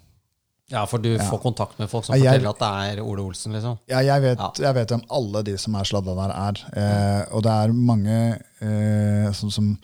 Ja, 0.69 0.81
for 0.85 0.99
du 0.99 1.13
får 1.19 1.39
kontakt 1.39 1.77
med 1.79 1.87
folk 1.89 2.03
som 2.05 2.15
Ja, 2.17 2.23
jeg- 2.33 2.41
forteller 2.41 2.49
at 2.49 2.59
det 2.59 2.99
er 2.99 3.03
Ole 3.03 3.21
Olsen, 3.23 3.53
liksom? 3.53 3.77
Ja, 3.87 3.99
jeg 4.03 4.21
vet, 4.21 4.37
Ja. 4.37 4.51
jeg 4.59 4.75
vet 4.75 4.89
hvem 4.89 5.03
alle 5.09 5.43
de 5.43 5.57
som 5.57 5.75
er 5.75 5.83
sladda 5.85 6.15
der, 6.15 6.31
er. 6.35 6.55
Eh, 6.75 7.25
og 7.33 7.43
det 7.43 7.51
er 7.51 7.71
mange 7.73 8.39
eh, 8.61 9.31
som, 9.31 9.49
som 9.49 9.77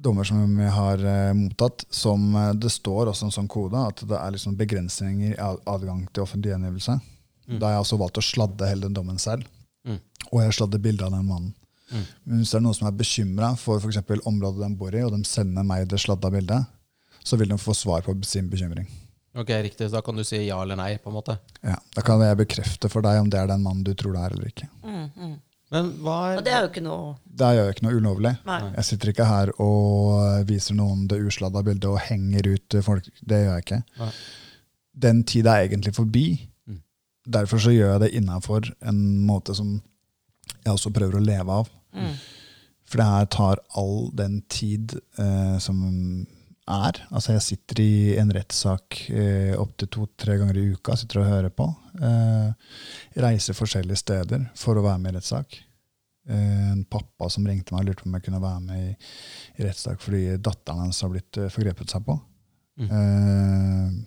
dommer 0.00 0.24
som 0.24 0.56
vi 0.56 0.64
har 0.70 0.94
eh, 1.04 1.32
mottatt, 1.34 1.84
som 1.90 2.34
eh, 2.34 2.52
det 2.54 2.70
står 2.72 3.08
også 3.12 3.24
en 3.24 3.30
sånn 3.30 3.48
kode 3.48 3.76
at 3.86 3.96
det 4.08 4.16
er 4.16 4.30
liksom 4.32 4.56
begrensninger 4.56 5.34
i 5.34 5.58
adgang 5.66 6.08
til 6.12 6.22
offentlig 6.24 6.52
gjengivelse. 6.54 7.00
Da 7.60 7.66
har 7.66 7.74
jeg 7.76 7.84
også 7.84 7.98
valgt 8.00 8.16
å 8.16 8.24
sladde 8.24 8.66
hele 8.66 8.80
den 8.88 8.94
dommen 8.94 9.18
selv. 9.20 9.44
Mm. 9.86 9.98
Og 10.32 10.40
jeg 10.40 10.52
sladder 10.56 10.78
bilde 10.80 11.04
av 11.04 11.10
den 11.12 11.26
mannen. 11.28 11.54
Mm. 11.92 12.04
Men 12.24 12.38
hvis 12.40 12.50
det 12.50 12.56
er 12.56 12.64
noen 12.64 12.74
som 12.74 12.88
er 12.88 12.92
bekymra 12.96 13.50
for 13.58 13.78
f.eks. 13.78 13.98
området 14.24 14.64
de 14.66 14.74
bor 14.80 14.94
i, 14.96 15.02
og 15.04 15.12
de 15.12 15.22
sender 15.28 15.62
meg 15.62 15.86
det 15.88 16.00
sladda 16.00 16.30
bildet, 16.32 16.64
så 17.22 17.36
vil 17.36 17.48
de 17.52 17.58
få 17.60 17.74
svar 17.76 18.00
på 18.00 18.16
sin 18.24 18.48
bekymring. 18.48 18.86
Ok, 19.34 19.50
riktig. 19.50 19.88
Så 19.90 19.96
da 19.96 20.02
kan 20.06 20.16
du 20.16 20.22
si 20.26 20.38
ja 20.46 20.60
eller 20.62 20.78
nei, 20.78 20.92
på 21.02 21.10
en 21.10 21.16
måte. 21.16 21.38
Ja, 21.62 21.78
Da 21.96 22.02
kan 22.06 22.22
jeg 22.22 22.38
bekrefte 22.38 22.90
for 22.92 23.02
deg 23.02 23.18
om 23.20 23.30
det 23.32 23.40
er 23.40 23.50
den 23.50 23.64
mannen 23.64 23.82
du 23.86 23.90
tror 23.98 24.14
det 24.14 24.22
er 24.22 24.36
eller 24.36 24.50
ikke. 24.52 24.68
Mm, 24.84 25.08
mm. 25.16 25.34
Men 25.74 25.88
hva 26.04 26.16
er 26.28 26.38
Og 26.38 26.44
det 26.46 26.52
er 26.54 26.60
jo 26.62 26.68
ikke 26.68 26.82
noe 26.84 27.14
Det 27.24 27.48
gjør 27.56 27.70
ikke 27.72 27.84
noe 27.86 27.98
ulovlig. 27.98 28.32
Nei. 28.46 28.58
Jeg 28.76 28.86
sitter 28.90 29.10
ikke 29.10 29.26
her 29.26 29.50
og 29.64 30.44
viser 30.46 30.76
noen 30.78 31.06
det 31.10 31.18
usladda 31.24 31.64
bildet 31.66 31.88
og 31.90 31.98
henger 32.04 32.46
ut 32.52 32.76
folk. 32.86 33.08
Det 33.26 33.40
gjør 33.42 33.56
jeg 33.56 33.64
ikke. 33.66 33.80
Nei. 33.98 34.10
Den 35.06 35.24
tid 35.26 35.48
er 35.50 35.64
egentlig 35.64 35.94
forbi. 35.96 36.26
Mm. 36.70 36.78
Derfor 37.38 37.58
så 37.64 37.74
gjør 37.74 37.96
jeg 37.96 38.04
det 38.04 38.12
innafor 38.20 38.70
en 38.86 39.02
måte 39.26 39.56
som 39.58 39.80
jeg 40.60 40.70
også 40.76 40.94
prøver 40.94 41.18
å 41.18 41.24
leve 41.24 41.60
av. 41.64 41.74
mm. 41.96 42.14
For 42.84 43.00
det 43.00 43.06
her 43.08 43.28
tar 43.32 43.60
all 43.80 44.10
den 44.14 44.42
tid 44.52 44.92
eh, 45.18 45.54
som 45.58 45.78
er. 46.70 46.98
Altså 47.10 47.34
jeg 47.34 47.44
sitter 47.44 47.80
i 47.82 47.92
en 48.20 48.32
rettssak 48.32 49.04
eh, 49.12 49.52
opptil 49.60 49.90
to-tre 49.92 50.38
ganger 50.40 50.58
i 50.60 50.66
uka 50.72 50.96
sitter 50.96 51.20
og 51.20 51.28
hører 51.28 51.52
på. 51.52 51.68
Eh, 52.00 52.74
reiser 53.24 53.56
forskjellige 53.56 54.00
steder 54.00 54.48
for 54.58 54.80
å 54.80 54.84
være 54.86 55.02
med 55.02 55.14
i 55.14 55.18
rettssak. 55.18 55.58
Eh, 56.28 56.70
en 56.72 56.84
pappa 56.88 57.28
som 57.32 57.46
ringte 57.46 57.74
meg 57.74 57.84
og 57.84 57.90
lurte 57.90 58.04
på 58.04 58.08
om 58.08 58.16
jeg 58.16 58.26
kunne 58.28 58.42
være 58.44 58.62
med 58.64 58.86
i, 58.86 58.94
i 59.58 59.66
rettssak 59.66 60.00
fordi 60.00 60.24
datteren 60.40 60.86
hans 60.86 61.02
har 61.04 61.12
blitt 61.12 61.40
eh, 61.40 61.52
forgrepet 61.52 61.92
seg 61.92 62.06
på. 62.06 62.16
Mm. 62.80 62.88
Eh, 62.88 63.98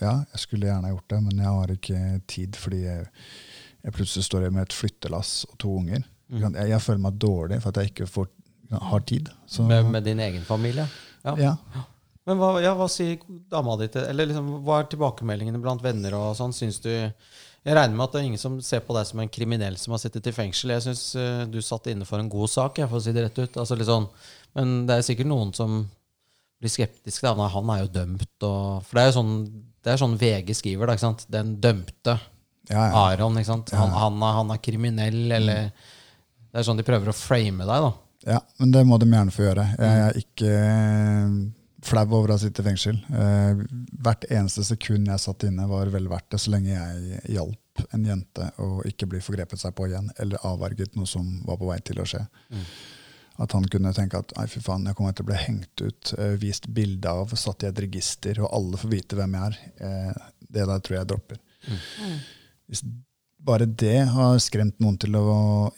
ja, 0.00 0.14
jeg 0.32 0.44
skulle 0.46 0.70
gjerne 0.70 0.94
gjort 0.94 1.12
det, 1.12 1.20
men 1.26 1.44
jeg 1.44 1.58
har 1.58 1.74
ikke 1.74 2.00
tid 2.30 2.56
fordi 2.56 2.80
jeg, 2.86 3.04
jeg 3.84 3.96
plutselig 3.98 4.24
står 4.24 4.48
med 4.48 4.64
et 4.64 4.76
flyttelass 4.76 5.34
og 5.50 5.58
to 5.60 5.76
unger. 5.82 6.06
Mm. 6.30 6.46
Jeg, 6.46 6.70
jeg 6.72 6.84
føler 6.86 7.04
meg 7.04 7.20
dårlig 7.20 7.60
for 7.60 7.74
at 7.74 7.82
jeg 7.82 7.92
ikke 7.92 8.08
får, 8.08 8.32
har 8.88 9.04
tid. 9.04 9.28
Så, 9.44 9.66
med, 9.68 9.92
med 9.92 10.06
din 10.06 10.22
egen 10.22 10.46
familie? 10.48 10.88
Ja. 11.26 11.34
ja. 11.36 11.84
Men 12.28 12.40
hva, 12.40 12.50
ja, 12.60 12.74
hva 12.76 12.86
sier 12.92 13.20
dama 13.50 13.78
di 13.80 13.86
til 13.88 14.04
Eller 14.04 14.28
liksom, 14.28 14.50
hva 14.66 14.82
er 14.82 14.90
tilbakemeldingene 14.92 15.60
blant 15.62 15.80
venner 15.80 16.12
og 16.18 16.34
sånn? 16.36 16.52
Syns 16.52 16.76
du 16.84 16.90
Jeg 16.92 17.76
regner 17.76 17.94
med 17.96 18.04
at 18.04 18.12
det 18.12 18.20
er 18.20 18.26
ingen 18.28 18.42
som 18.42 18.58
ser 18.64 18.82
på 18.84 18.94
deg 18.96 19.08
som 19.08 19.22
en 19.22 19.32
kriminell 19.32 19.78
som 19.80 19.96
har 19.96 20.02
sittet 20.02 20.28
i 20.28 20.34
fengsel. 20.36 20.74
Jeg 20.76 20.84
syns 20.84 21.04
du 21.52 21.58
satt 21.64 21.88
inne 21.92 22.08
for 22.08 22.20
en 22.20 22.30
god 22.32 22.52
sak, 22.52 22.80
jeg, 22.80 22.88
for 22.88 23.00
å 23.00 23.04
si 23.04 23.12
det 23.16 23.26
rett 23.26 23.40
ut. 23.40 23.58
Altså, 23.60 23.76
sånn, 23.84 24.06
men 24.56 24.72
det 24.88 24.96
er 24.96 25.04
sikkert 25.04 25.28
noen 25.28 25.52
som 25.56 25.82
blir 26.60 26.72
skeptiske. 26.72 27.26
Da. 27.26 27.34
Nei, 27.36 27.50
Han 27.52 27.72
er 27.74 27.82
jo 27.84 27.92
dømt, 27.98 28.46
og 28.48 28.84
For 28.86 28.96
det 28.96 29.02
er 29.02 29.10
jo 29.10 29.16
sånn, 29.18 29.34
det 29.84 29.92
er 29.92 30.02
sånn 30.02 30.18
VG 30.20 30.56
skriver, 30.56 30.88
da, 30.88 30.96
ikke 30.96 31.06
sant? 31.06 31.26
Den 31.32 31.54
dømte. 31.62 32.16
Ja, 32.70 32.82
ja. 32.84 33.06
Aron. 33.10 33.38
ikke 33.40 33.50
sant? 33.50 33.72
Han, 33.74 33.92
han, 33.96 34.20
er, 34.22 34.36
han 34.40 34.52
er 34.54 34.62
kriminell, 34.62 35.22
eller 35.40 35.70
Det 35.70 36.60
er 36.60 36.66
sånn 36.66 36.80
de 36.80 36.86
prøver 36.86 37.12
å 37.12 37.16
frame 37.16 37.64
deg, 37.64 37.88
da. 37.88 37.92
Ja, 38.36 38.40
men 38.60 38.72
det 38.74 38.84
må 38.84 38.98
de 39.00 39.08
gjerne 39.08 39.32
få 39.32 39.46
gjøre. 39.46 39.64
Jeg 39.80 40.04
er 40.04 40.18
ikke 40.20 40.50
eh, 40.52 41.36
flau 41.84 42.04
over 42.18 42.34
å 42.34 42.38
sitte 42.40 42.62
i 42.62 42.66
fengsel. 42.66 43.00
Eh, 43.14 43.64
hvert 44.04 44.26
eneste 44.30 44.64
sekund 44.66 45.08
jeg 45.08 45.22
satt 45.22 45.46
inne, 45.48 45.68
var 45.70 45.90
vel 45.92 46.08
verdt 46.10 46.30
det, 46.34 46.40
så 46.42 46.52
lenge 46.54 46.72
jeg 46.74 47.20
hjalp 47.36 47.84
en 47.94 48.06
jente 48.06 48.48
å 48.60 48.82
ikke 48.88 49.08
bli 49.08 49.20
forgrepet 49.24 49.62
seg 49.62 49.74
på 49.76 49.88
igjen, 49.88 50.10
eller 50.20 50.42
avverget 50.46 50.96
noe 50.98 51.08
som 51.08 51.26
var 51.48 51.60
på 51.60 51.68
vei 51.70 51.78
til 51.86 52.02
å 52.02 52.08
skje. 52.08 52.24
At 53.40 53.54
han 53.56 53.64
kunne 53.72 53.94
tenke 53.96 54.20
at 54.20 54.34
fy 54.52 54.60
faen, 54.60 54.84
jeg 54.90 54.98
kommer 54.98 55.16
til 55.16 55.24
å 55.24 55.30
bli 55.30 55.38
hengt 55.40 55.84
ut, 55.84 56.14
eh, 56.18 56.34
vist 56.40 56.68
bilde 56.68 57.12
av, 57.22 57.32
satt 57.38 57.64
i 57.64 57.70
et 57.70 57.84
register, 57.86 58.42
og 58.44 58.52
alle 58.56 58.80
får 58.80 58.92
vite 58.92 59.16
hvem 59.16 59.38
jeg 59.38 59.52
er. 59.52 59.60
Eh, 59.86 60.26
det 60.50 60.66
der 60.68 60.82
tror 60.84 60.98
jeg 60.98 61.12
dropper. 61.14 61.40
Hvis 62.68 62.84
bare 63.40 63.64
det 63.64 64.02
har 64.12 64.36
skremt 64.42 64.76
noen 64.82 64.98
til 65.00 65.16
å 65.16 65.24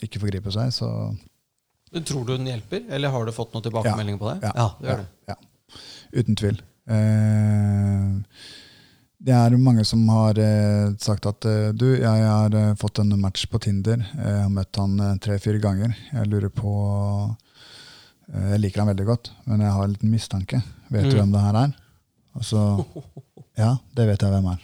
ikke 0.03 0.19
forgripe 0.19 0.51
seg, 0.51 0.73
så 0.75 0.89
Tror 1.93 2.23
du 2.25 2.31
den 2.33 2.47
hjelper, 2.49 2.87
eller 2.89 3.11
har 3.13 3.25
du 3.27 3.29
fått 3.31 3.51
noen 3.53 3.67
tilbakemeldinger 3.67 4.17
på 4.17 4.31
det? 4.31 4.47
Ja, 4.47 4.53
ja 4.57 4.69
det 4.79 4.87
gjør 4.87 5.01
det. 5.03 5.09
ja, 5.29 5.35
ja. 5.35 5.52
Uten 6.13 6.35
tvil. 6.37 6.59
Eh, 6.89 8.09
det 9.23 9.31
er 9.33 9.55
mange 9.57 9.85
som 9.87 10.01
har 10.11 10.37
eh, 10.41 10.91
sagt 11.01 11.25
at 11.29 11.45
eh, 11.47 11.69
du, 11.73 11.87
jeg 11.95 12.25
har 12.27 12.57
fått 12.79 12.99
en 13.03 13.13
match 13.21 13.45
på 13.51 13.61
Tinder. 13.63 14.03
Jeg 14.17 14.41
har 14.43 14.51
møtt 14.51 14.79
han 14.81 14.97
tre-fire 15.23 15.61
ganger. 15.63 15.95
Jeg 16.11 16.27
lurer 16.31 16.51
på 16.53 16.73
Jeg 18.33 18.59
liker 18.63 18.81
han 18.83 18.89
veldig 18.93 19.05
godt, 19.07 19.31
men 19.49 19.61
jeg 19.63 19.71
har 19.75 19.83
en 19.87 19.93
liten 19.95 20.11
mistanke. 20.13 20.61
Vet 20.89 21.09
du 21.09 21.15
Mm. 21.15 21.19
hvem 21.21 21.31
det 21.33 21.41
her 21.43 21.57
er? 21.63 21.73
Og 22.35 22.43
så 22.47 22.61
Ja, 23.63 23.75
det 23.95 24.07
vet 24.09 24.21
jeg 24.25 24.31
hvem 24.33 24.47
er. 24.53 24.61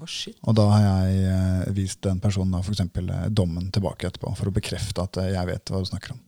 Oh, 0.00 0.06
shit. 0.10 0.36
Og 0.42 0.54
da 0.58 0.64
har 0.72 1.06
jeg 1.06 1.74
vist 1.76 2.00
den 2.02 2.18
personen 2.20 2.50
da, 2.56 2.60
for 2.64 2.72
eksempel, 2.74 3.10
dommen 3.30 3.70
tilbake 3.70 4.08
etterpå, 4.08 4.32
for 4.36 4.50
å 4.50 4.54
bekrefte 4.54 5.04
at 5.04 5.18
jeg 5.30 5.46
vet 5.46 5.70
hva 5.70 5.80
du 5.84 5.86
snakker 5.90 6.14
om. 6.16 6.20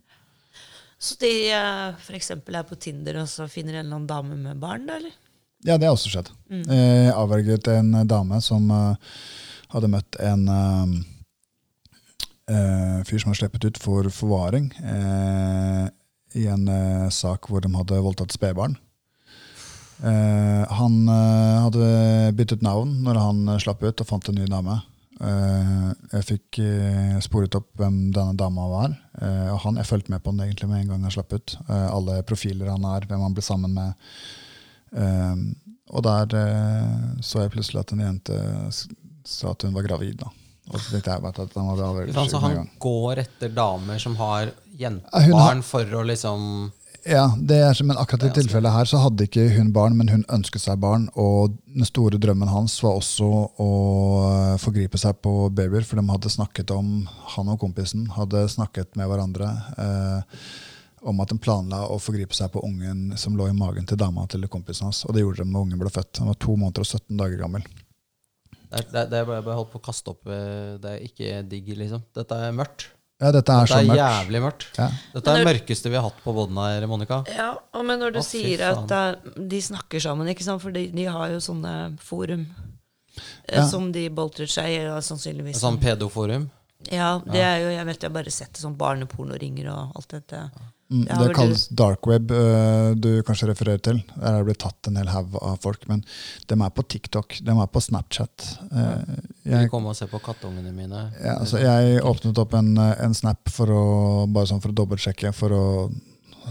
Så 0.99 1.19
de 1.21 1.31
uh, 1.53 1.97
f.eks. 2.01 2.31
er 2.33 2.63
på 2.69 2.79
Tinder 2.81 3.21
og 3.21 3.29
så 3.29 3.49
finner 3.53 3.77
en 3.77 3.85
eller 3.85 3.99
annen 3.99 4.09
dame 4.09 4.39
med 4.41 4.63
barn, 4.63 4.87
da, 4.89 4.97
eller? 5.01 5.13
Ja, 5.67 5.77
det 5.77 5.89
har 5.89 5.97
også 5.97 6.13
skjedd. 6.13 6.31
Mm. 6.53 6.65
Jeg 6.71 7.13
avverget 7.17 7.69
en 7.73 7.95
eh, 7.97 8.07
dame 8.07 8.39
som 8.45 8.69
eh, 8.71 9.15
hadde 9.73 9.91
møtt 9.91 10.19
en 10.23 10.45
eh, 10.53 10.97
eh, 12.53 12.99
fyr 13.09 13.23
som 13.23 13.33
var 13.33 13.41
sluppet 13.41 13.67
ut 13.67 13.81
for 13.83 14.11
forvaring 14.15 14.69
eh, 14.79 15.87
i 16.39 16.45
en 16.53 16.69
eh, 16.71 17.09
sak 17.11 17.49
hvor 17.51 17.65
de 17.65 17.73
hadde 17.75 18.03
voldtatt 18.05 18.37
spedbarn. 18.37 18.77
Uh, 19.97 20.69
han 20.77 21.09
uh, 21.09 21.65
hadde 21.65 21.87
byttet 22.37 22.61
navn 22.61 22.99
når 23.07 23.17
han 23.17 23.39
eh, 23.49 23.61
slapp 23.63 23.81
ut 23.81 24.03
og 24.03 24.09
fant 24.09 24.29
en 24.29 24.37
ny 24.37 24.45
dame. 24.51 24.75
Eh, 25.17 25.93
jeg 26.13 26.27
fikk 26.29 26.59
eh, 26.61 27.17
sporet 27.25 27.55
opp 27.57 27.71
hvem 27.81 28.11
denne 28.15 28.37
dama 28.37 28.67
var. 28.69 28.97
Eh, 29.17 29.49
og 29.55 29.61
han, 29.65 29.79
Jeg 29.81 29.89
fulgte 29.89 30.13
med 30.13 30.25
på 30.25 30.35
den 30.35 30.45
egentlig 30.45 30.69
med 30.69 30.83
en 30.83 30.91
gang 30.93 31.07
han 31.07 31.15
slapp 31.15 31.33
ut. 31.33 31.57
Alle 31.69 32.21
profiler 32.29 32.73
han 32.75 32.85
er, 32.93 33.09
hvem 33.09 33.25
han 33.25 33.37
ble 33.37 33.45
sammen 33.45 33.77
med. 33.77 34.09
Og 35.87 36.03
der 36.03 36.35
så 37.23 37.45
jeg 37.45 37.53
plutselig 37.55 37.83
at 37.83 37.93
en 37.95 38.03
jente 38.03 38.39
sa 39.27 39.53
at 39.53 39.67
hun 39.67 39.75
var 39.77 39.87
gravid. 39.87 40.19
da. 40.23 40.31
Og 40.67 40.81
så 40.81 40.97
tenkte 40.97 41.15
jeg 41.15 41.23
bare 41.23 41.45
at 41.47 41.55
han 41.55 41.69
var 41.69 41.83
avverget 41.89 42.15
Så 42.15 42.25
altså, 42.25 42.41
han 42.43 42.71
går 42.83 43.21
etter 43.23 43.53
damer 43.55 44.01
som 44.03 44.17
har 44.19 44.51
jentebarn 44.77 45.63
for 45.67 45.95
å 45.95 46.03
liksom 46.07 46.49
Ja, 47.07 47.27
det 47.39 47.57
er, 47.63 47.79
men 47.87 47.99
akkurat 48.01 48.25
i 48.27 48.33
tilfellet 48.35 48.73
her 48.75 48.89
så 48.91 48.99
hadde 48.99 49.29
ikke 49.29 49.45
hun 49.55 49.69
barn, 49.75 49.95
men 49.95 50.09
hun 50.11 50.25
ønsket 50.33 50.65
seg 50.65 50.81
barn. 50.83 51.05
Og 51.15 51.55
den 51.71 51.87
store 51.87 52.19
drømmen 52.19 52.51
hans 52.51 52.75
var 52.83 52.99
også 52.99 53.29
å 53.63 53.69
eh, 54.27 54.55
forgripe 54.59 54.99
seg 54.99 55.21
på 55.23 55.35
babyer, 55.55 55.87
for 55.87 56.01
de 56.01 56.07
hadde 56.11 56.33
snakket 56.35 56.73
om, 56.75 57.05
han 57.37 57.53
og 57.53 57.61
kompisen 57.63 58.09
hadde 58.17 58.43
snakket 58.51 58.99
med 58.99 59.07
hverandre 59.13 59.53
eh, 59.79 60.43
om 61.07 61.23
at 61.23 61.31
de 61.31 61.39
planla 61.39 61.85
å 61.95 62.01
forgripe 62.03 62.35
seg 62.35 62.51
på 62.51 62.65
ungen 62.67 63.15
som 63.21 63.39
lå 63.39 63.47
i 63.53 63.55
magen 63.55 63.87
til 63.87 64.01
dama 64.01 64.27
til 64.27 64.49
kompisen 64.51 64.89
hans. 64.89 65.05
Og 65.07 65.15
det 65.15 65.23
gjorde 65.23 65.47
de 65.47 65.53
når 65.53 65.69
ungen 65.69 65.85
ble 65.85 65.95
født. 65.95 66.25
Han 66.25 66.33
var 66.33 66.41
to 66.43 66.59
måneder 66.59 66.83
og 66.83 66.91
17 66.91 67.23
dager 67.23 67.39
gammel. 67.45 67.71
Det, 68.67 68.83
det, 68.91 69.07
det 69.13 69.23
bare 69.29 69.47
bare 69.47 69.61
holdt 69.61 69.71
på 69.77 69.79
å 69.79 69.87
kaste 69.87 70.11
opp 70.11 70.27
eh, 70.27 70.75
Det 70.83 70.91
er 70.97 71.07
ikke 71.07 71.41
digg, 71.47 71.71
liksom. 71.79 72.03
Dette 72.19 72.43
er 72.49 72.57
mørkt. 72.57 72.91
Ja, 73.17 73.31
dette 73.33 73.49
er 73.49 73.65
Dette 73.65 73.73
så 73.73 73.79
er 73.81 73.87
mørkt. 73.89 73.97
jævlig 74.03 74.41
mørkt. 74.45 74.65
Ja. 74.77 74.87
Dette 75.15 75.31
er 75.33 75.39
det 75.41 75.47
mørkeste 75.49 75.89
vi 75.89 75.97
har 75.97 76.03
hatt 76.05 76.19
på 76.25 76.35
båten 76.37 76.59
her, 76.61 76.85
Monica. 76.91 77.23
Ja, 77.33 77.47
og 77.73 77.85
men 77.89 77.99
når 78.03 78.13
du 78.13 78.19
Å, 78.21 78.25
sier 78.27 78.61
at 78.67 78.93
de 79.49 79.61
snakker 79.65 80.03
sammen, 80.05 80.29
ikke 80.29 80.45
sant? 80.45 80.61
for 80.61 80.71
de, 80.77 80.83
de 80.93 81.07
har 81.09 81.31
jo 81.33 81.39
sånne 81.41 81.73
forum 82.05 82.45
eh, 83.49 83.57
Ja. 83.57 83.65
som 83.71 83.89
de 83.93 84.09
boltrer 84.13 84.47
seg 84.53 84.69
i, 84.69 84.79
sannsynligvis. 85.01 85.57
Sånn 85.63 85.81
pedoforum. 85.81 86.51
Ja, 86.93 87.15
det 87.25 87.41
er 87.41 87.63
jo, 87.65 87.71
jeg 87.73 87.87
vet 87.89 88.03
jeg 88.05 88.11
har 88.11 88.15
bare 88.23 88.31
sett 88.31 88.53
det 88.53 88.61
sånn 88.61 88.77
barnepornoringer 88.77 89.71
og 89.73 89.97
alt 89.97 90.09
dette. 90.13 90.43
Mm, 90.53 90.67
Det 90.89 91.11
har 91.11 91.29
det 91.29 91.35
kalles 91.35 91.65
dark 91.75 92.07
web 92.07 92.31
øh, 92.31 92.93
du 92.95 93.09
kanskje 93.27 93.49
refererer 93.51 93.81
til. 93.83 93.99
Der 94.15 94.29
er 94.31 94.39
det 94.39 94.47
blitt 94.47 94.61
tatt 94.63 94.87
en 94.87 94.99
hel 95.01 95.09
haug 95.11 95.35
av 95.41 95.59
folk. 95.65 95.83
Men 95.91 96.05
de 96.47 96.59
er 96.59 96.75
på 96.77 96.85
TikTok, 96.87 97.41
de 97.43 97.57
er 97.57 97.71
på 97.75 97.83
Snapchat. 97.83 98.47
Eh, 98.71 99.17
jeg, 99.51 99.71
du 99.73 99.77
og 99.81 99.97
se 99.99 100.07
på 100.11 100.23
kattungene 100.23 100.71
mine? 100.71 101.09
ja, 101.19 101.41
altså, 101.41 101.59
jeg 101.59 101.99
åpnet 102.07 102.39
opp 102.39 102.55
en, 102.55 102.77
eh, 102.79 102.95
en 103.03 103.19
snap 103.19 103.51
for 103.51 103.73
å, 103.75 103.85
bare 104.31 104.47
sånn 104.53 104.63
for 104.63 104.71
å 104.71 104.79
dobbeltsjekke. 104.83 105.35
For 105.35 105.57
å 105.57 105.65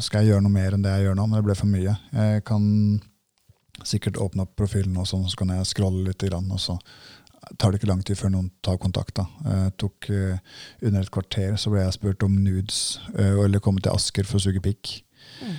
Skal 0.04 0.26
jeg 0.26 0.34
gjøre 0.34 0.44
noe 0.44 0.52
mer 0.52 0.76
enn 0.76 0.82
det 0.84 0.92
jeg 0.92 1.06
gjør 1.06 1.16
nå? 1.16 1.30
Men 1.30 1.40
det 1.40 1.46
ble 1.46 1.56
for 1.56 1.72
mye. 1.72 1.94
Jeg 2.12 2.44
kan 2.44 2.64
sikkert 3.88 4.20
åpne 4.20 4.44
opp 4.44 4.58
profilen, 4.60 4.98
og 5.00 5.08
så 5.08 5.22
kan 5.40 5.54
jeg 5.56 5.70
scrolle 5.70 6.10
litt. 6.10 6.26
Og 6.36 6.60
så 6.60 6.76
tar 7.60 7.72
det 7.72 7.80
ikke 7.80 7.90
lang 7.90 8.04
tid 8.06 8.20
før 8.20 8.34
noen 8.34 8.50
tar 8.66 8.80
kontakt. 8.82 9.16
da. 9.20 9.26
Uh, 9.46 9.70
tok 9.80 10.10
uh, 10.12 10.38
Under 10.82 11.02
et 11.02 11.14
kvarter 11.14 11.56
så 11.60 11.72
ble 11.74 11.84
jeg 11.84 11.98
spurt 11.98 12.26
om 12.26 12.38
nudes, 12.44 13.00
uh, 13.16 13.44
eller 13.46 13.64
komme 13.64 13.84
til 13.84 13.96
Asker 13.96 14.28
for 14.28 14.40
å 14.40 14.46
suge 14.48 14.64
pikk. 14.64 15.00
Mm. 15.42 15.56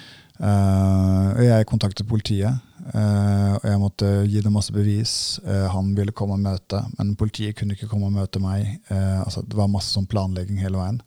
jeg 1.43 1.67
kontaktet 1.69 2.09
politiet, 2.09 2.53
og 2.93 3.65
jeg 3.65 3.81
måtte 3.81 4.09
gi 4.29 4.43
dem 4.45 4.53
masse 4.53 4.73
bevis. 4.73 5.41
Han 5.73 5.95
ville 5.97 6.13
komme 6.17 6.37
og 6.37 6.43
møte, 6.45 6.83
men 6.99 7.15
politiet 7.17 7.57
kunne 7.57 7.73
ikke 7.73 7.89
komme 7.89 8.11
og 8.11 8.15
møte 8.19 8.41
meg. 8.41 8.79
Altså, 8.93 9.41
det 9.41 9.57
var 9.57 9.71
masse 9.73 9.95
sånn 9.97 10.09
planlegging 10.09 10.61
hele 10.61 10.81
veien. 10.81 11.01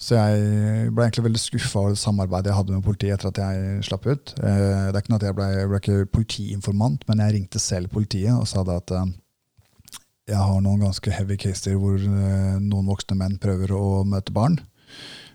Så 0.00 0.18
jeg 0.18 0.90
ble 0.90 1.06
egentlig 1.06 1.26
veldig 1.28 1.42
skuffa 1.42 1.84
over 1.84 1.98
samarbeidet 1.98 2.50
jeg 2.50 2.58
hadde 2.58 2.76
med 2.76 2.86
politiet 2.86 3.14
etter 3.14 3.30
at 3.30 3.42
jeg 3.44 3.86
slapp 3.88 4.10
ut. 4.10 4.34
Det 4.36 4.54
er 4.54 5.00
ikke 5.00 5.14
noe 5.14 5.22
at 5.22 5.28
jeg 5.28 5.38
ble, 5.38 5.48
jeg 5.54 5.70
ble 5.70 5.82
ikke 5.84 6.12
politiinformant, 6.18 7.06
men 7.10 7.24
jeg 7.24 7.36
ringte 7.38 7.62
selv 7.62 7.94
politiet 7.94 8.34
og 8.34 8.46
sa 8.50 8.66
at 8.74 8.94
jeg 10.30 10.40
har 10.40 10.60
noen 10.64 10.84
ganske 10.86 11.14
heavy 11.14 11.36
caser 11.40 11.78
hvor 11.80 11.98
eh, 11.98 12.58
noen 12.62 12.90
voksne 12.90 13.18
menn 13.18 13.38
prøver 13.42 13.74
å 13.76 14.02
møte 14.08 14.34
barn. 14.34 14.60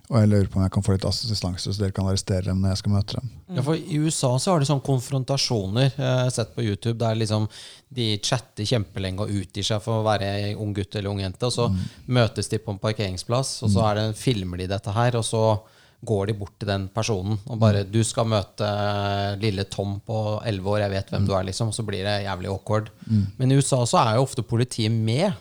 Og 0.06 0.20
jeg 0.22 0.30
lurer 0.30 0.50
på 0.52 0.60
om 0.60 0.66
jeg 0.66 0.74
kan 0.76 0.84
få 0.86 0.94
litt 0.94 1.06
assistanse, 1.10 1.72
så 1.74 1.82
dere 1.82 1.94
kan 1.96 2.06
arrestere 2.06 2.46
dem 2.46 2.60
når 2.62 2.76
jeg 2.76 2.82
skal 2.84 2.94
møte 2.94 3.16
dem. 3.18 3.30
Ja, 3.58 3.64
for 3.66 3.80
I 3.80 3.98
USA 4.04 4.30
så 4.42 4.54
har 4.54 4.62
de 4.62 4.68
sånne 4.70 4.86
konfrontasjoner. 4.86 5.88
Jeg 5.96 6.20
har 6.20 6.34
sett 6.34 6.52
på 6.54 6.66
YouTube 6.66 7.00
der 7.02 7.18
liksom 7.18 7.48
de 7.96 8.12
chatter 8.22 8.70
kjempelenge 8.70 9.26
og 9.26 9.34
utgir 9.34 9.66
seg 9.66 9.82
for 9.82 10.04
å 10.04 10.06
være 10.06 10.30
ung 10.62 10.76
gutt 10.78 10.94
eller 10.94 11.10
ung 11.10 11.24
jente. 11.24 11.50
Og 11.50 11.56
så 11.56 11.66
møtes 12.06 12.52
de 12.52 12.62
på 12.62 12.76
en 12.76 12.82
parkeringsplass, 12.84 13.56
og 13.66 13.74
så 13.74 13.88
er 13.90 13.98
det, 13.98 14.06
filmer 14.20 14.62
de 14.62 14.70
dette 14.76 14.94
her. 14.94 15.18
Og 15.18 15.26
så 15.26 15.42
går 16.06 16.28
de 16.28 16.34
bort 16.40 16.54
til 16.60 16.68
den 16.70 16.88
personen 16.94 17.38
og 17.50 17.60
bare 17.60 17.84
'Du 17.84 18.04
skal 18.04 18.26
møte 18.26 18.70
lille 19.42 19.66
Tom 19.70 20.00
på 20.06 20.42
11 20.46 20.70
år, 20.70 20.80
jeg 20.86 20.92
vet 20.92 21.10
hvem 21.12 21.26
du 21.28 21.34
er', 21.34 21.46
liksom. 21.46 21.72
Så 21.74 21.84
blir 21.86 22.04
det 22.04 22.24
jævlig 22.26 22.48
awkward. 22.52 22.90
Men 23.38 23.52
i 23.52 23.56
USA 23.58 23.84
så 23.86 23.98
er 24.06 24.16
jo 24.16 24.24
ofte 24.24 24.44
politiet 24.44 24.92
med. 24.92 25.34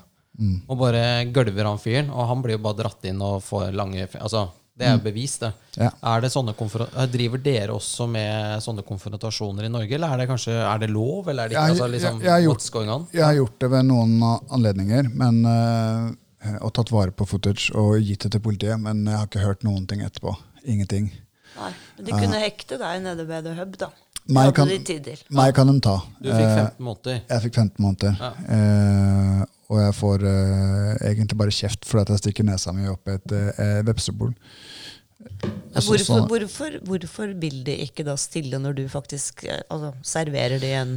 Og 0.68 0.78
bare 0.78 1.24
gølver 1.30 1.64
han 1.64 1.78
fyren, 1.78 2.10
og 2.10 2.28
han 2.28 2.42
blir 2.42 2.56
jo 2.56 2.62
bare 2.64 2.82
dratt 2.82 3.04
inn 3.04 3.20
og 3.22 3.42
får 3.42 3.72
lange 3.72 4.08
Altså, 4.20 4.48
det 4.76 4.88
er 4.88 4.96
jo 4.96 5.02
bevis, 5.04 5.36
det. 5.38 5.52
Ja. 5.78 5.90
Er 6.02 6.20
det 6.24 6.32
sånne 6.34 6.50
eh, 6.50 7.06
driver 7.06 7.38
dere 7.38 7.76
også 7.76 8.08
med 8.10 8.60
sånne 8.64 8.82
konfrontasjoner 8.82 9.68
i 9.68 9.70
Norge, 9.70 9.94
eller 9.94 10.10
er 10.10 10.16
det 10.18 10.28
kanskje 10.28 10.50
er 10.50 10.78
det 10.82 10.90
lov? 10.90 11.28
Eller 11.28 11.44
er 11.44 11.48
det 11.48 11.54
ikke, 11.56 11.62
Jeg- 11.68 11.76
altså, 11.76 11.90
liksom, 11.92 12.18
jeg- 12.18 12.24
jeg 12.24 12.32
har 12.32 12.40
gjort-? 12.42 13.12
Jeg 13.12 13.24
har 13.24 13.34
gjort 13.34 13.58
det 13.60 13.70
ved 13.70 13.84
noen 13.84 14.40
anledninger 14.50 15.14
men, 15.14 15.44
eh, 15.46 16.14
og 16.60 16.72
tatt 16.76 16.90
vare 16.94 17.10
på 17.14 17.26
footage 17.28 17.70
og 17.78 17.98
gitt 18.04 18.24
det 18.26 18.32
til 18.36 18.40
politiet, 18.44 18.80
men 18.80 19.04
jeg 19.06 19.16
har 19.18 19.26
ikke 19.28 19.44
hørt 19.44 19.64
noen 19.66 19.86
ting 19.90 20.02
etterpå. 20.06 20.34
Ingenting. 20.64 21.10
Nei, 21.54 21.70
men 21.98 22.06
de 22.08 22.12
kunne 22.18 22.40
hekte 22.42 22.78
deg 22.80 23.02
nede 23.04 23.26
ved 23.28 23.44
The 23.46 23.54
Hub, 23.60 23.76
da. 23.78 23.90
Meg 24.32 24.54
kan-. 24.56 24.70
Meg 25.36 25.54
kan 25.54 25.68
de 25.68 25.74
ta. 25.84 25.98
Du 26.20 26.30
fikk 26.30 26.46
Eh, 26.48 26.56
15 26.56 26.84
måneder. 26.86 27.18
Jeg 27.28 27.42
fikk 27.44 27.58
15 27.60 27.84
måneder. 27.84 28.14
Eh, 28.48 29.42
og 29.68 29.80
jeg 29.82 29.94
får 29.98 30.24
eh, 30.30 31.10
egentlig 31.10 31.38
bare 31.40 31.52
kjeft 31.52 31.84
fordi 31.88 32.02
at 32.06 32.12
jeg 32.14 32.22
stikker 32.22 32.46
nesa 32.48 32.72
mi 32.72 32.88
opp 32.88 33.08
et 33.12 33.32
uh, 33.36 33.82
vepsebol. 33.84 34.32
Hvorfor, 35.74 35.98
så- 35.98 36.26
hvorfor, 36.28 36.78
hvorfor 36.84 37.32
vil 37.40 37.62
de 37.66 37.76
ikke 37.84 38.04
da 38.06 38.14
stille 38.20 38.58
når 38.60 38.76
du 38.78 38.84
faktisk 38.88 39.44
eh, 39.44 39.62
altså, 39.70 39.92
serverer 40.02 40.58
de 40.62 40.72
en 40.80 40.94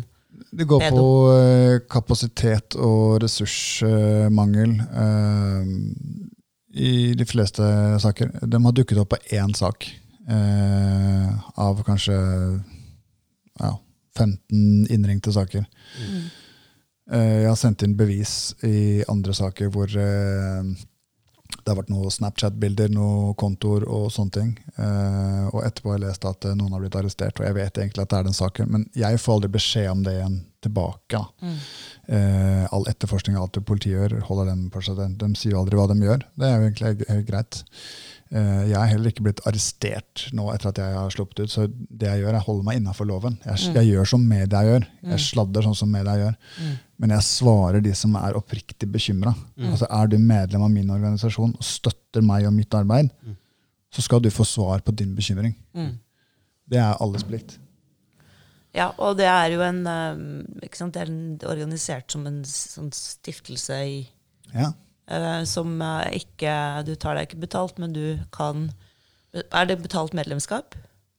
Det 0.52 0.66
går 0.70 0.82
på 0.92 1.06
eh, 1.34 1.80
kapasitet 1.90 2.76
og 2.80 3.18
ressursmangel 3.24 4.76
i 6.78 7.14
de 7.18 7.26
fleste 7.26 7.64
saker. 8.04 8.32
De 8.46 8.60
har 8.64 8.76
dukket 8.76 9.00
opp 9.02 9.10
på 9.16 9.20
én 9.38 9.54
sak 9.58 9.88
eh, 10.30 11.30
av 11.58 11.82
kanskje 11.88 12.18
ja, 13.60 13.72
15 14.18 14.88
innringte 14.94 15.34
saker. 15.34 15.66
Eh, 17.12 17.38
Jeg 17.44 17.50
har 17.50 17.58
sendt 17.60 17.84
inn 17.88 17.98
bevis 17.98 18.54
i 18.68 19.04
andre 19.10 19.34
saker 19.38 19.72
hvor 19.74 19.90
eh, 19.98 20.64
det 21.68 21.74
har 21.74 21.82
vært 21.82 21.90
noen 21.92 22.14
Snapchat-bilder, 22.14 22.92
noen 22.96 23.34
kontoer 23.36 23.84
og 23.92 24.06
sånne 24.16 24.34
ting. 24.38 24.52
Eh, 24.80 25.48
og 25.52 25.66
etterpå 25.68 25.92
har 25.92 25.98
jeg 25.98 26.06
lest 26.06 26.28
at 26.30 26.48
eh, 26.48 26.56
noen 26.56 26.72
har 26.72 26.80
blitt 26.80 26.96
arrestert, 26.96 27.42
og 27.42 27.44
jeg 27.44 27.58
vet 27.58 27.82
egentlig 27.84 28.06
at 28.06 28.14
det 28.14 28.20
er 28.22 28.30
den 28.30 28.38
saken. 28.38 28.70
Men 28.72 28.86
jeg 28.96 29.20
får 29.20 29.36
aldri 29.36 29.50
beskjed 29.58 29.90
om 29.92 30.06
det 30.06 30.14
igjen 30.16 30.38
tilbake. 30.64 31.20
Mm. 31.44 31.58
Eh, 32.16 32.64
all 32.72 32.88
etterforskning 32.88 33.36
og 33.36 33.50
alt 33.50 33.60
det 33.60 33.66
politiet 33.68 33.98
gjør, 33.98 34.16
holder 34.30 34.54
dem 34.54 34.62
på 34.72 34.86
seg. 34.88 35.04
De 35.20 35.30
sier 35.36 35.58
jo 35.58 35.66
aldri 35.66 35.82
hva 35.82 35.90
de 35.92 36.00
gjør. 36.08 36.24
Det 36.40 36.48
er 36.48 36.56
jo 36.56 36.70
egentlig 36.70 37.12
helt 37.12 37.28
greit. 37.34 37.60
Eh, 38.28 38.64
jeg 38.68 38.76
er 38.76 38.90
heller 38.92 39.14
ikke 39.14 39.24
blitt 39.24 39.42
arrestert 39.48 40.26
nå 40.36 40.50
etter 40.52 40.72
at 40.72 40.82
jeg 40.82 40.96
har 40.98 41.14
sluppet 41.14 41.46
ut, 41.46 41.52
så 41.54 41.68
det 41.70 42.10
jeg 42.10 42.24
gjør, 42.24 42.34
er 42.34 42.40
å 42.42 42.48
holde 42.48 42.66
meg 42.68 42.80
innafor 42.82 43.08
loven. 43.08 43.38
Jeg, 43.46 43.74
jeg 43.78 43.92
gjør 43.94 44.10
som 44.14 44.26
media 44.28 44.64
gjør. 44.68 44.88
Jeg 45.14 45.24
sladder 45.24 45.68
sånn 45.68 45.78
som 45.80 45.92
media 45.94 46.16
gjør. 46.20 46.40
Men 46.98 47.14
jeg 47.14 47.28
svarer 47.28 47.84
de 47.86 47.94
som 47.96 48.16
er 48.20 48.40
oppriktig 48.40 48.90
bekymra. 48.92 49.36
Altså, 49.70 49.88
er 49.90 50.10
du 50.12 50.18
medlem 50.20 50.66
av 50.66 50.74
min 50.74 50.90
organisasjon 50.96 51.54
og 51.56 51.64
støtter 51.64 52.26
meg 52.26 52.48
og 52.50 52.56
mitt 52.58 52.74
arbeid, 52.76 53.14
så 53.94 54.04
skal 54.04 54.20
du 54.24 54.30
få 54.34 54.44
svar 54.48 54.84
på 54.84 54.92
din 54.98 55.16
bekymring. 55.16 55.56
Det 56.68 56.82
er 56.84 57.00
alles 57.00 57.24
plikt. 57.24 57.60
Ja, 58.76 58.92
og 59.02 59.16
det 59.18 59.26
er 59.26 59.48
jo 59.56 59.62
en 59.66 59.80
eh, 59.90 60.68
sant, 60.76 60.94
Det 60.94 61.08
er 61.08 61.50
organisert 61.50 62.12
som 62.14 62.28
en 62.30 62.44
sånn 62.46 62.92
stiftelse 62.94 63.78
i 63.88 63.96
Ja. 64.54 64.74
Eh, 65.08 65.44
som 65.50 65.82
eh, 65.82 66.20
ikke 66.22 66.54
Du 66.88 66.94
tar 66.96 67.18
deg 67.18 67.30
ikke 67.30 67.46
betalt, 67.46 67.80
men 67.82 67.96
du 67.96 68.20
kan 68.36 68.70
Er 69.34 69.68
det 69.70 69.82
betalt 69.84 70.16
medlemskap? 70.18 70.78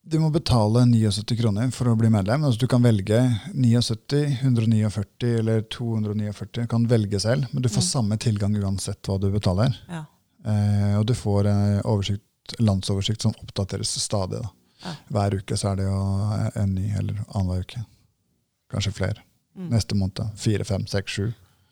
Du 0.09 0.17
må 0.23 0.31
betale 0.33 0.87
79 0.89 1.37
kroner 1.37 1.73
for 1.75 1.91
å 1.91 1.97
bli 1.99 2.09
medlem. 2.09 2.45
Altså, 2.47 2.63
du 2.63 2.71
kan 2.71 2.81
velge 2.81 3.19
79, 3.53 4.39
149 4.41 5.35
eller 5.43 5.67
249. 5.69 6.63
Du 6.63 6.71
kan 6.71 6.87
velge 6.89 7.21
selv, 7.21 7.45
men 7.53 7.65
du 7.65 7.69
får 7.69 7.85
samme 7.85 8.17
tilgang 8.17 8.57
uansett 8.57 9.05
hva 9.05 9.19
du 9.21 9.29
betaler. 9.35 9.77
Ja. 9.91 10.07
Eh, 10.49 10.95
og 10.97 11.05
du 11.11 11.13
får 11.19 11.51
en 11.51 11.83
oversikt, 11.83 12.25
landsoversikt 12.57 13.27
som 13.27 13.37
oppdateres 13.43 13.93
stadig. 14.01 14.41
Ja. 14.81 14.95
Hver 15.13 15.37
uke 15.43 15.61
så 15.61 15.75
er 15.75 15.83
det 15.83 15.91
jo 15.91 16.01
en 16.63 16.73
ny, 16.73 16.89
eller 16.97 17.21
annenhver 17.27 17.69
uke. 17.69 17.85
Kanskje 18.73 18.95
flere. 19.03 19.27
Neste 19.69 19.99
måned. 19.99 20.25
Fire, 20.41 20.65
fem, 20.65 20.87
seks, 20.89 21.19
sju. 21.19 21.29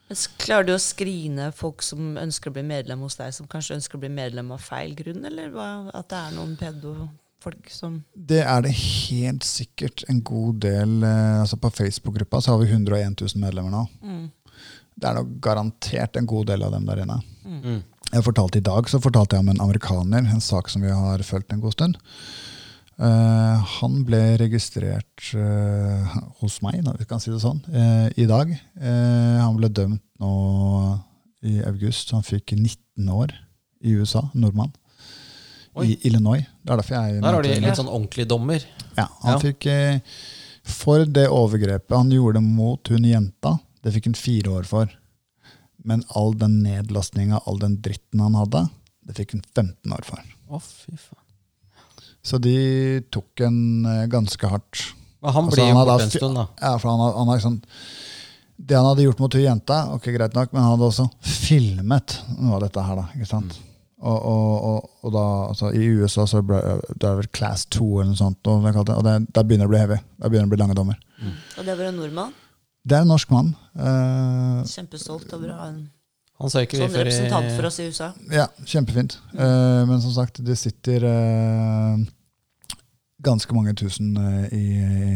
Men 0.06 0.18
klarer 0.38 0.66
du 0.68 0.72
å 0.76 0.82
skrine 0.82 1.50
folk 1.54 1.82
som 1.82 2.14
ønsker 2.20 2.50
å 2.50 2.54
bli 2.54 2.62
medlem 2.66 3.02
hos 3.02 3.18
deg, 3.18 3.34
som 3.34 3.48
kanskje 3.50 3.78
ønsker 3.80 3.98
å 3.98 4.02
bli 4.04 4.10
medlem 4.12 4.52
av 4.54 4.62
feil 4.62 4.94
grunn, 4.98 5.24
eller 5.26 5.50
hva, 5.54 5.68
at 5.98 6.08
det 6.12 6.20
er 6.20 6.36
noen 6.36 6.54
pedofolk 6.60 7.72
som 7.74 7.98
Det 8.14 8.40
er 8.44 8.62
det 8.62 8.74
helt 8.76 9.46
sikkert 9.46 10.06
en 10.10 10.22
god 10.26 10.62
del 10.64 11.02
eh, 11.06 11.42
altså 11.42 11.58
På 11.62 11.70
Facebook-gruppa 11.74 12.40
så 12.42 12.54
har 12.54 12.62
vi 12.62 12.70
101 12.70 13.18
000 13.20 13.42
medlemmer 13.42 13.74
nå. 13.74 13.84
Det 14.96 15.10
er 15.10 15.18
nok 15.18 15.36
garantert 15.44 16.16
en 16.16 16.26
god 16.26 16.48
del 16.52 16.64
av 16.64 16.72
dem 16.72 16.86
der 16.88 17.02
inne. 17.02 17.20
Mm. 17.44 17.82
Jeg 18.12 18.24
fortalte 18.24 18.62
I 18.62 18.64
dag 18.64 18.88
så 18.88 19.02
fortalte 19.02 19.36
jeg 19.36 19.44
om 19.44 19.50
en 19.52 19.64
amerikaner, 19.64 20.22
en 20.22 20.40
sak 20.42 20.70
som 20.72 20.86
vi 20.86 20.94
har 20.94 21.22
fulgt 21.26 21.52
en 21.52 21.60
god 21.60 21.74
stund. 21.74 21.98
Eh, 22.96 23.64
han 23.80 23.96
ble 24.08 24.20
registrert 24.40 25.26
uh, 25.36 26.14
hos 26.40 26.62
meg, 26.64 26.78
da, 26.86 26.94
vi 26.96 27.04
kan 27.08 27.20
si 27.20 27.28
det 27.28 27.42
sånn, 27.42 27.58
uh, 27.68 28.08
i 28.16 28.24
dag. 28.28 28.54
Han 28.80 29.58
ble 29.58 29.68
dømt 29.68 30.02
nå 30.22 30.30
i 31.44 31.58
august. 31.68 32.14
Han 32.16 32.24
fikk 32.24 32.54
19 32.56 33.10
år 33.12 33.34
i 33.84 33.92
USA, 34.00 34.24
nordmann. 34.34 34.72
Oi. 35.76 35.90
I 35.92 35.98
Illinois. 36.08 36.46
Det 36.64 36.72
er 36.72 36.80
derfor 36.80 36.96
jeg 36.96 37.20
Der 37.20 37.36
har 37.36 37.44
de 37.44 37.56
litt 37.60 37.76
sånn 37.76 37.90
ordentlig 37.92 38.24
dommer. 38.30 38.64
ja, 38.96 39.04
han 39.22 39.36
Ja. 39.36 39.38
fikk 39.42 39.66
For 40.66 41.04
det 41.04 41.28
overgrepet 41.28 41.92
han 41.94 42.08
gjorde 42.10 42.40
mot 42.42 42.88
hun 42.88 43.04
jenta, 43.04 43.58
det 43.84 43.92
fikk 43.92 44.08
han 44.08 44.16
fire 44.18 44.50
år 44.56 44.64
for. 44.66 44.88
Men 45.84 46.02
all 46.16 46.32
den 46.34 46.62
nedlastninga, 46.64 47.42
all 47.46 47.60
den 47.60 47.76
dritten 47.84 48.24
han 48.24 48.34
hadde, 48.34 48.64
det 49.06 49.14
fikk 49.20 49.36
han 49.36 49.44
15 49.54 49.92
år 49.92 50.02
for. 50.08 50.24
Å, 50.50 50.58
fy 50.58 50.96
faen. 50.96 51.25
Så 52.26 52.40
de 52.42 52.56
tok 53.14 53.44
en 53.46 53.58
eh, 53.86 54.06
ganske 54.10 54.50
hardt. 54.50 54.80
Men 55.22 55.32
han 55.36 55.46
Altså, 55.46 55.54
blir 55.56 55.64
han 55.64 55.72
jo 55.72 55.78
hadde 55.78 55.92
borte 55.94 56.06
en 56.08 56.10
stund, 56.18 56.36
da. 56.40 56.46
Ja, 56.62 56.72
for 56.82 56.90
han, 56.90 57.00
har- 57.04 57.14
han 57.16 57.30
hadde 57.30 57.38
liksom 57.38 57.60
Det 58.66 58.76
han 58.76 58.86
hadde 58.88 59.04
gjort 59.04 59.18
mot 59.20 59.34
hun 59.36 59.42
jenta, 59.44 59.78
ok, 59.94 60.04
greit 60.16 60.34
nok, 60.34 60.52
men 60.52 60.62
han 60.64 60.70
hadde 60.74 60.86
også 60.90 61.06
filmet 61.20 62.14
noe 62.40 62.54
av 62.56 62.62
dette 62.64 62.84
her, 62.86 62.96
da. 62.96 63.04
ikke 63.14 63.28
sant? 63.28 63.58
Og, 63.96 64.16
og, 64.16 64.64
og, 64.70 64.88
og 65.04 65.12
da, 65.14 65.24
altså, 65.50 65.70
I 65.76 65.86
USA 66.00 66.24
så 66.28 66.40
ble 66.44 66.58
det 67.00 67.08
er 67.08 67.18
vel 67.20 67.28
class 67.36 67.64
2 67.74 67.84
eller 68.00 68.10
noe 68.12 68.18
sånt, 68.20 68.40
og, 68.48 68.64
det 68.64 68.72
det, 68.88 68.96
og 68.96 69.04
det, 69.06 69.14
da 69.36 69.42
begynner 69.44 69.66
det 69.66 69.70
å 69.70 69.74
bli 69.74 69.82
heavy. 69.82 69.98
Der 70.20 70.32
begynner 70.32 70.46
det 70.46 70.50
å 70.50 70.54
bli 70.54 70.60
lange 70.62 70.76
dommer. 70.78 70.98
Og 71.58 71.62
det 71.68 71.76
var 71.78 71.88
en 71.90 72.00
nordmann. 72.00 72.32
Det 72.86 72.96
er 72.98 73.04
en 73.06 73.10
norsk 73.12 73.30
mann. 73.34 73.52
eh, 73.76 74.64
Kjempestolt 74.72 75.32
over 75.36 75.52
å 75.52 75.56
ha 75.60 75.68
en 75.72 75.80
sånn 76.48 76.66
representant 76.96 77.48
for 77.56 77.66
oss 77.70 77.78
i 77.80 77.88
USA. 77.88 78.12
ja, 78.30 78.46
kjempefint. 78.68 79.16
Eh, 79.34 79.82
men 79.88 80.00
som 80.04 80.12
sagt, 80.16 80.42
det 80.44 80.56
sitter 80.60 81.04
eh, 81.08 82.04
ganske 83.26 83.54
mange 83.56 83.74
tusen 83.78 84.12
eh, 84.16 84.46
i, 84.56 84.64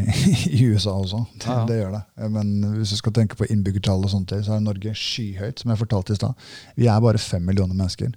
i 0.59 0.61
USA 0.69 0.93
også. 0.99 1.23
Det, 1.33 1.47
Ja, 1.47 1.59
ja. 1.61 1.65
det 1.69 1.77
gjør 1.79 1.93
det. 1.95 2.01
Eh, 2.19 2.29
Men 2.35 2.51
hvis 2.77 2.93
du 2.93 2.99
skal 2.99 3.15
tenke 3.15 3.39
på 3.39 3.47
innbyggertall, 3.49 4.03
og 4.05 4.11
sånt, 4.13 4.33
så 4.45 4.55
er 4.57 4.63
Norge 4.65 4.93
skyhøyt, 4.97 5.63
som 5.63 5.71
jeg 5.73 5.81
fortalte 5.81 6.13
i 6.15 6.19
sted. 6.19 6.47
Vi 6.77 6.89
er 6.91 6.99
bare 7.03 7.21
fem 7.21 7.47
millioner 7.47 7.73
mennesker. 7.77 8.11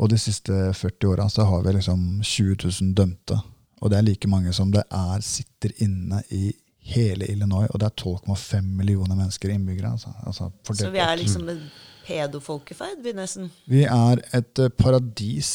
Og 0.00 0.08
de 0.12 0.18
siste 0.18 0.52
40 0.74 1.08
åra 1.12 1.28
så 1.28 1.44
har 1.44 1.62
vi 1.66 1.72
liksom 1.76 2.04
20 2.22 2.56
000 2.64 2.94
dømte. 2.96 3.38
Og 3.80 3.90
det 3.90 3.98
er 3.98 4.04
like 4.06 4.28
mange 4.28 4.52
som 4.56 4.72
det 4.72 4.82
er 4.92 5.22
sitter 5.24 5.72
inne 5.84 6.22
i 6.30 6.50
hele 6.92 7.26
Illinois. 7.30 7.68
Og 7.70 7.80
det 7.80 7.88
er 7.90 8.02
12,5 8.04 8.62
millioner 8.78 9.16
mennesker 9.16 9.52
innbyggere. 9.54 9.92
Altså, 9.92 10.12
altså 10.26 10.50
Så 10.72 10.90
vi 10.90 10.98
er 11.02 11.16
liksom 11.16 11.48
en 11.48 11.62
pedofolkefeid, 12.10 12.98
vi 13.04 13.12
nesten. 13.16 13.50
vi 13.70 13.84
er 13.86 14.16
et 14.36 14.58
eh, 14.58 14.68
paradis 14.74 15.50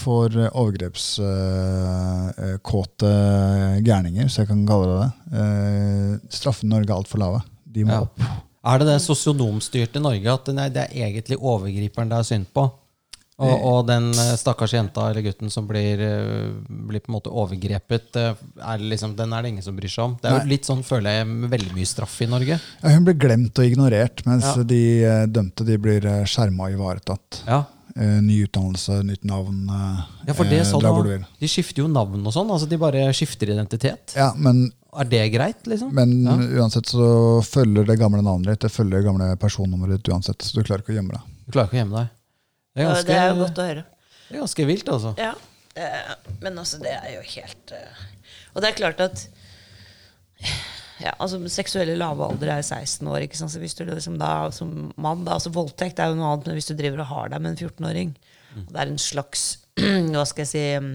for 0.00 0.28
eh, 0.32 0.48
overgrepskåte 0.56 3.10
gærninger, 3.86 4.26
så 4.28 4.36
jeg 4.42 4.48
kan 4.50 4.66
kalle 4.68 4.86
det 4.88 4.98
det. 5.02 5.10
Eh, 5.42 6.12
Straffene 6.40 6.68
i 6.70 6.72
Norge 6.76 6.90
er 6.92 6.96
altfor 6.98 7.18
lave. 7.22 7.38
De 7.68 7.80
må 7.84 7.90
Ja. 7.92 7.98
opp. 8.06 8.16
Er 8.68 8.78
det 8.82 8.86
det 8.88 9.00
sosionomstyrte 9.04 10.00
Norge 10.02 10.28
at 10.32 10.46
nei, 10.52 10.68
det 10.68 10.82
er 10.90 11.06
egentlig 11.08 11.38
overgriperen 11.38 12.08
det 12.10 12.18
er 12.18 12.22
synd 12.26 12.46
på? 12.52 12.64
Og, 13.38 13.64
og 13.70 13.86
den 13.86 14.08
eh, 14.18 14.32
stakkars 14.34 14.72
jenta 14.74 15.04
eller 15.12 15.22
gutten 15.22 15.50
som 15.54 15.66
blir, 15.68 16.00
eh, 16.02 16.48
blir 16.88 16.98
på 17.04 17.12
en 17.12 17.14
måte 17.20 17.30
overgrepet, 17.30 18.16
eh, 18.18 18.34
er 18.66 18.78
liksom, 18.82 19.14
den 19.14 19.32
er 19.32 19.42
det 19.46 19.52
ingen 19.52 19.62
som 19.62 19.76
bryr 19.78 19.92
seg 19.92 20.04
om. 20.08 20.16
Det 20.20 20.26
er 20.32 20.40
jo 20.40 20.50
litt 20.50 20.66
sånn, 20.66 20.82
føler 20.82 21.20
jeg, 21.20 21.26
veldig 21.54 21.74
mye 21.76 21.86
straff 21.86 22.16
i 22.26 22.26
Norge. 22.26 22.58
Ja, 22.82 22.88
hun 22.96 23.06
blir 23.06 23.14
glemt 23.14 23.56
og 23.62 23.64
ignorert, 23.70 24.24
mens 24.26 24.42
Ja. 24.44 24.62
de 24.66 24.82
eh, 25.04 25.26
dømte 25.30 25.64
de 25.64 25.78
blir 25.78 26.04
eh, 26.04 26.24
skjerma 26.26 26.66
og 26.70 26.78
ivaretatt. 26.78 27.42
Ja, 27.46 27.64
Eh, 27.98 28.20
ny 28.22 28.44
utdannelse, 28.44 29.00
nytt 29.02 29.24
navn. 29.26 29.64
eh, 29.74 30.02
ja 30.28 30.34
for 30.36 30.44
det 30.46 30.60
eh, 30.60 30.64
sa 30.68 30.76
også. 30.78 31.02
du. 31.02 31.24
De 31.40 31.48
skifter 31.50 31.82
jo 31.82 31.88
navn 31.88 32.20
og 32.26 32.30
sånn. 32.32 32.46
altså 32.54 32.68
De 32.68 32.76
bare 32.78 33.08
skifter 33.16 33.48
identitet. 33.50 34.14
Ja, 34.14 34.28
men, 34.36 34.70
Er 34.94 35.04
det 35.04 35.32
greit, 35.32 35.64
liksom? 35.66 35.90
men 35.92 36.22
Ja. 36.22 36.36
uansett 36.62 36.86
så 36.86 37.42
følger 37.42 37.84
det 37.88 37.98
gamle 37.98 38.22
navnet 38.22 38.46
ditt 38.54 38.60
det 38.60 38.70
følger 38.70 39.02
det 39.02 39.04
gamle 39.08 39.36
personnummeret 39.36 39.98
ditt 39.98 40.12
uansett. 40.14 40.38
Så 40.38 40.54
du 40.54 40.62
klarer 40.62 40.84
ikke 40.84 40.92
å 40.94 40.98
gjemme 41.00 41.10
deg. 41.16 41.20
Du 41.46 41.52
klarer 41.52 41.66
ikke 41.66 41.74
å 41.80 41.82
gjemme 41.82 41.96
deg. 41.98 42.08
Det 42.74 42.84
er 42.84 42.90
ganske, 42.92 43.06
det 43.08 43.18
er 43.18 43.28
jo 43.32 43.38
godt 43.42 43.58
å 43.58 43.66
høre. 43.68 43.84
det 44.28 44.36
er 44.36 44.42
ganske 44.44 44.66
vilt, 44.68 44.88
altså. 44.94 45.14
Ja, 45.18 45.32
eh, 45.74 46.14
men 46.44 46.58
altså, 46.60 46.80
det 46.82 46.92
er 46.94 47.12
jo 47.16 47.22
helt 47.34 47.72
eh, 47.74 48.02
Og 48.54 48.62
det 48.62 48.70
er 48.70 48.78
klart 48.78 49.00
at 49.04 49.24
ja, 50.98 51.12
altså 51.22 51.38
Seksuelle 51.50 51.94
lavalder 51.98 52.50
er 52.56 52.62
16 52.64 53.06
år. 53.06 53.22
ikke 53.26 53.38
sant? 53.38 53.52
Så 53.54 53.60
hvis 53.62 53.76
du 53.78 53.84
liksom 53.86 54.18
da 54.18 54.50
som 54.54 54.90
mann 54.98 55.24
da, 55.26 55.36
altså 55.38 55.52
Voldtekt 55.54 56.00
er 56.02 56.10
jo 56.10 56.18
noe 56.18 56.32
annet 56.32 56.50
men 56.50 56.58
hvis 56.58 56.70
du 56.70 56.74
driver 56.78 57.04
og 57.04 57.10
har 57.12 57.30
deg 57.34 57.44
med 57.44 57.54
en 57.54 57.68
14-åring. 57.68 58.12
Og 58.58 58.72
Det 58.72 58.82
er 58.82 58.90
en 58.92 58.98
slags 59.02 59.44
hva 60.14 60.24
skal 60.26 60.42
jeg 60.44 60.50
si 60.52 60.64
mm, 60.82 60.92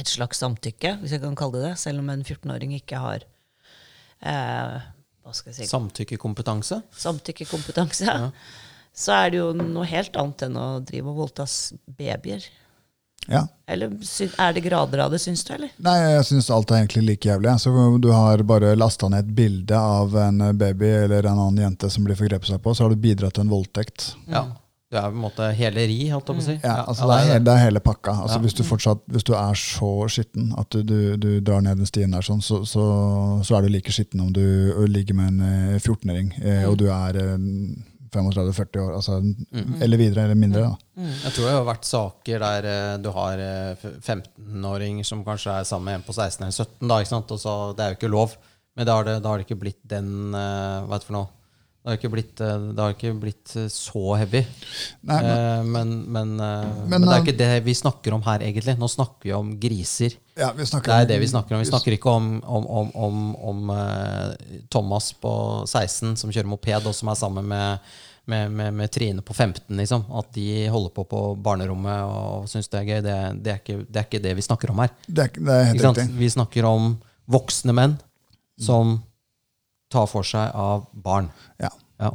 et 0.00 0.10
slags 0.10 0.40
samtykke, 0.42 0.96
hvis 1.02 1.12
jeg 1.14 1.22
kan 1.22 1.36
kalle 1.38 1.60
det 1.60 1.68
det, 1.68 1.78
selv 1.84 2.00
om 2.02 2.08
en 2.10 2.24
14-åring 2.24 2.72
ikke 2.80 2.98
har 3.02 3.26
eh, 4.24 4.78
hva 5.24 5.32
skal 5.36 5.52
jeg 5.52 5.60
si, 5.62 5.68
Samtykkekompetanse. 5.70 6.80
samtykkekompetanse. 7.04 8.16
Så 8.94 9.10
er 9.16 9.30
det 9.34 9.40
jo 9.40 9.48
noe 9.58 9.86
helt 9.90 10.14
annet 10.20 10.44
enn 10.46 10.56
å 10.60 10.66
drive 10.86 11.10
og 11.10 11.16
voldta 11.24 11.46
babyer. 11.98 12.44
Ja. 13.26 13.46
Eller 13.66 13.88
er 14.38 14.52
det 14.52 14.60
grader 14.66 15.00
av 15.06 15.14
det, 15.14 15.18
syns 15.22 15.42
du, 15.48 15.54
eller? 15.54 15.70
Nei, 15.82 15.94
jeg 16.12 16.26
syns 16.28 16.50
alt 16.52 16.70
er 16.70 16.82
egentlig 16.82 17.04
like 17.08 17.28
jævlig. 17.30 17.54
Så 17.62 17.72
Du 18.02 18.10
har 18.12 18.42
bare 18.46 18.74
lasta 18.76 19.08
ned 19.08 19.24
et 19.24 19.34
bilde 19.38 19.78
av 19.80 20.14
en 20.20 20.42
baby 20.60 20.90
eller 21.06 21.24
en 21.30 21.38
annen 21.46 21.62
jente 21.64 21.88
som 21.90 22.04
blir 22.04 22.18
forgrepet 22.20 22.52
seg 22.52 22.60
på, 22.62 22.74
så 22.76 22.84
har 22.84 22.92
du 22.92 23.00
bidratt 23.00 23.34
til 23.38 23.46
en 23.46 23.54
voldtekt. 23.54 24.12
Ja. 24.28 24.44
Det 24.92 25.00
er 25.00 25.08
på 25.10 25.16
en 25.16 25.22
måte 25.24 25.46
heleri, 25.58 25.96
holdt 26.12 26.28
jeg 26.30 26.36
på 26.36 26.42
å 26.42 26.44
si. 26.44 26.54
Ja, 26.62 26.74
altså 26.86 27.08
ja, 27.08 27.08
det, 27.08 27.14
er, 27.16 27.24
det 27.24 27.32
hele- 27.32 27.44
det 27.48 27.52
er 27.54 27.62
hele 27.64 27.80
pakka. 27.82 28.12
Altså 28.26 28.36
Ja. 28.36 28.42
hvis, 28.44 28.54
du 28.54 28.62
fortsatt, 28.68 29.00
hvis 29.10 29.24
du 29.26 29.32
er 29.34 29.54
så 29.58 29.88
skitten 30.12 30.52
at 30.60 30.70
du, 30.70 30.82
du, 30.84 31.16
du 31.16 31.40
drar 31.40 31.64
ned 31.64 31.80
den 31.80 31.88
stien 31.88 32.12
der, 32.14 32.22
sånn, 32.22 32.42
så, 32.44 32.60
så, 32.68 32.84
så 33.42 33.56
er 33.56 33.62
du 33.66 33.72
like 33.74 33.90
skitten 33.90 34.20
om 34.22 34.30
du 34.36 34.44
ligger 34.86 35.16
med 35.18 35.32
en 35.32 35.40
eh, 35.74 35.80
14-åring 35.80 36.30
eh, 36.44 36.68
og 36.68 36.76
du 36.78 36.86
er 36.92 37.16
eh, 37.24 37.34
35-40 38.14 38.80
år, 38.82 38.94
altså, 38.96 39.18
eller 39.84 40.00
videre, 40.00 40.24
eller 40.24 40.38
mindre. 40.38 40.64
Da. 40.70 41.10
Jeg 41.24 41.34
tror 41.34 41.48
det 41.48 41.54
har 41.56 41.68
vært 41.68 41.88
saker 41.88 42.42
der 42.44 42.68
eh, 42.70 42.96
du 43.02 43.10
har 43.14 43.42
eh, 43.42 43.86
15-åringer 43.98 45.06
som 45.06 45.24
kanskje 45.26 45.58
er 45.58 45.68
sammen 45.68 45.90
med 45.90 46.00
en 46.00 46.06
på 46.06 46.14
16 46.16 46.44
eller 46.46 46.54
17. 46.54 46.90
Da? 46.90 47.00
Og 47.20 47.40
så, 47.40 47.54
det 47.76 47.84
er 47.84 47.94
jo 47.94 48.00
ikke 48.00 48.12
lov. 48.14 48.36
Men 48.74 48.88
da 48.88 48.98
har 48.98 49.06
det, 49.06 49.18
da 49.22 49.30
har 49.30 49.40
det 49.40 49.46
ikke 49.46 49.60
blitt 49.60 49.82
den 49.86 50.34
uh, 50.34 50.82
Hva 50.90 50.98
for 51.04 51.14
noe? 51.14 51.30
Det 51.84 51.90
har 51.92 51.98
ikke 51.98 52.08
blitt, 52.14 52.40
eh, 52.40 52.62
det 52.72 52.80
har 52.80 52.92
ikke 52.94 53.10
blitt 53.20 53.50
eh, 53.60 53.66
så 53.68 54.14
heavy. 54.16 54.40
Nei, 55.04 55.18
men, 55.20 55.34
Eh, 55.36 55.64
men, 55.68 55.90
men, 56.08 56.30
Men, 56.88 57.02
det 57.04 57.10
er 57.12 57.20
ikke 57.20 57.36
det 57.36 57.64
vi 57.66 57.74
snakker 57.76 58.14
om 58.16 58.22
her, 58.24 58.40
egentlig. 58.40 58.78
Nå 58.80 58.88
snakker 58.88 59.28
vi 59.28 59.34
om 59.36 59.50
griser. 59.60 60.16
ja, 60.34 60.48
vi 60.56 60.64
Det 60.64 60.88
er 60.88 61.04
det 61.04 61.20
vi 61.20 61.28
snakker 61.28 61.54
om. 61.54 61.60
Vi 61.60 61.68
snakker 61.68 61.92
ikke 61.92 62.08
om, 62.08 62.40
om, 62.42 62.66
om, 62.66 62.96
om, 62.96 63.36
om 63.36 63.76
Thomas 64.70 65.12
på 65.12 65.34
16 65.68 66.16
som 66.16 66.32
kjører 66.32 66.48
moped, 66.48 66.88
og 66.88 66.94
som 66.94 67.12
er 67.12 67.20
sammen 67.20 67.44
med, 67.52 67.78
med, 68.24 68.50
med, 68.50 68.72
med 68.72 68.90
Trine 68.90 69.20
på 69.20 69.34
15. 69.34 69.76
Liksom. 69.76 70.08
At 70.08 70.32
de 70.32 70.66
holder 70.72 70.88
på 70.88 71.04
på 71.04 71.34
barnerommet 71.36 72.00
og 72.00 72.48
syns 72.48 72.72
det 72.72 72.80
er 72.80 72.88
gøy. 72.88 73.00
Det, 73.04 73.18
det, 73.44 73.52
er 73.52 73.60
ikke, 73.60 73.84
det 73.84 74.00
er 74.00 74.08
ikke 74.08 74.24
det 74.24 74.36
vi 74.40 74.48
snakker 74.48 74.72
om 74.72 74.80
her. 74.80 74.96
Det 75.06 75.28
er, 75.36 75.74
er? 75.76 76.16
Vi 76.16 76.32
snakker 76.32 76.64
om 76.64 76.94
voksne 77.28 77.76
menn 77.76 78.00
som 78.56 79.02
tar 79.94 80.10
for 80.10 80.26
seg 80.26 80.50
av 80.58 80.88
barn. 80.92 81.30
Ja. 81.62 81.70
Ja. 82.02 82.10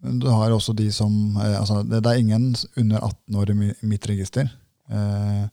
Du 0.00 0.30
har 0.32 0.52
også 0.52 0.72
de 0.76 0.88
som 0.94 1.36
eh, 1.36 1.58
altså, 1.60 1.82
det, 1.84 2.00
er 2.08 2.22
ingen 2.22 2.54
under 2.80 3.04
18 3.04 3.36
år 3.36 3.52
i 3.52 3.58
mitt 3.86 4.08
register. 4.08 4.48
Eh, 4.88 5.44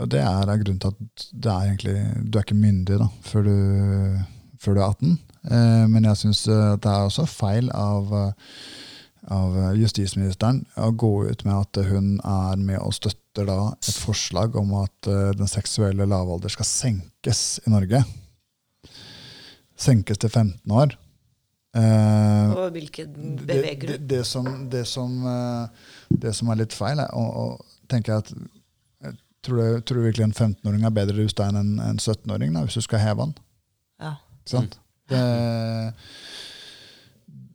og 0.00 0.08
det 0.08 0.22
er 0.22 0.48
av 0.48 0.60
grunnen 0.60 0.80
til 0.80 0.94
at 0.94 1.26
det 1.32 1.50
er 1.52 1.66
egentlig, 1.66 1.96
du 2.24 2.38
er 2.38 2.46
ikke 2.46 2.56
myndig 2.56 3.00
da, 3.02 3.08
før 3.26 3.44
du, 3.48 3.56
før 4.62 4.78
du 4.78 4.80
er 4.80 4.86
18. 4.86 5.18
Eh, 5.42 5.84
men 5.90 6.08
jeg 6.08 6.20
syns 6.22 6.46
det 6.46 6.88
er 6.88 7.08
også 7.08 7.26
feil 7.28 7.68
av, 7.74 8.14
eh, 8.16 8.54
av 9.34 9.58
justisministeren 9.78 10.62
å 10.80 10.92
gå 10.96 11.12
ut 11.28 11.44
med 11.48 11.54
at 11.58 11.82
hun 11.90 12.14
er 12.22 12.62
med 12.62 12.78
og 12.80 12.94
støtter 12.96 13.48
da 13.48 13.58
et 13.74 14.00
forslag 14.04 14.56
om 14.60 14.74
at 14.80 15.10
eh, 15.10 15.32
den 15.36 15.50
seksuelle 15.50 16.06
lavalder 16.08 16.52
skal 16.52 16.68
senkes 16.68 17.60
i 17.66 17.74
Norge. 17.74 18.04
Senkes 19.82 20.20
til 20.22 20.30
15 20.30 20.74
år. 20.78 20.94
Eh, 21.74 22.52
Og 22.52 22.74
hvilken 22.74 23.36
det, 23.48 23.62
det, 23.80 23.98
det, 24.08 24.24
som, 24.28 24.48
det, 24.70 24.84
som, 24.86 25.14
eh, 25.26 25.86
det 26.22 26.34
som 26.36 26.50
er 26.52 26.60
litt 26.60 26.76
feil, 26.76 27.00
er 27.00 27.14
å, 27.16 27.56
tenke 27.90 28.18
at 28.20 28.28
tror, 29.42 29.56
du, 29.58 29.80
tror 29.80 29.98
du 29.98 30.04
virkelig 30.06 30.28
en 30.28 30.36
15-åring 30.36 30.84
er 30.86 30.94
bedre 30.94 31.16
rusta 31.18 31.48
enn 31.48 31.58
en, 31.60 31.72
en 31.82 31.98
17-åring 31.98 32.54
hvis 32.60 32.78
du 32.78 32.84
skal 32.84 33.02
heve 33.02 33.26
han? 33.26 33.34
Ja. 34.02 34.14
Sant? 34.48 34.78
Det, 35.10 35.22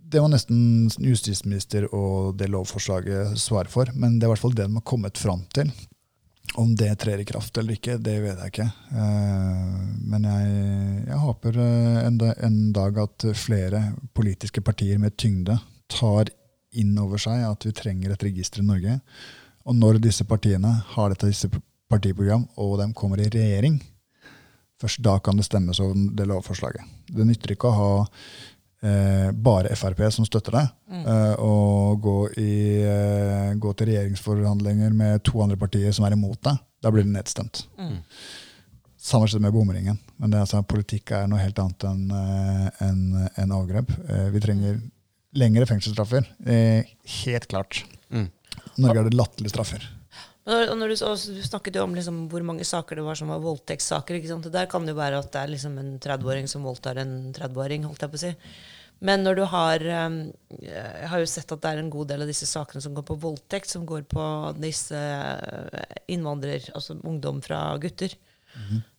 det 0.07 0.21
var 0.23 0.31
nesten 0.31 0.89
justisminister 1.03 1.87
og 1.95 2.37
det 2.39 2.49
lovforslaget 2.53 3.37
svarer 3.39 3.71
for, 3.71 3.89
men 3.95 4.17
det 4.17 4.25
er 4.25 4.31
i 4.31 4.33
hvert 4.35 4.43
fall 4.45 4.55
det 4.57 4.67
de 4.67 4.79
har 4.79 4.87
kommet 4.87 5.19
fram 5.19 5.45
til. 5.55 5.71
Om 6.57 6.71
det 6.75 6.95
trer 7.03 7.21
i 7.21 7.25
kraft 7.27 7.57
eller 7.57 7.77
ikke, 7.77 7.99
det 8.01 8.15
vet 8.23 8.39
jeg 8.41 8.53
ikke. 8.53 8.67
Eh, 8.97 9.73
Men 10.09 10.25
jeg, 10.25 10.53
jeg 11.05 11.19
håper 11.21 11.59
eh, 11.61 11.99
en, 12.07 12.17
en 12.47 12.57
dag 12.73 12.97
at 13.03 13.27
flere 13.37 13.83
politiske 14.17 14.63
partier 14.65 14.97
med 15.01 15.17
tyngde 15.19 15.59
tar 15.91 16.31
inn 16.77 16.97
over 16.99 17.21
seg 17.21 17.45
at 17.45 17.65
vi 17.65 17.75
trenger 17.77 18.13
et 18.13 18.25
register 18.25 18.63
i 18.63 18.67
Norge. 18.67 18.97
Og 19.67 19.77
når 19.77 20.01
disse 20.01 20.25
partiene 20.27 20.71
har 20.95 21.13
dette 21.13 21.29
disse 21.29 21.49
partiprogram, 21.91 22.47
og 22.57 22.77
de 22.81 22.89
kommer 22.97 23.21
i 23.21 23.29
regjering, 23.31 23.77
først 24.81 25.01
da 25.05 25.17
kan 25.23 25.37
det 25.39 25.45
stemmes 25.47 25.79
over 25.83 25.95
det 26.17 26.27
lovforslaget. 26.29 26.83
Det 27.11 27.25
nytter 27.27 27.53
ikke 27.53 27.69
å 27.69 27.77
ha 27.77 27.91
eh, 28.83 29.29
bare 29.31 29.75
Frp 29.75 30.03
som 30.13 30.25
støtter 30.27 30.57
det, 30.57 30.65
eh, 30.99 31.33
og 31.43 32.01
gå, 32.03 32.17
i, 32.41 32.57
eh, 32.83 33.53
gå 33.55 33.73
til 33.73 33.91
regjeringsforhandlinger 33.91 34.93
med 34.93 35.23
to 35.27 35.41
andre 35.43 35.57
partier 35.59 35.95
som 35.95 36.05
er 36.05 36.17
imot 36.17 36.41
deg, 36.41 36.59
Da 36.81 36.91
blir 36.93 37.03
det 37.03 37.09
nedstemt. 37.09 37.65
Samme 38.97 39.25
skjedde 39.25 39.41
med 39.41 39.53
bomringen. 39.55 39.97
Men 40.17 40.29
det, 40.29 40.37
er 40.37 40.45
altså, 40.45 40.61
politikk 40.67 41.11
er 41.15 41.27
noe 41.29 41.39
helt 41.41 41.57
annet 41.61 41.83
enn 41.87 42.11
en, 42.83 43.27
en 43.39 43.53
avgrep. 43.55 43.93
Eh, 44.09 44.29
vi 44.33 44.41
trenger 44.43 44.79
lengre 45.37 45.67
fengselsstraffer. 45.69 46.27
Eh, 46.45 46.89
helt 47.23 47.47
klart. 47.47 47.83
Mm. 48.09 48.27
Norge 48.83 49.01
er 49.01 49.09
det 49.09 49.17
latterlige 49.17 49.53
straffer. 49.53 49.85
Og 50.47 50.77
når 50.79 50.93
du, 50.93 50.95
også, 51.03 51.33
du 51.35 51.43
snakket 51.43 51.75
jo 51.75 51.83
om 51.83 51.95
liksom 51.97 52.21
hvor 52.31 52.43
mange 52.47 52.63
saker 52.67 52.99
det 52.99 53.03
var 53.03 53.17
som 53.19 53.33
var 53.33 53.43
voldtektssaker. 53.43 54.21
Der 54.47 54.69
kan 54.71 54.85
det 54.87 54.93
jo 54.93 54.99
være 55.01 55.19
at 55.19 55.29
det 55.33 55.41
er 55.41 55.51
liksom 55.51 55.75
en 55.81 55.97
30-åring 55.99 56.47
som 56.47 56.63
voldtar 56.63 57.01
en 57.03 57.33
30-åring. 57.35 57.83
holdt 57.83 58.05
jeg 58.05 58.13
på 58.13 58.19
å 58.19 58.21
si. 58.21 58.31
Men 59.03 59.21
når 59.21 59.35
du 59.37 59.43
har 59.45 59.83
um, 60.07 60.15
Jeg 60.63 61.09
har 61.11 61.21
jo 61.21 61.27
sett 61.29 61.51
at 61.53 61.61
det 61.61 61.69
er 61.69 61.81
en 61.83 61.91
god 61.93 62.07
del 62.09 62.23
av 62.23 62.31
disse 62.31 62.47
sakene 62.49 62.81
som 62.81 62.95
går 62.97 63.05
på 63.05 63.19
voldtekt, 63.27 63.69
som 63.69 63.85
går 63.85 64.07
på 64.09 64.23
disse 64.57 64.97
eh, 64.97 65.97
innvandrer... 66.15 66.71
Altså 66.73 66.95
ungdom 67.03 67.43
fra 67.45 67.61
gutter. 67.83 68.15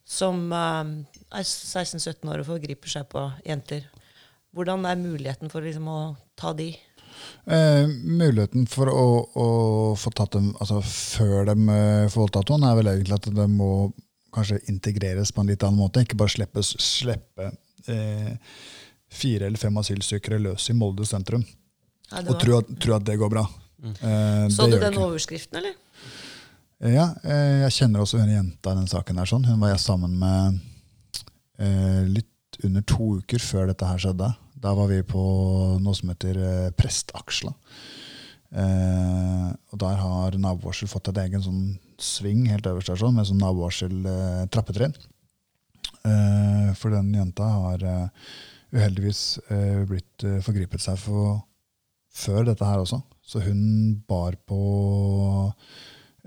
Som 0.05 0.53
um, 0.53 0.93
er 1.33 1.49
16-17 1.49 2.29
år 2.29 2.45
og 2.45 2.51
forgriper 2.53 2.93
seg 2.93 3.09
på 3.11 3.25
jenter. 3.49 3.89
Hvordan 4.53 4.85
er 4.89 5.01
muligheten 5.01 5.51
for 5.53 5.65
liksom 5.65 5.89
å 5.93 6.01
ta 6.39 6.53
de? 6.57 6.75
Eh, 7.49 7.87
muligheten 7.89 8.66
for 8.69 8.91
å, 8.93 9.05
å 9.41 9.47
få 9.97 10.11
tatt 10.12 10.35
dem 10.37 10.51
altså 10.61 10.83
før 10.85 11.47
de 11.49 11.55
eh, 11.73 12.09
får 12.12 12.21
voldtatt 12.27 12.51
noen, 12.53 12.66
er 12.69 12.77
vel 12.81 12.91
egentlig 12.93 13.16
at 13.19 13.31
de 13.39 13.47
må 13.49 13.71
kanskje 14.37 14.59
integreres 14.69 15.33
på 15.33 15.41
en 15.43 15.49
litt 15.49 15.62
annen 15.64 15.81
måte. 15.81 16.03
Ikke 16.05 16.19
bare 16.21 16.35
slippes, 16.35 16.75
slippe 16.83 17.51
eh, 17.89 18.35
fire 19.09 19.49
eller 19.49 19.59
fem 19.61 19.77
asylsøkere 19.81 20.39
løs 20.45 20.69
i 20.69 20.77
Molde 20.77 21.07
sentrum 21.09 21.45
Ja, 22.12 22.21
og 22.27 22.35
tro 22.43 22.59
at, 22.61 22.69
tro 22.83 22.95
at 22.99 23.07
det 23.09 23.16
går 23.21 23.33
bra. 23.33 23.47
Eh, 23.85 24.47
Så 24.53 24.66
du 24.69 24.77
den 24.77 24.93
ikke. 24.93 25.07
overskriften, 25.07 25.61
eller? 25.62 25.77
Ja, 26.79 27.09
eh, 27.25 27.64
jeg 27.64 27.73
kjenner 27.81 28.05
også 28.05 28.21
hun 28.21 28.31
jenta 28.31 28.73
i 28.75 28.79
den 28.79 28.87
saken. 28.91 29.16
der 29.19 29.27
sånn. 29.27 29.47
Hun 29.49 29.59
var 29.64 29.73
jeg 29.73 29.81
sammen 29.83 30.12
med 30.21 30.61
eh, 31.59 32.05
litt 32.07 32.61
under 32.64 32.83
to 32.87 33.16
uker 33.23 33.43
før 33.43 33.66
dette 33.73 33.87
her 33.89 33.99
skjedde. 34.03 34.29
Da 34.59 34.75
var 34.75 34.91
vi 34.91 35.03
på 35.07 35.23
noe 35.83 35.95
som 35.97 36.11
heter 36.13 36.39
eh, 36.43 36.71
Prestaksla. 36.77 37.53
Eh, 38.49 39.49
og 39.53 39.81
der 39.83 39.99
har 40.01 40.39
nabovarsel 40.41 40.91
fått 40.91 41.11
et 41.13 41.21
egen 41.27 41.45
sånn 41.45 41.63
sving 42.01 42.47
helt 42.49 42.67
øverst 42.71 42.91
der 42.91 43.01
sånn, 43.01 43.17
med 43.19 43.29
sånn 43.29 43.43
nabovarsel-trappetrinn. 43.43 44.97
Eh, 46.09 46.71
for 46.79 46.95
den 46.95 47.13
jenta 47.15 47.51
har 47.53 47.85
eh, 47.85 48.33
uheldigvis 48.75 49.23
eh, 49.53 49.85
blitt 49.89 50.27
eh, 50.27 50.41
forgripet 50.45 50.83
seg 50.83 50.99
for, 51.03 51.43
før 52.15 52.49
dette 52.49 52.67
her 52.67 52.83
også. 52.83 53.03
Så 53.29 53.43
hun 53.45 54.01
bar 54.09 54.39
på 54.49 54.63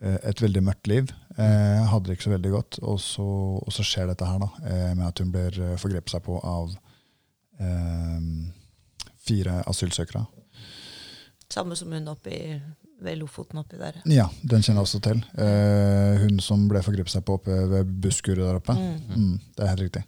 eh, 0.02 0.20
et 0.30 0.44
veldig 0.44 0.64
mørkt 0.70 0.92
liv. 0.92 1.12
Eh, 1.36 1.82
hadde 1.90 2.08
det 2.08 2.20
ikke 2.20 2.30
så 2.30 2.36
veldig 2.36 2.54
godt. 2.54 2.80
Og 2.86 3.02
så, 3.02 3.28
og 3.60 3.74
så 3.74 3.86
skjer 3.88 4.12
dette 4.12 4.30
her, 4.30 4.40
da, 4.44 4.52
eh, 4.70 4.94
med 4.94 5.08
at 5.10 5.24
hun 5.24 5.34
blir 5.34 5.58
eh, 5.58 5.78
forgrepet 5.82 6.14
seg 6.14 6.26
på 6.28 6.38
av 6.46 6.70
eh, 6.76 6.91
fire 9.22 9.60
asylsøkere. 9.70 10.26
Samme 11.52 11.76
som 11.76 11.92
hun 11.92 12.08
oppe 12.12 12.32
i, 12.32 12.46
ved 13.02 13.18
Lofoten 13.20 13.60
oppi 13.60 13.78
der. 13.82 13.98
Ja, 14.10 14.28
den 14.42 14.62
kjenner 14.64 14.82
jeg 14.82 14.88
også 14.88 15.02
til. 15.04 15.22
Eh, 15.42 16.22
hun 16.24 16.40
som 16.44 16.68
ble 16.72 16.82
forgrepet 16.86 17.12
seg 17.16 17.26
på 17.28 17.36
oppe 17.40 17.58
ved 17.74 17.92
busskuret 18.04 18.44
der 18.46 18.60
oppe. 18.62 18.76
Mm, 18.78 19.36
det 19.58 19.66
er 19.66 19.72
helt 19.74 19.86
riktig. 19.88 20.04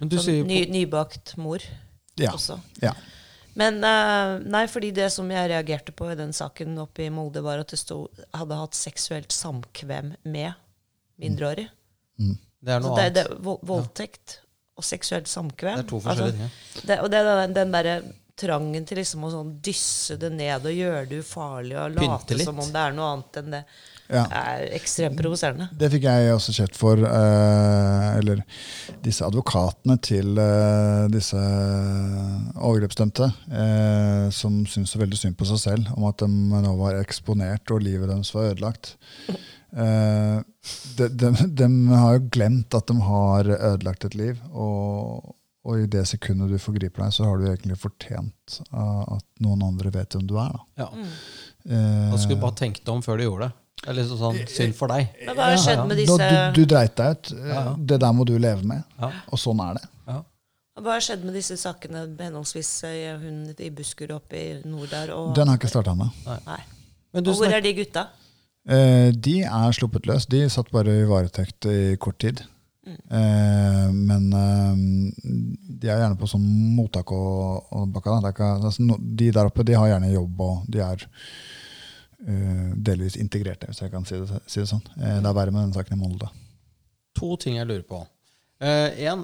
Men 0.00 0.08
du 0.08 0.16
sier 0.22 0.46
ny, 0.48 0.62
nybakt 0.72 1.34
mor 1.36 1.60
Ja. 2.20 2.32
også. 2.32 2.58
ja. 2.82 2.94
Men 3.58 3.82
eh, 3.84 4.38
nei, 4.46 4.62
fordi 4.70 4.92
det 4.96 5.08
som 5.12 5.28
jeg 5.30 5.50
reagerte 5.50 5.92
på 5.92 6.06
i 6.12 6.16
den 6.16 6.30
saken 6.32 6.78
oppe 6.78 7.02
i 7.04 7.10
Molde, 7.12 7.42
var 7.44 7.58
at 7.60 7.68
det 7.74 7.80
sto 7.82 8.04
hadde 8.32 8.56
hatt 8.56 8.78
seksuelt 8.78 9.34
samkvem 9.34 10.14
med 10.24 10.52
mindreårig. 11.20 11.66
det 12.62 12.72
er 12.72 12.80
noe 12.80 12.96
det, 12.96 13.04
annet. 13.10 13.14
det, 13.18 13.24
vold- 13.44 13.66
voldtekt 13.66 14.38
og 14.78 14.86
seksuelt 14.86 15.28
samkvem. 15.28 15.76
Det 15.80 15.84
er 15.84 15.90
to 15.90 16.00
altså, 16.00 16.08
forskjellige 16.08 16.38
ting. 16.38 16.88
det, 16.88 17.00
og 17.00 17.10
det 17.12 17.20
er 17.20 17.30
den, 17.42 17.56
den 17.58 17.74
derre 17.74 18.00
trangen 18.40 18.86
til 18.88 18.96
liksom 19.00 19.24
å 19.26 19.30
sånn 19.34 19.48
dysse 19.60 20.16
det 20.16 20.30
ned 20.32 20.64
og 20.64 20.72
gjøre 20.72 21.06
det 21.10 21.18
ufarlig 21.20 21.76
og 21.76 21.96
late 21.98 22.38
som 22.40 22.60
om 22.62 22.70
det 22.72 22.84
er 22.86 22.94
noe 22.96 23.08
annet 23.14 23.40
enn 23.42 23.50
det, 23.56 23.60
Ja. 24.10 24.24
er 24.34 24.64
ekstremt 24.74 25.14
provoserende. 25.20 25.68
Det 25.76 25.90
fikk 25.92 26.06
jeg 26.08 26.32
også 26.34 26.54
kjeft 26.56 26.78
for. 26.80 26.98
Eh, 26.98 28.06
eller 28.18 28.40
disse 29.04 29.22
advokatene 29.22 29.98
til 30.02 30.40
eh, 30.40 31.04
disse 31.12 31.38
overgrepsdømte, 32.58 33.28
eh, 33.52 34.26
som 34.34 34.64
syntes 34.66 34.96
så 34.96 35.02
veldig 35.02 35.20
synd 35.20 35.38
på 35.38 35.46
seg 35.52 35.62
selv 35.62 35.92
om 35.96 36.08
at 36.10 36.24
de 36.24 36.28
nå 36.30 36.74
var 36.80 36.98
eksponert 37.00 37.70
og 37.70 37.84
livet 37.86 38.10
deres 38.10 38.32
var 38.34 38.50
ødelagt. 38.54 38.96
Eh, 39.72 40.40
de, 40.96 41.08
de, 41.08 41.30
de 41.54 41.68
har 41.88 42.16
jo 42.16 42.24
glemt 42.32 42.74
at 42.74 42.88
de 42.90 42.96
har 43.06 43.50
ødelagt 43.54 44.04
et 44.08 44.16
liv. 44.18 44.40
Og, 44.50 45.34
og 45.66 45.78
i 45.82 45.86
det 45.90 46.06
sekundet 46.10 46.50
du 46.50 46.58
forgriper 46.62 47.04
deg, 47.04 47.14
så 47.14 47.28
har 47.28 47.38
du 47.40 47.46
egentlig 47.50 47.78
fortjent 47.80 48.60
eh, 48.72 49.02
at 49.16 49.26
noen 49.44 49.62
andre 49.68 49.92
vet 49.94 50.16
hvem 50.16 50.26
du 50.30 50.36
er. 50.42 50.56
Da. 50.56 50.84
Ja. 50.84 50.88
Eh, 51.70 52.10
Da 52.10 52.18
skulle 52.20 52.40
du 52.40 52.44
bare 52.46 52.58
tenkt 52.62 52.82
deg 52.84 52.94
om 52.94 53.04
før 53.04 53.20
du 53.20 53.26
gjorde 53.28 53.50
det. 53.50 53.56
Det 53.80 53.88
er 53.88 53.96
litt 53.96 54.10
sånn 54.12 54.42
synd 54.52 54.74
for 54.76 54.92
deg. 54.92 55.14
Men 55.24 55.36
hva 55.38 55.46
har 55.48 55.60
skjedd 55.60 55.78
ja. 55.78 55.84
med 55.88 55.96
da, 55.96 56.02
disse 56.02 56.26
du, 56.28 56.58
du 56.58 56.68
dreit 56.68 56.98
deg 56.98 57.14
ut. 57.14 57.30
Det 57.88 57.96
der 58.02 58.12
må 58.12 58.26
du 58.28 58.34
leve 58.36 58.66
med. 58.68 58.82
Ja. 59.00 59.08
Og 59.32 59.40
sånn 59.40 59.62
er 59.64 59.78
det. 59.78 59.86
Ja. 60.10 60.18
Hva 60.80 60.98
har 60.98 61.04
skjedd 61.04 61.24
med 61.24 61.38
disse 61.38 61.56
sakene, 61.60 62.02
henholdsvis 62.18 62.74
hun 63.22 63.38
i 63.56 63.70
Buskerud 63.72 64.12
oppe 64.18 64.36
i 64.36 64.44
nord 64.68 64.92
der 64.92 65.14
og 65.16 65.32
Den 65.36 65.48
har 65.48 65.56
ikke 65.56 65.72
starta 65.72 65.94
ennå. 65.96 66.10
Nei. 66.44 66.58
Men 67.16 67.24
du 67.24 67.32
Og 67.32 67.38
hvor 67.38 67.48
snakker... 67.48 67.56
er 67.56 67.64
de 67.64 67.72
gutta? 67.80 68.04
Eh, 68.68 69.10
de 69.16 69.40
er 69.46 69.76
sluppet 69.76 70.08
løs. 70.08 70.26
De 70.30 70.44
satt 70.52 70.70
bare 70.74 71.00
i 71.00 71.06
varetekt 71.08 71.68
i 71.70 71.96
kort 72.00 72.20
tid. 72.20 72.42
Mm. 72.86 72.98
Eh, 73.18 73.88
men 73.94 74.28
eh, 74.36 74.84
de 75.80 75.88
er 75.88 76.02
gjerne 76.02 76.18
på 76.20 76.28
sånn 76.30 76.44
mottak 76.76 77.12
og, 77.14 77.72
og 77.76 77.88
bakka. 77.94 78.18
Det 78.20 78.30
er 78.30 78.36
ikke, 78.36 78.52
altså, 78.70 79.00
de 79.22 79.32
der 79.36 79.50
oppe 79.50 79.66
de 79.66 79.76
har 79.78 79.90
gjerne 79.92 80.12
jobb, 80.12 80.44
og 80.46 80.70
de 80.70 80.84
er 80.84 81.08
eh, 81.08 82.70
delvis 82.90 83.18
integrerte, 83.20 83.70
hvis 83.70 83.84
jeg 83.84 83.92
kan 83.92 84.08
si 84.08 84.20
det, 84.20 84.40
si 84.46 84.62
det 84.62 84.70
sånn. 84.70 84.86
Eh, 84.98 85.18
det 85.20 85.28
er 85.28 85.36
verre 85.36 85.54
med 85.54 85.68
den 85.68 85.76
saken 85.76 85.96
i 85.96 86.00
Molde. 86.00 86.32
To 87.20 87.36
ting 87.40 87.58
jeg 87.58 87.68
lurer 87.68 87.86
på. 87.88 88.04
Én, 88.60 89.22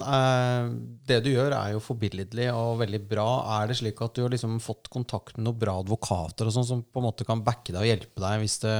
det 1.05 1.19
du 1.27 1.29
gjør, 1.29 1.53
er 1.53 1.75
jo 1.75 1.81
forbilledlig 1.85 2.47
og 2.57 2.79
veldig 2.81 3.01
bra. 3.05 3.27
Er 3.59 3.69
det 3.69 3.75
slik 3.77 3.99
at 4.01 4.17
du 4.17 4.23
har 4.25 4.33
liksom 4.33 4.55
fått 4.65 4.89
kontakt 4.89 5.37
med 5.37 5.45
noen 5.45 5.59
bra 5.61 5.75
advokater 5.83 6.49
og 6.49 6.55
sånn, 6.55 6.65
som 6.65 6.81
på 6.81 7.03
en 7.03 7.05
måte 7.05 7.27
kan 7.29 7.43
backe 7.45 7.69
deg 7.69 7.83
og 7.83 7.91
hjelpe 7.91 8.23
deg 8.25 8.41
hvis 8.41 8.57
det, 8.65 8.79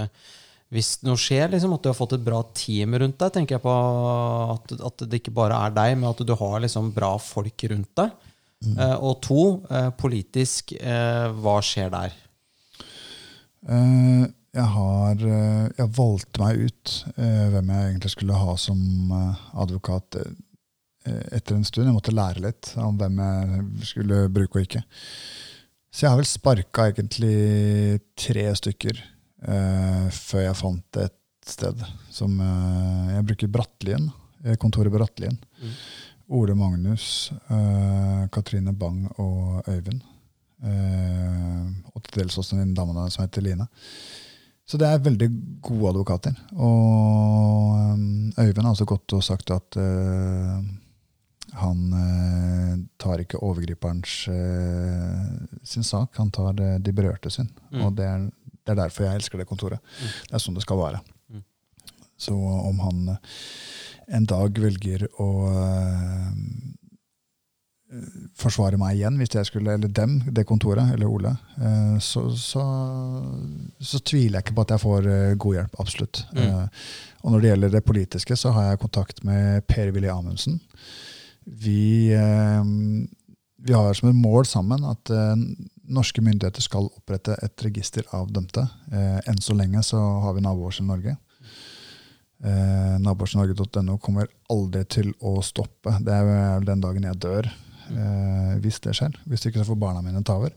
hvis 0.75 0.97
noe 1.07 1.19
skjer? 1.21 1.51
Liksom, 1.53 1.75
at 1.77 1.85
du 1.85 1.91
har 1.93 1.99
fått 1.99 2.17
et 2.17 2.25
bra 2.27 2.41
team 2.57 2.97
rundt 2.99 3.19
deg? 3.23 3.35
tenker 3.37 3.57
jeg 3.57 3.63
på 3.63 3.75
At, 4.57 4.73
at 4.89 5.05
det 5.07 5.21
ikke 5.21 5.35
bare 5.37 5.59
er 5.67 5.75
deg, 5.77 5.95
men 6.01 6.11
at 6.11 6.23
du 6.27 6.35
har 6.35 6.57
liksom 6.65 6.91
bra 6.97 7.13
folk 7.23 7.67
rundt 7.71 7.93
deg. 8.01 8.33
Eh, 8.67 8.97
og 8.97 9.21
to, 9.23 9.43
eh, 9.71 9.91
politisk, 10.01 10.73
eh, 10.81 11.29
hva 11.39 11.59
skjer 11.63 11.93
der? 11.93 12.17
Eh, 13.69 14.25
jeg 14.57 14.69
har 14.73 15.23
eh, 15.29 15.69
Jeg 15.77 15.93
valgte 15.99 16.43
meg 16.43 16.63
ut 16.67 16.93
eh, 17.15 17.47
hvem 17.53 17.73
jeg 17.75 17.89
egentlig 17.91 18.13
skulle 18.15 18.41
ha 18.41 18.57
som 18.59 19.13
advokat 19.55 20.19
eh, 20.23 21.25
etter 21.37 21.55
en 21.55 21.67
stund. 21.69 21.87
Jeg 21.87 21.95
måtte 21.95 22.17
lære 22.17 22.43
litt 22.43 22.73
om 22.81 22.97
hvem 22.99 23.21
jeg 23.23 23.91
skulle 23.93 24.25
bruke 24.33 24.59
og 24.59 24.65
ikke. 24.67 24.83
Så 25.93 26.07
jeg 26.07 26.11
har 26.11 26.19
vel 26.19 26.29
sparka 26.29 26.89
egentlig 26.91 28.01
tre 28.19 28.49
stykker 28.59 29.05
eh, 29.47 30.07
før 30.13 30.45
jeg 30.45 30.59
fant 30.59 31.01
et 31.03 31.17
sted 31.47 31.83
som 32.11 32.33
uh, 32.43 33.13
Jeg 33.13 33.27
bruker 33.29 33.51
Brattlien, 33.55 34.09
eh, 34.45 34.57
kontoret 34.59 34.93
Brattlien. 34.93 35.39
Mm. 35.63 35.75
Ole 36.35 36.57
Magnus, 36.59 37.31
Katrine 38.35 38.73
Bang 38.75 39.05
og 39.23 39.63
Øyvind. 39.71 40.01
Og 41.95 42.01
til 42.03 42.17
dels 42.17 42.35
også 42.35 42.59
den 42.59 42.73
dame 42.75 43.05
som 43.15 43.23
heter 43.23 43.45
Line. 43.47 43.69
Så 44.67 44.75
det 44.75 44.89
er 44.91 45.05
veldig 45.05 45.29
gode 45.63 45.93
advokater. 45.93 46.35
Og 46.57 47.77
um, 47.79 48.33
Øyvind 48.35 48.67
har 48.67 48.73
også 48.73 48.89
gått 48.91 49.15
og 49.15 49.23
sagt 49.23 49.55
at 49.55 49.79
han 51.57 51.93
eh, 51.93 52.79
tar 53.01 53.23
ikke 53.23 53.41
overgriperens 53.45 54.27
eh, 54.29 55.47
sin 55.65 55.85
sak, 55.87 56.17
han 56.19 56.31
tar 56.35 56.59
eh, 56.61 56.79
de 56.83 56.93
berørte 56.93 57.31
sin. 57.33 57.49
Mm. 57.71 57.85
Og 57.87 57.95
det 57.97 58.09
er, 58.09 58.27
det 58.67 58.75
er 58.75 58.81
derfor 58.83 59.07
jeg 59.07 59.21
elsker 59.23 59.39
det 59.41 59.47
kontoret. 59.49 59.81
Mm. 60.01 60.15
Det 60.29 60.35
er 60.39 60.43
sånn 60.43 60.59
det 60.59 60.65
skal 60.67 60.81
være. 60.83 61.01
Mm. 61.33 61.45
Så 62.27 62.35
om 62.37 62.81
han 62.83 63.09
eh, 63.15 63.37
en 64.19 64.27
dag 64.29 64.59
velger 64.63 65.07
å 65.23 65.29
eh, 65.51 66.33
forsvare 68.37 68.79
meg 68.81 68.97
igjen, 68.99 69.17
hvis 69.21 69.35
jeg 69.37 69.47
skulle, 69.49 69.77
eller 69.79 69.91
dem, 69.95 70.17
det 70.35 70.43
kontoret, 70.49 70.91
eller 70.97 71.07
Ole, 71.07 71.31
eh, 71.63 71.97
så, 72.03 72.25
så, 72.35 72.65
så 73.79 74.01
tviler 74.03 74.41
jeg 74.41 74.49
ikke 74.49 74.57
på 74.59 74.65
at 74.67 74.75
jeg 74.75 74.83
får 74.83 75.07
eh, 75.13 75.37
god 75.39 75.59
hjelp. 75.61 75.79
Absolutt. 75.85 76.25
Mm. 76.35 76.43
Eh, 76.47 76.89
Og 77.27 77.33
når 77.33 77.41
det 77.43 77.49
gjelder 77.51 77.71
det 77.75 77.85
politiske, 77.87 78.37
så 78.39 78.53
har 78.55 78.69
jeg 78.73 78.79
kontakt 78.83 79.23
med 79.27 79.65
Per-Willy 79.71 80.11
Amundsen. 80.13 80.61
Vi, 81.47 82.11
eh, 82.15 82.63
vi 83.67 83.75
har 83.75 83.95
som 83.99 84.11
et 84.11 84.19
mål 84.19 84.47
sammen 84.47 84.85
at 84.87 85.11
eh, 85.11 85.35
norske 85.89 86.23
myndigheter 86.25 86.65
skal 86.65 86.89
opprette 86.89 87.37
et 87.43 87.65
register 87.65 88.07
av 88.17 88.31
dømte. 88.33 88.65
Eh, 88.93 89.21
enn 89.31 89.41
så 89.43 89.57
lenge 89.57 89.83
så 89.87 90.01
har 90.25 90.37
vi 90.37 90.45
nabovarsel 90.45 90.89
Norge. 90.89 91.17
Eh, 92.45 92.97
Nabovarselnorge.no 93.01 93.97
kommer 93.99 94.29
aldri 94.53 94.85
til 94.93 95.13
å 95.25 95.39
stoppe. 95.45 95.95
Det 96.05 96.13
er 96.13 96.27
vel 96.29 96.67
den 96.69 96.83
dagen 96.85 97.07
jeg 97.09 97.21
dør, 97.23 97.49
eh, 97.49 98.53
hvis 98.63 98.81
det 98.85 98.97
skjer. 98.99 99.17
Hvis 99.25 99.49
ikke 99.49 99.63
så 99.63 99.71
får 99.71 99.81
barna 99.81 100.03
mine 100.05 100.23
ta 100.25 100.37
over. 100.37 100.53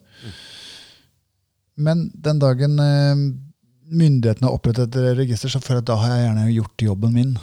Men 1.80 2.10
den 2.14 2.42
dagen 2.42 2.76
eh, 2.84 3.16
myndighetene 3.90 4.50
har 4.50 4.58
opprettet 4.58 4.96
et 5.00 5.18
register, 5.22 5.52
så 5.52 5.64
føler 5.64 5.80
jeg 5.80 5.88
at 5.88 5.92
da 5.94 6.00
har 6.04 6.16
jeg 6.16 6.28
gjerne 6.28 6.52
gjort 6.58 6.88
jobben 6.90 7.16
min. 7.16 7.34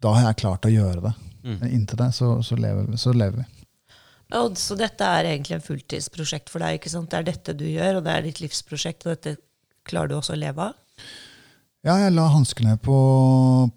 Da 0.00 0.14
har 0.16 0.30
jeg 0.30 0.40
klart 0.44 0.66
å 0.66 0.72
gjøre 0.72 1.04
det. 1.04 1.14
Mm. 1.44 1.58
Men 1.60 1.70
inntil 1.72 2.00
det, 2.00 2.12
så, 2.16 2.32
så, 2.42 2.56
lever, 2.56 2.96
så 2.96 3.12
lever 3.12 3.42
vi. 3.42 3.57
Og, 4.36 4.58
så 4.60 4.76
dette 4.76 5.06
er 5.06 5.30
egentlig 5.30 5.56
en 5.56 5.64
fulltidsprosjekt 5.64 6.52
for 6.52 6.60
deg? 6.64 6.76
ikke 6.76 6.92
sant? 6.92 7.08
Det 7.12 7.20
er 7.20 7.30
dette 7.30 7.56
du 7.56 7.64
gjør, 7.64 7.98
og 7.98 8.04
det 8.04 8.12
er 8.12 8.26
ditt 8.26 8.42
livsprosjekt, 8.44 9.06
og 9.06 9.16
dette 9.16 9.38
klarer 9.88 10.12
du 10.12 10.18
også 10.18 10.36
å 10.36 10.40
leve 10.40 10.68
av? 10.68 11.08
Ja, 11.86 11.94
jeg 12.02 12.12
la 12.12 12.26
hanskene 12.28 12.74
på, 12.82 12.96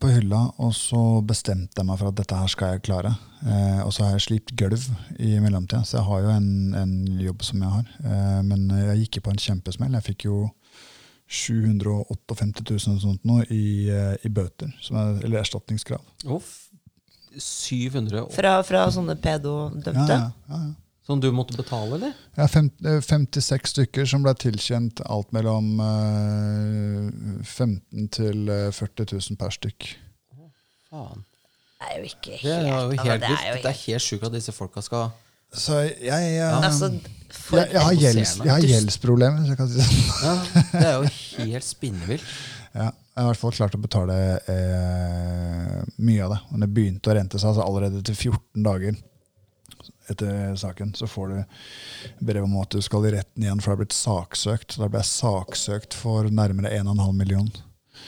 på 0.02 0.10
hylla, 0.10 0.42
og 0.60 0.74
så 0.76 1.22
bestemte 1.24 1.80
jeg 1.80 1.88
meg 1.88 2.00
for 2.02 2.10
at 2.10 2.18
dette 2.18 2.40
her 2.40 2.50
skal 2.52 2.74
jeg 2.74 2.84
klare. 2.88 3.14
Eh, 3.46 3.82
og 3.86 3.94
så 3.94 4.04
har 4.04 4.18
jeg 4.18 4.26
slipt 4.26 4.56
gulv 4.60 4.88
i 5.22 5.36
mellomtida, 5.40 5.86
så 5.88 6.00
jeg 6.00 6.08
har 6.10 6.26
jo 6.26 6.34
en, 6.34 6.50
en 6.82 6.96
jobb 7.22 7.46
som 7.48 7.62
jeg 7.64 7.76
har. 7.78 7.94
Eh, 8.02 8.42
men 8.50 8.66
jeg 8.74 9.04
gikk 9.04 9.20
jo 9.20 9.24
på 9.28 9.36
en 9.36 9.44
kjempesmell. 9.46 9.96
Jeg 10.00 10.08
fikk 10.10 10.28
jo 10.28 10.42
758 11.32 12.66
000 12.68 12.98
og 12.98 13.06
sånt 13.06 13.24
nå 13.30 13.40
i, 13.48 13.88
eh, 13.94 14.18
i 14.28 14.34
bøter, 14.34 14.74
som 14.84 15.00
er, 15.00 15.22
eller 15.22 15.46
erstatningskrav. 15.46 16.04
Oh, 16.28 16.52
700 17.40 18.22
og- 18.26 18.32
Fra, 18.36 18.58
fra 18.64 18.86
sånne 18.92 19.16
pedo-dømte? 19.22 20.08
Ja, 20.08 20.32
ja, 20.32 20.32
ja, 20.50 20.62
ja. 20.68 20.74
Som 21.08 21.20
du 21.20 21.32
måtte 21.34 21.58
betale, 21.58 21.96
eller? 21.98 22.12
Ja, 22.38 22.46
fem, 22.48 22.68
eh, 22.86 23.00
56 23.02 23.72
stykker 23.74 24.06
som 24.08 24.22
ble 24.24 24.34
tilkjent 24.38 25.02
alt 25.10 25.32
mellom 25.34 25.80
eh, 25.82 27.42
15 27.44 28.08
til 28.14 28.48
eh, 28.54 28.70
40 28.72 29.08
000 29.18 29.40
per 29.42 29.50
stykk. 29.56 29.88
Faen. 30.92 31.26
Det 31.82 31.90
er 31.90 31.98
jo 31.98 32.06
ikke 32.12 32.36
helt 32.38 32.44
Det 32.46 32.54
er 32.54 32.68
jo 32.68 32.78
altså, 32.78 33.04
helt 33.04 33.22
det 33.22 33.30
vilt. 33.30 33.42
er 33.42 33.50
jo 33.50 33.62
Det 33.64 33.72
er 33.72 33.78
helt 33.88 34.06
sjukt 34.06 34.26
at 34.28 34.34
disse 34.36 34.54
folka 34.54 34.82
skal 34.86 35.08
Så 35.52 35.80
jeg, 35.82 35.96
jeg, 36.06 36.28
ja. 36.38 36.50
Altså, 36.62 36.92
jeg, 36.92 37.70
jeg, 37.74 37.82
har, 37.82 37.94
gjelds, 37.98 38.34
har 38.46 38.62
gjeldsproblemer. 38.70 39.40
hvis 39.42 39.50
jeg 39.50 39.58
kan 39.58 39.72
si 39.72 39.80
det 39.80 39.88
sånn. 39.90 40.12
ja, 40.22 40.64
Det 40.72 40.88
er 40.88 40.94
jo 40.94 41.46
helt 41.50 41.66
spinnvilt. 41.68 42.24
Ja, 42.72 42.86
jeg 43.12 43.20
har 43.20 43.28
i 43.28 43.32
hvert 43.34 43.42
fall 43.42 43.56
klart 43.56 43.76
å 43.76 43.82
betale 43.84 44.18
eh, 44.48 45.80
mye 46.00 46.24
av 46.24 46.32
det. 46.32 46.40
Og 46.54 46.62
det 46.64 46.70
begynte 46.72 47.12
å 47.12 47.16
rente 47.18 47.40
seg 47.42 47.52
altså 47.52 47.66
allerede 47.66 48.00
etter 48.00 48.16
14 48.16 48.64
dager 48.64 48.96
etter 50.12 50.56
saken. 50.60 50.94
Så 50.96 51.10
får 51.12 51.34
du 51.34 52.24
brev 52.24 52.48
om 52.48 52.56
at 52.62 52.72
du 52.72 52.80
skal 52.84 53.10
i 53.10 53.14
retten 53.18 53.44
igjen, 53.44 53.60
for 53.60 53.72
det 53.72 53.76
har 53.76 53.82
blitt 53.84 53.98
saksøkt. 53.98 54.72
Så 54.76 54.84
Da 54.84 54.88
ble 54.92 55.04
jeg 55.04 55.12
saksøkt 55.12 55.98
for 56.00 56.32
nærmere 56.32 56.72
1,5 56.78 57.12
million. 57.20 57.52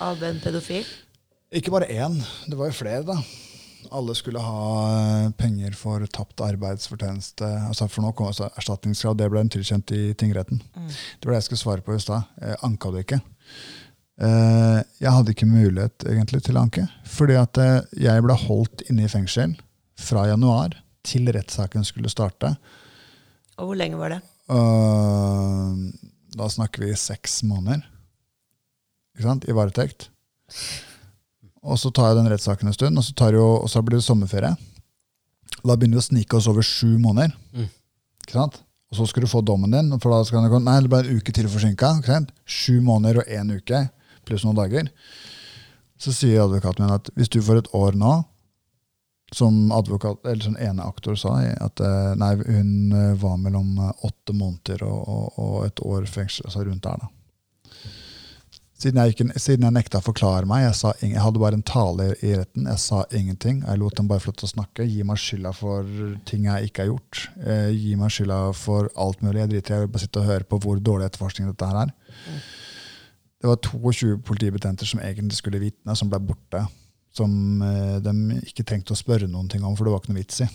Av 0.02 0.24
en 0.24 0.40
pedofil? 0.44 0.88
Ikke 1.54 1.74
bare 1.76 1.92
én, 1.92 2.16
det 2.48 2.58
var 2.58 2.72
jo 2.72 2.80
flere, 2.80 3.04
da. 3.06 3.20
Alle 3.94 4.16
skulle 4.16 4.40
ha 4.42 4.64
eh, 5.28 5.30
penger 5.38 5.76
for 5.78 6.08
tapt 6.08 6.40
arbeidsfortjeneste. 6.42 7.46
Altså 7.68 7.90
for 7.92 8.08
nå 8.08 8.14
kom 8.16 8.32
altså 8.32 8.48
erstatningskrav, 8.56 9.20
det 9.20 9.28
ble 9.30 9.44
en 9.44 9.52
tilkjent 9.52 9.92
i 9.94 10.04
tingretten. 10.18 10.64
Det 10.74 11.28
var 11.28 11.36
det 11.36 11.42
jeg 11.44 11.50
skulle 11.52 11.66
svare 11.68 11.84
på 11.86 12.00
i 12.00 12.02
stad. 12.02 12.32
Anka 12.64 12.96
det 12.96 13.04
ikke. 13.04 13.20
Eh, 14.22 14.80
Jeg 15.02 15.10
hadde 15.12 15.34
ikke 15.34 15.48
mulighet 15.50 16.06
egentlig 16.06 16.44
til 16.46 16.58
å 16.58 16.64
anke, 16.68 16.86
fordi 17.10 17.38
at 17.40 17.58
eh, 17.58 17.80
jeg 18.06 18.24
ble 18.26 18.36
holdt 18.46 18.84
inne 18.90 19.08
i 19.08 19.12
fengsel 19.12 19.56
fra 20.00 20.28
januar 20.30 20.76
til 21.06 21.28
rettssaken 21.34 21.84
skulle 21.88 22.12
starte. 22.12 22.54
Og 23.58 23.70
hvor 23.72 23.78
lenge 23.80 23.98
var 24.00 24.14
det? 24.16 24.22
Øh, 24.54 26.10
Da 26.34 26.48
snakker 26.50 26.86
vi 26.86 26.96
seks 26.98 27.44
måneder 27.46 27.84
ikke 29.14 29.28
sant? 29.28 29.44
i 29.50 29.54
varetekt. 29.54 30.08
Og 31.64 31.78
så 31.80 31.92
tar 31.94 32.10
jeg 32.12 32.18
den 32.18 32.30
rettssaken 32.32 32.68
en 32.68 32.74
stund, 32.76 32.98
og 32.98 33.04
så, 33.06 33.14
tar 33.16 33.34
jo, 33.38 33.44
og 33.62 33.70
så 33.70 33.82
blir 33.86 34.00
det 34.00 34.06
sommerferie. 34.08 34.56
Da 35.64 35.76
begynner 35.78 36.00
vi 36.00 36.02
å 36.02 36.08
snike 36.10 36.36
oss 36.38 36.48
over 36.50 36.66
sju 36.66 36.98
måneder. 37.00 37.32
Mm. 37.54 37.68
Ikke 38.26 38.36
sant? 38.36 38.58
Og 38.92 38.98
så 38.98 39.06
skal 39.08 39.24
du 39.24 39.30
få 39.32 39.42
dommen 39.46 39.72
din. 39.72 39.94
For 40.02 40.12
da 40.12 40.24
skal 40.26 40.42
den 40.44 40.52
komme, 40.52 40.66
nei, 40.68 40.82
det 40.82 40.90
ble 40.92 41.00
en 41.06 41.22
uke 41.22 41.32
til 41.34 41.48
forsinka. 41.48 41.94
Sju 42.44 42.82
måneder 42.84 43.22
og 43.22 43.30
én 43.32 43.54
uke 43.56 43.86
pluss 44.28 44.46
noen 44.48 44.58
dager. 44.60 44.90
Så 46.02 46.12
sier 46.16 46.44
advokaten 46.44 46.84
min 46.86 46.96
at 46.96 47.10
hvis 47.16 47.30
du 47.32 47.40
får 47.46 47.62
et 47.64 47.74
år 47.78 47.96
nå, 48.00 48.14
som 49.34 49.72
advokat, 49.74 50.20
eller 50.30 50.44
sånn 50.46 50.60
ene 50.62 50.84
aktor 50.86 51.16
sa, 51.18 51.32
at 51.42 51.82
eh, 51.82 52.12
nei, 52.22 52.36
hun 52.46 52.92
eh, 52.94 53.14
var 53.18 53.40
mellom 53.42 53.72
eh, 53.82 54.04
åtte 54.06 54.36
måneder 54.38 54.84
og, 54.86 55.00
og, 55.10 55.40
og 55.42 55.56
et 55.66 55.82
år 55.90 56.06
fengsel, 56.06 56.46
altså 56.46 56.62
rundt 56.68 56.84
der, 56.86 57.02
da. 57.02 57.10
Siden 58.84 59.00
jeg, 59.00 59.14
ikke, 59.16 59.40
siden 59.40 59.64
jeg 59.64 59.74
nekta 59.78 60.02
å 60.02 60.04
forklare 60.04 60.46
meg, 60.50 60.66
jeg, 60.66 60.76
sa, 60.76 60.92
ing- 61.00 61.14
jeg 61.16 61.24
hadde 61.24 61.40
bare 61.42 61.56
en 61.56 61.64
tale 61.66 62.10
i 62.20 62.34
retten, 62.36 62.66
jeg 62.68 62.82
sa 62.84 63.04
ingenting. 63.16 63.62
Jeg 63.64 63.80
lot 63.80 63.96
dem 63.96 64.10
bare 64.12 64.20
få 64.20 64.34
lov 64.34 64.40
til 64.42 64.50
å 64.50 64.52
snakke. 64.52 64.88
Gi 64.92 65.06
meg 65.08 65.22
skylda 65.24 65.54
for 65.56 65.88
ting 66.28 66.50
jeg 66.50 66.68
ikke 66.68 66.84
har 66.84 66.90
gjort. 66.92 67.22
Eh, 67.48 67.70
gi 67.72 67.94
meg 68.02 68.12
skylda 68.12 68.42
for 68.60 68.90
alt 69.00 69.24
mulig. 69.24 69.40
Jeg 69.46 69.54
driter 69.54 69.86
i 69.86 69.88
å 69.88 69.94
bare 69.94 70.04
sitte 70.04 70.20
og 70.20 70.28
høre 70.28 70.50
på 70.52 70.60
hvor 70.66 70.82
dårlig 70.84 71.08
etterforskning 71.08 71.48
dette 71.54 71.70
her 71.72 71.86
er. 71.86 71.96
Det 73.44 73.50
var 73.52 73.60
22 73.60 74.22
politibetjenter 74.24 74.88
som 74.88 75.02
egentlig 75.04 75.36
skulle 75.36 75.60
vitne, 75.60 75.96
som 76.00 76.08
ble 76.12 76.22
borte. 76.24 76.62
Som 77.14 77.60
eh, 77.62 77.98
de 78.02 78.40
ikke 78.48 78.64
trengte 78.64 78.96
å 78.96 78.98
spørre 78.98 79.28
noen 79.28 79.50
ting 79.52 79.66
om, 79.68 79.76
for 79.76 79.84
det 79.84 79.92
var 79.92 80.00
ikke 80.00 80.14
noe 80.14 80.22
vits 80.22 80.46
i. 80.46 80.48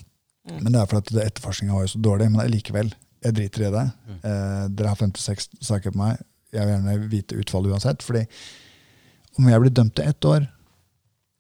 Men 0.48 0.72
det 0.72 0.80
er 0.80 0.88
fordi 0.88 1.20
etterforskninga 1.20 1.76
var 1.76 1.84
jo 1.84 1.92
så 1.92 2.00
dårlig. 2.00 2.30
Men 2.32 2.48
likevel, 2.48 2.88
jeg 3.26 3.36
driter 3.36 3.66
i 3.66 3.72
det. 3.74 3.84
Eh, 4.16 4.64
dere 4.72 4.94
har 4.94 5.02
56 5.04 5.50
saker 5.68 5.92
på 5.92 6.00
meg. 6.00 6.24
Jeg 6.56 6.64
vil 6.64 6.74
gjerne 6.78 7.10
vite 7.12 7.40
utfallet 7.42 7.76
uansett. 7.76 8.02
fordi 8.02 8.24
om 9.38 9.52
jeg 9.52 9.60
blir 9.62 9.74
dømt 9.76 9.94
til 9.94 10.08
ett 10.08 10.24
år, 10.26 10.48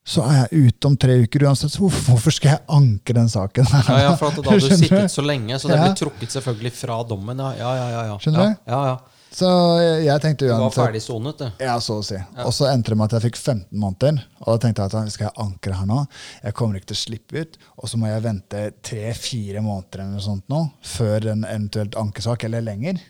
så 0.08 0.24
er 0.28 0.36
jeg 0.38 0.68
ute 0.68 0.88
om 0.88 0.96
tre 1.00 1.16
uker 1.24 1.44
uansett. 1.48 1.72
Så 1.72 1.88
hvorfor, 1.88 2.32
skal 2.32 2.54
jeg 2.54 2.64
anke 2.72 3.16
den 3.16 3.28
saken? 3.28 3.66
Ja, 3.88 3.96
ja, 4.04 4.12
for 4.20 4.30
at 4.30 4.38
da 4.38 4.52
har 4.52 4.60
du 4.60 4.68
sittet 4.84 5.12
så 5.12 5.24
lenge, 5.24 5.58
så 5.60 5.72
det 5.72 5.80
blir 5.80 5.96
trukket 5.98 6.36
selvfølgelig 6.36 6.72
fra 6.76 7.00
dommen. 7.08 7.40
Ja, 7.40 7.72
ja, 7.76 7.88
ja. 7.92 8.04
ja. 8.12 8.18
Skjønner 8.22 8.52
du? 8.52 8.68
Ja, 8.70 8.82
ja. 8.92 8.98
Så 9.30 9.48
jeg, 9.82 10.06
jeg 10.06 10.22
tenkte 10.24 10.46
Du 10.46 10.52
var 10.52 10.62
uansett 10.64 10.80
ferdig 10.80 11.02
sonet, 11.04 11.42
du. 11.42 11.64
Ja, 11.64 11.74
så 11.84 11.98
å 12.00 12.04
si. 12.06 12.16
Og 12.44 12.52
så 12.56 12.70
endte 12.70 12.94
det 12.94 12.98
med 12.98 13.10
at 13.10 13.18
jeg 13.18 13.28
fikk 13.28 13.40
15 13.40 13.78
måneder. 13.78 14.22
Og 14.40 14.48
da 14.54 14.56
tenkte 14.62 14.86
jeg 14.86 14.94
at 15.02 15.12
skal 15.14 15.28
jeg 15.28 15.36
ankre 15.44 15.76
her 15.78 15.90
nå? 15.90 15.98
Jeg 16.46 16.56
kommer 16.58 16.78
ikke 16.78 16.90
til 16.92 16.98
å 16.98 17.02
slippe 17.02 17.42
ut. 17.44 17.58
Og 17.76 17.92
så 17.92 18.00
må 18.00 18.08
jeg 18.10 18.24
vente 18.24 18.64
tre-fire 18.88 19.62
måneder 19.64 20.04
eller 20.04 20.16
noe 20.16 20.24
sånt 20.24 20.48
nå, 20.52 20.64
før 20.96 21.30
en 21.34 21.44
eventuelt 21.48 21.98
ankesak, 22.00 22.48
eller 22.48 22.64
lenger. 22.64 23.02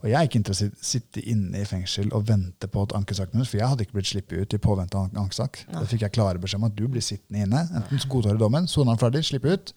Og 0.00 0.06
jeg 0.08 0.16
er 0.16 0.28
ikke 0.28 0.40
interessert 0.40 0.72
i 0.72 0.80
å 0.80 0.86
sitte 0.88 1.22
inne 1.28 1.60
i 1.60 1.66
fengsel 1.68 2.08
og 2.16 2.24
vente 2.30 2.68
på 2.70 2.84
at 2.86 2.94
ankesaken 2.96 3.42
For 3.44 3.58
jeg 3.58 3.68
hadde 3.68 3.84
ikke 3.84 3.98
blitt 3.98 4.08
sluppet 4.08 4.38
ut 4.46 4.56
i 4.56 4.60
påvente 4.62 4.96
av 4.96 5.10
ankesak. 5.10 5.58
ankesak. 5.66 5.74
Da 5.74 5.84
fikk 5.90 6.06
jeg 6.06 6.14
klare 6.16 6.40
beskjed 6.40 6.62
om 6.62 6.70
at 6.70 6.78
du 6.78 6.86
blir 6.88 7.04
sittende 7.04 7.44
inne. 7.44 7.66
Enten 7.76 8.00
godtar 8.08 8.38
du 8.38 8.40
dommen, 8.40 8.68
soner 8.70 8.94
den 8.94 9.02
ferdig, 9.02 9.24
slipper 9.28 9.58
ut. 9.58 9.74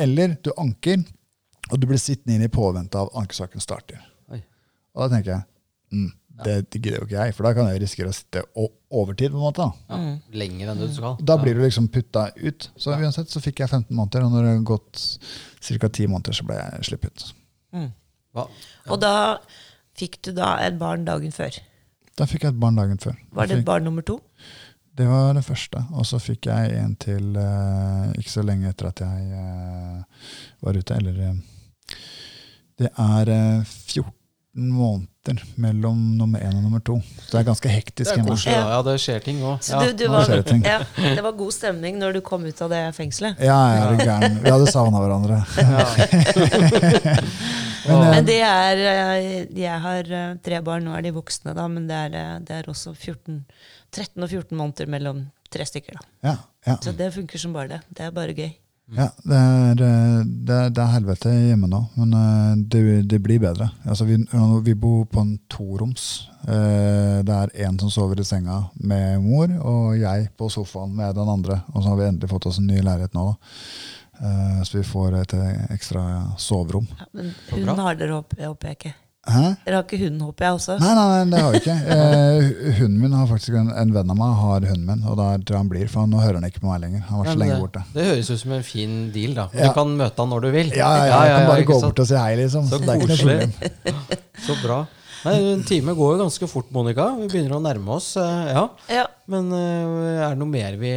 Eller 0.00 0.38
du 0.40 0.50
anker, 0.56 1.04
og 1.70 1.80
du 1.80 1.86
blir 1.90 2.00
sittende 2.00 2.38
inne 2.38 2.48
i 2.48 2.52
påvente 2.52 2.98
av 2.98 3.12
ankesaken 3.20 3.62
starter. 3.62 4.00
Og 4.94 5.04
da 5.04 5.16
tenker 5.16 5.34
jeg 5.34 5.44
mm, 5.94 6.12
det 6.42 6.54
gidder 6.72 6.98
jo 6.98 7.06
ikke 7.06 7.20
jeg, 7.20 7.34
for 7.36 7.46
da 7.46 7.52
kan 7.54 7.68
jeg 7.70 7.82
risikere 7.84 8.10
å 8.10 8.14
sitte 8.16 8.40
overtid. 8.56 9.30
på 9.30 9.38
en 9.38 9.44
måte. 9.44 9.62
Da. 9.62 9.94
Ja. 9.94 10.14
Lenger 10.40 10.72
enn 10.72 10.80
du 10.82 10.88
skal. 10.90 11.14
Da 11.22 11.36
blir 11.38 11.54
du 11.54 11.62
liksom 11.62 11.86
putta 11.94 12.24
ut. 12.40 12.66
Så 12.74 12.96
uansett 12.96 13.30
så 13.30 13.42
fikk 13.42 13.62
jeg 13.62 13.70
15 13.70 13.94
måneder, 13.94 14.26
og 14.26 14.34
når 14.34 14.48
det 14.48 14.54
har 14.56 14.64
gått 14.72 15.04
ca. 15.62 15.88
10 15.88 16.10
måneder, 16.10 16.34
så 16.34 16.48
ble 16.48 16.58
jeg 16.58 16.88
sluppet 16.90 17.22
ut. 17.22 17.36
Ja. 18.34 18.48
Og 18.90 18.98
da 19.02 19.14
fikk 19.94 20.18
du 20.26 20.32
da 20.34 20.56
et 20.64 20.74
barn 20.80 21.06
dagen 21.06 21.34
før. 21.34 21.54
Da 22.18 22.26
fikk 22.30 22.46
jeg 22.46 22.54
et 22.54 22.60
barn 22.62 22.78
dagen 22.78 22.98
før. 23.02 23.14
Var 23.34 23.50
det 23.50 23.60
et 23.60 23.66
barn 23.66 23.86
nummer 23.86 24.02
to? 24.06 24.18
Det 24.94 25.06
var 25.10 25.32
det 25.34 25.44
første. 25.46 25.80
Og 25.94 26.06
så 26.06 26.20
fikk 26.22 26.50
jeg 26.50 26.74
en 26.78 26.94
til 27.02 27.34
uh, 27.34 28.10
ikke 28.18 28.30
så 28.30 28.44
lenge 28.46 28.70
etter 28.70 28.90
at 28.90 29.02
jeg 29.02 29.38
uh, 29.38 30.26
var 30.66 30.78
ute. 30.78 30.98
Eller 30.98 31.22
uh, 31.30 31.96
Det 32.78 32.90
er 32.90 33.30
eh, 33.30 33.62
14 33.62 34.10
måneder 34.54 35.40
mellom 35.58 35.98
nummer 36.18 36.38
én 36.44 36.54
og 36.54 36.62
nummer 36.62 36.80
to. 36.84 36.98
Så 37.26 37.30
det 37.32 37.40
er 37.40 37.46
ganske 37.48 37.68
Det 37.68 37.74
hektisk 37.74 38.12
er 38.12 38.22
koselig. 38.26 38.52
ja. 38.54 38.64
Ja, 38.74 38.82
det 38.86 38.94
skjer 39.02 39.20
ting 39.24 39.40
òg. 39.42 39.58
Ja. 39.70 39.80
du, 39.82 39.92
du 39.98 40.04
var, 40.12 40.28
det 40.30 40.46
ting. 40.46 40.62
ja, 40.64 40.78
det 41.16 41.22
var 41.24 41.32
god 41.38 41.52
stemning 41.56 41.98
når 41.98 42.12
du 42.18 42.20
kom 42.24 42.44
ut 42.46 42.62
av 42.62 42.70
det 42.70 42.82
fengselet. 42.94 43.40
Ja, 43.42 43.58
jeg 43.74 43.82
er 43.82 44.04
gæren. 44.04 44.38
Vi 44.44 44.52
hadde 44.54 44.70
savna 44.70 45.02
hverandre. 45.02 45.40
Men, 47.84 48.00
eh, 48.00 48.10
Men 48.14 48.24
det 48.24 48.38
er 48.40 48.80
eh, 48.88 49.46
Jeg 49.60 49.80
har 49.84 50.08
eh, 50.08 50.34
tre 50.44 50.60
barn, 50.64 50.86
nå 50.88 50.94
er 50.96 51.04
de 51.04 51.12
voksne, 51.12 51.52
da, 51.56 51.66
men 51.68 51.84
det 51.90 51.98
er, 52.06 52.38
det 52.40 52.54
er 52.62 52.70
også 52.72 52.94
14, 52.96 53.42
13 53.92 54.22
og 54.24 54.30
14 54.30 54.56
måneder 54.56 54.88
mellom 54.90 55.24
tre 55.52 55.66
stykker. 55.68 55.98
da. 55.98 56.06
Ja, 56.30 56.36
ja. 56.66 56.76
Så 56.82 56.94
det 56.96 57.10
funker 57.14 57.38
som 57.38 57.52
bare 57.52 57.68
det. 57.74 57.80
Det 57.90 58.06
er 58.06 58.14
bare 58.16 58.32
gøy. 58.36 58.52
Ja, 58.92 59.06
det 59.24 59.36
er, 59.40 59.74
det, 59.80 60.54
er- 60.54 60.68
det 60.76 60.82
er 60.82 60.90
helvete 60.92 61.30
hjemme 61.32 61.66
nå, 61.72 61.78
men 61.96 62.12
eh, 62.18 62.50
det, 62.68 62.82
det 63.08 63.18
blir 63.24 63.40
bedre. 63.40 63.70
Altså, 63.88 64.04
vi, 64.04 64.18
vi 64.66 64.74
bor 64.76 65.06
på 65.08 65.22
en 65.24 65.38
toroms. 65.50 66.28
Eh, 66.44 67.22
Det 67.24 67.32
er 67.38 67.54
én 67.64 67.78
som 67.80 67.88
sover 67.90 68.20
i 68.20 68.24
senga 68.28 68.58
med 68.76 69.22
mor, 69.24 69.48
og 69.64 69.96
jeg 69.98 70.28
på 70.36 70.50
sofaen 70.52 70.92
med 70.94 71.14
den 71.16 71.28
andre. 71.32 71.62
Og 71.72 71.80
så 71.82 71.88
har 71.88 71.96
vi 72.02 72.08
endelig 72.10 72.28
fått 72.30 72.46
oss 72.50 72.58
en 72.60 72.66
ny 72.68 72.82
leilighet 72.82 73.14
nå, 73.16 73.24
da. 73.32 73.56
Eh, 74.20 74.60
Så 74.68 74.76
vi 74.78 74.84
får 74.84 75.16
et 75.22 75.32
ekstra 75.72 76.04
soverom. 76.38 76.86
Ja, 77.00 77.06
men 77.14 77.32
hun 77.50 77.68
har 77.88 77.94
dere, 77.96 78.20
oppe, 78.20 78.36
håper 78.44 78.68
jeg 78.68 78.78
ikke. 78.82 78.94
Hæ? 79.24 79.42
Dere 79.64 79.78
har 79.78 79.84
ikke 79.86 79.98
hund, 80.02 80.18
håper 80.20 80.44
jeg 80.44 80.56
også? 80.58 80.74
Nei, 80.82 80.90
nei, 80.98 81.04
nei, 81.08 81.20
det 81.32 81.42
har 81.44 81.52
vi 81.54 81.60
ikke. 81.62 81.76
Eh, 81.94 82.48
hunden 82.80 82.98
min 83.00 83.14
har 83.16 83.26
faktisk 83.30 83.56
en, 83.56 83.70
en 83.72 83.92
venn 83.94 84.10
av 84.12 84.18
meg 84.20 84.34
har 84.40 84.66
hunden 84.68 84.84
min, 84.90 85.04
og 85.08 85.16
da 85.20 85.28
tror 85.40 85.54
jeg 85.56 85.60
han 85.62 85.70
blir, 85.72 85.86
for 85.88 86.10
nå 86.10 86.20
hører 86.20 86.38
han 86.40 86.48
ikke 86.50 86.60
på 86.64 86.68
meg 86.68 86.82
lenger. 86.84 87.06
Han 87.08 87.22
var 87.22 87.30
så 87.30 87.38
lenge 87.40 87.54
det, 87.54 87.62
borte. 87.64 87.84
det 87.94 88.04
høres 88.10 88.30
ut 88.34 88.42
som 88.42 88.52
en 88.58 88.66
fin 88.68 88.98
deal, 89.14 89.32
da. 89.38 89.46
Ja. 89.56 89.70
Du 89.70 89.78
kan 89.78 89.94
møte 89.96 90.20
han 90.20 90.28
når 90.34 90.44
du 90.44 90.50
vil. 90.58 90.74
Ja, 90.76 90.90
ja, 90.98 91.06
ja, 91.08 91.22
jeg 91.24 91.38
kan 91.38 91.48
bare 91.54 91.64
gå 91.70 91.78
sant? 91.80 91.88
bort 91.88 92.04
og 92.04 92.10
si 92.12 92.20
hei, 92.20 92.34
liksom. 92.42 92.68
Så 92.68 92.76
Så 92.76 92.84
det 92.84 92.92
er 92.92 93.00
ikke 93.00 93.14
koselig. 93.14 93.96
Så 94.50 94.58
bra. 94.60 94.82
Nei, 95.24 95.34
En 95.54 95.62
time 95.64 95.94
går 95.96 96.10
jo 96.18 96.20
ganske 96.26 96.50
fort, 96.52 96.68
Monica. 96.76 97.06
Vi 97.16 97.30
begynner 97.32 97.56
å 97.56 97.62
nærme 97.64 97.96
oss. 97.96 98.10
eh, 98.20 98.52
Ja. 98.52 98.66
Ja. 98.92 99.06
Men 99.32 99.48
eh, 99.56 100.20
er 100.20 100.34
det 100.34 100.40
noe 100.42 100.52
mer 100.52 100.76
vi 100.76 100.92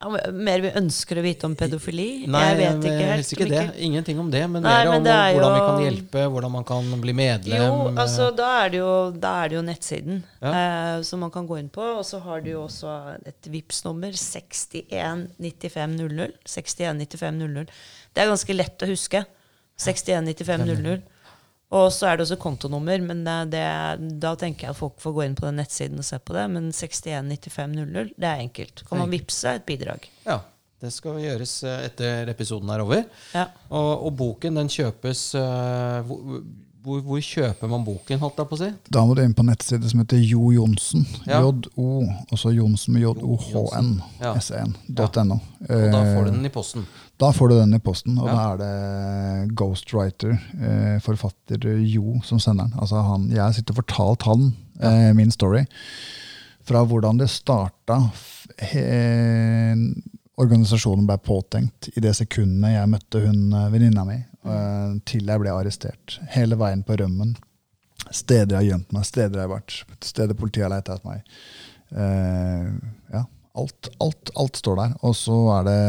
Mer 0.00 0.62
vi 0.64 0.70
ønsker 0.80 1.18
å 1.20 1.22
vite 1.26 1.44
om 1.44 1.52
pedofili? 1.60 2.24
Nei, 2.24 2.40
jeg 2.48 2.56
vet 2.56 2.84
ikke 2.88 2.92
helt. 2.96 3.10
helst 3.10 3.34
ikke 3.34 3.48
det. 3.50 3.64
Ingenting 3.84 4.16
om 4.22 4.30
det, 4.32 4.40
men 4.48 4.62
Nei, 4.64 4.70
mer 4.78 4.88
men 4.94 5.02
om 5.02 5.08
er 5.12 5.34
hvordan 5.36 5.52
vi 5.52 5.58
kan 5.66 5.80
hjelpe, 5.84 6.22
hvordan 6.32 6.52
man 6.54 6.64
kan 6.70 6.86
bli 7.02 7.12
medlem. 7.18 7.60
Jo, 7.60 7.74
eh, 7.90 7.98
altså 8.00 8.30
da 8.32 8.46
er 8.62 8.72
det 8.72 8.78
jo, 8.80 8.94
er 9.12 9.44
det 9.52 9.58
jo 9.58 9.62
nettsiden 9.66 10.22
Ja. 10.40 10.52
eh, 10.56 11.02
som 11.04 11.20
man 11.20 11.28
kan 11.34 11.44
gå 11.46 11.58
inn 11.60 11.68
på. 11.68 11.84
Og 11.98 12.04
så 12.08 12.16
har 12.24 12.40
du 12.40 12.48
jo 12.54 12.62
også 12.64 12.88
et 13.28 13.44
vips 13.52 13.84
nummer 13.84 14.08
619500. 14.16 16.32
619500. 16.48 17.68
Det 18.14 18.22
er 18.24 18.28
ganske 18.32 18.56
lett 18.56 18.80
å 18.80 18.88
huske. 18.88 19.20
619500. 19.76 21.04
Og 21.70 21.92
så 21.94 22.08
er 22.10 22.18
det 22.18 22.24
også 22.24 22.38
kontonummer, 22.42 23.02
men 23.06 23.20
det, 23.52 23.66
da 24.22 24.32
tenker 24.38 24.66
jeg 24.66 24.74
at 24.74 24.78
folk 24.78 24.96
får 24.98 25.12
gå 25.14 25.26
inn 25.26 25.36
på 25.38 25.46
den 25.46 25.60
nettsiden 25.60 26.02
og 26.02 26.06
se 26.06 26.18
på 26.18 26.34
det. 26.34 26.46
Men 26.50 26.72
619500, 26.74 28.16
det 28.16 28.26
er 28.30 28.42
enkelt. 28.42 28.82
Kan 28.88 28.98
man 29.04 29.12
vippse 29.12 29.52
et 29.54 29.66
bidrag? 29.68 30.08
Ja, 30.24 30.40
det 30.82 30.90
skal 30.94 31.20
gjøres 31.22 31.52
eh, 31.68 31.84
etter 31.86 32.32
episoden 32.32 32.72
er 32.74 32.82
over. 32.82 33.04
Ja. 33.36 33.46
Og, 33.68 34.06
og 34.08 34.16
boken 34.18 34.58
den 34.58 34.72
kjøpes 34.72 35.28
eh, 35.38 36.10
hvor, 36.82 37.00
hvor, 37.04 37.20
kjøper 37.20 37.68
man 37.68 37.84
boken, 37.84 38.20
holdt 38.22 38.38
jeg 38.40 38.48
på 38.48 38.56
å 38.56 38.60
si? 38.60 38.68
Da 38.92 39.02
må 39.04 39.14
du 39.16 39.20
inn 39.24 39.34
på 39.36 39.44
nettside 39.44 39.90
som 39.90 40.00
heter 40.00 40.20
Jo 40.22 40.50
Johnsen. 40.54 41.04
Ja. 41.28 41.42
J-O, 41.44 42.04
og 42.06 42.40
så 42.40 42.52
Johnsen 42.56 42.96
med 42.96 43.04
J-O-H-N. 43.04 43.90
Ja. 44.22 44.32
S1.no. 44.40 45.36
Og 45.68 45.84
da 45.92 46.00
får 46.06 46.30
du 46.30 46.32
den 46.32 46.48
i 46.48 46.52
posten. 46.54 46.86
Da 47.20 47.32
får 47.36 47.52
du 47.52 47.56
den 47.58 47.76
i 47.76 47.82
posten, 47.84 48.16
og 48.18 48.30
Ja. 48.30 48.34
da 48.34 48.46
er 48.54 48.56
det 48.62 49.54
ghostwriter, 49.60 50.38
eh, 50.56 50.96
forfatter 51.04 51.68
Jo, 51.84 52.20
som 52.24 52.40
sender 52.40 52.64
den. 52.64 52.80
Altså 52.80 53.02
han, 53.04 53.28
jeg 53.30 53.54
sitter 53.54 53.76
og 53.76 53.82
fortalt 53.84 54.22
han 54.22 54.56
eh, 54.80 55.12
min 55.12 55.30
story. 55.30 55.66
Fra 56.64 56.84
hvordan 56.84 57.18
det 57.18 57.28
starta. 57.28 58.10
organisasjonen 60.40 61.06
ble 61.06 61.18
påtenkt 61.18 61.90
i 61.96 62.00
det 62.00 62.14
sekundet 62.16 62.72
jeg 62.72 62.88
møtte 62.88 63.20
hun 63.20 63.52
eh, 63.52 63.68
venninna 63.72 64.04
mi, 64.08 64.16
eh, 64.46 64.92
til 65.08 65.28
jeg 65.28 65.42
ble 65.42 65.54
arrestert. 65.54 66.18
Hele 66.34 66.58
veien 66.60 66.84
på 66.86 66.98
rømmen. 67.00 67.34
Steder 68.10 68.56
jeg 68.56 68.58
har 68.58 68.68
gjemt 68.70 68.94
meg, 68.96 69.06
steder 69.06 69.38
jeg 69.38 69.46
har 69.46 69.52
vært, 69.52 69.74
steder 70.02 70.38
politiet 70.38 70.64
har 70.66 70.72
leita 70.72 70.96
etter 70.96 71.10
meg. 71.10 71.34
Uh, 71.90 72.70
ja, 73.10 73.24
alt, 73.58 73.88
alt, 74.02 74.30
alt 74.38 74.60
står 74.60 74.78
der. 74.78 74.94
Og 75.06 75.16
så 75.18 75.36
er 75.58 75.66
det 75.66 75.80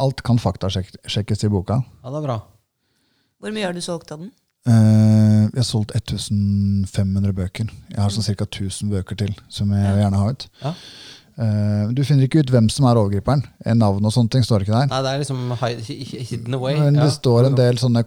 Alt 0.00 0.22
kan 0.24 0.38
faktasjekkes 0.40 1.42
i 1.44 1.50
boka. 1.52 1.76
Ja, 2.00 2.08
det 2.08 2.20
er 2.22 2.24
bra. 2.24 2.36
Hvor 3.40 3.52
mye 3.52 3.66
har 3.66 3.76
du 3.76 3.82
solgt 3.84 4.12
av 4.14 4.22
den? 4.22 4.30
Uh, 4.64 5.48
jeg 5.50 5.58
har 5.58 5.66
solgt 5.68 5.92
1500 5.96 7.34
bøker. 7.36 7.68
Jeg 7.90 8.00
har 8.00 8.12
sånn 8.14 8.24
ca. 8.24 8.46
1000 8.46 8.92
bøker 8.94 9.18
til 9.20 9.34
som 9.52 9.72
jeg 9.76 9.84
ja. 9.84 9.98
gjerne 10.00 10.22
har 10.22 10.32
ut. 10.32 10.46
Ja. 10.62 10.72
Eh, 11.40 11.84
du 11.96 12.02
finner 12.04 12.26
ikke 12.26 12.42
ut 12.44 12.50
hvem 12.52 12.66
som 12.72 12.84
er 12.90 12.98
overgriperen. 13.00 13.42
En 13.64 13.78
navn 13.80 14.04
og 14.04 14.12
sånne 14.12 14.34
ting 14.34 14.44
står 14.44 14.66
ikke 14.66 14.76
der. 14.76 14.88
Nei, 14.90 15.02
det 15.06 15.12
er 15.14 15.22
liksom 15.22 15.52
hi- 15.62 15.84
hi- 15.88 16.24
hidden 16.34 16.56
away. 16.58 16.74
Men 16.80 16.98
ja. 17.00 17.06
det 17.06 17.14
står 17.16 17.48
en 17.48 17.56
del 17.56 17.80
sånne 17.80 18.02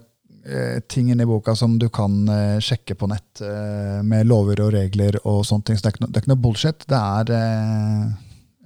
eh, 0.46 0.78
ting 0.92 1.10
inni 1.10 1.26
boka 1.26 1.56
som 1.58 1.74
du 1.80 1.88
kan 1.90 2.20
eh, 2.30 2.60
sjekke 2.62 2.94
på 3.00 3.08
nett, 3.10 3.42
eh, 3.42 3.98
med 4.06 4.28
lover 4.30 4.62
og 4.68 4.72
regler 4.76 5.18
og 5.24 5.42
sånne 5.48 5.66
ting. 5.70 5.80
Så 5.80 5.86
det 5.86 5.90
er 5.90 5.96
ikke, 5.96 6.04
no, 6.06 6.12
det 6.12 6.20
er 6.20 6.26
ikke 6.26 6.34
noe 6.36 6.44
bullshit. 6.46 6.86
Det 6.94 7.00
er 7.00 7.34
eh, 7.40 8.06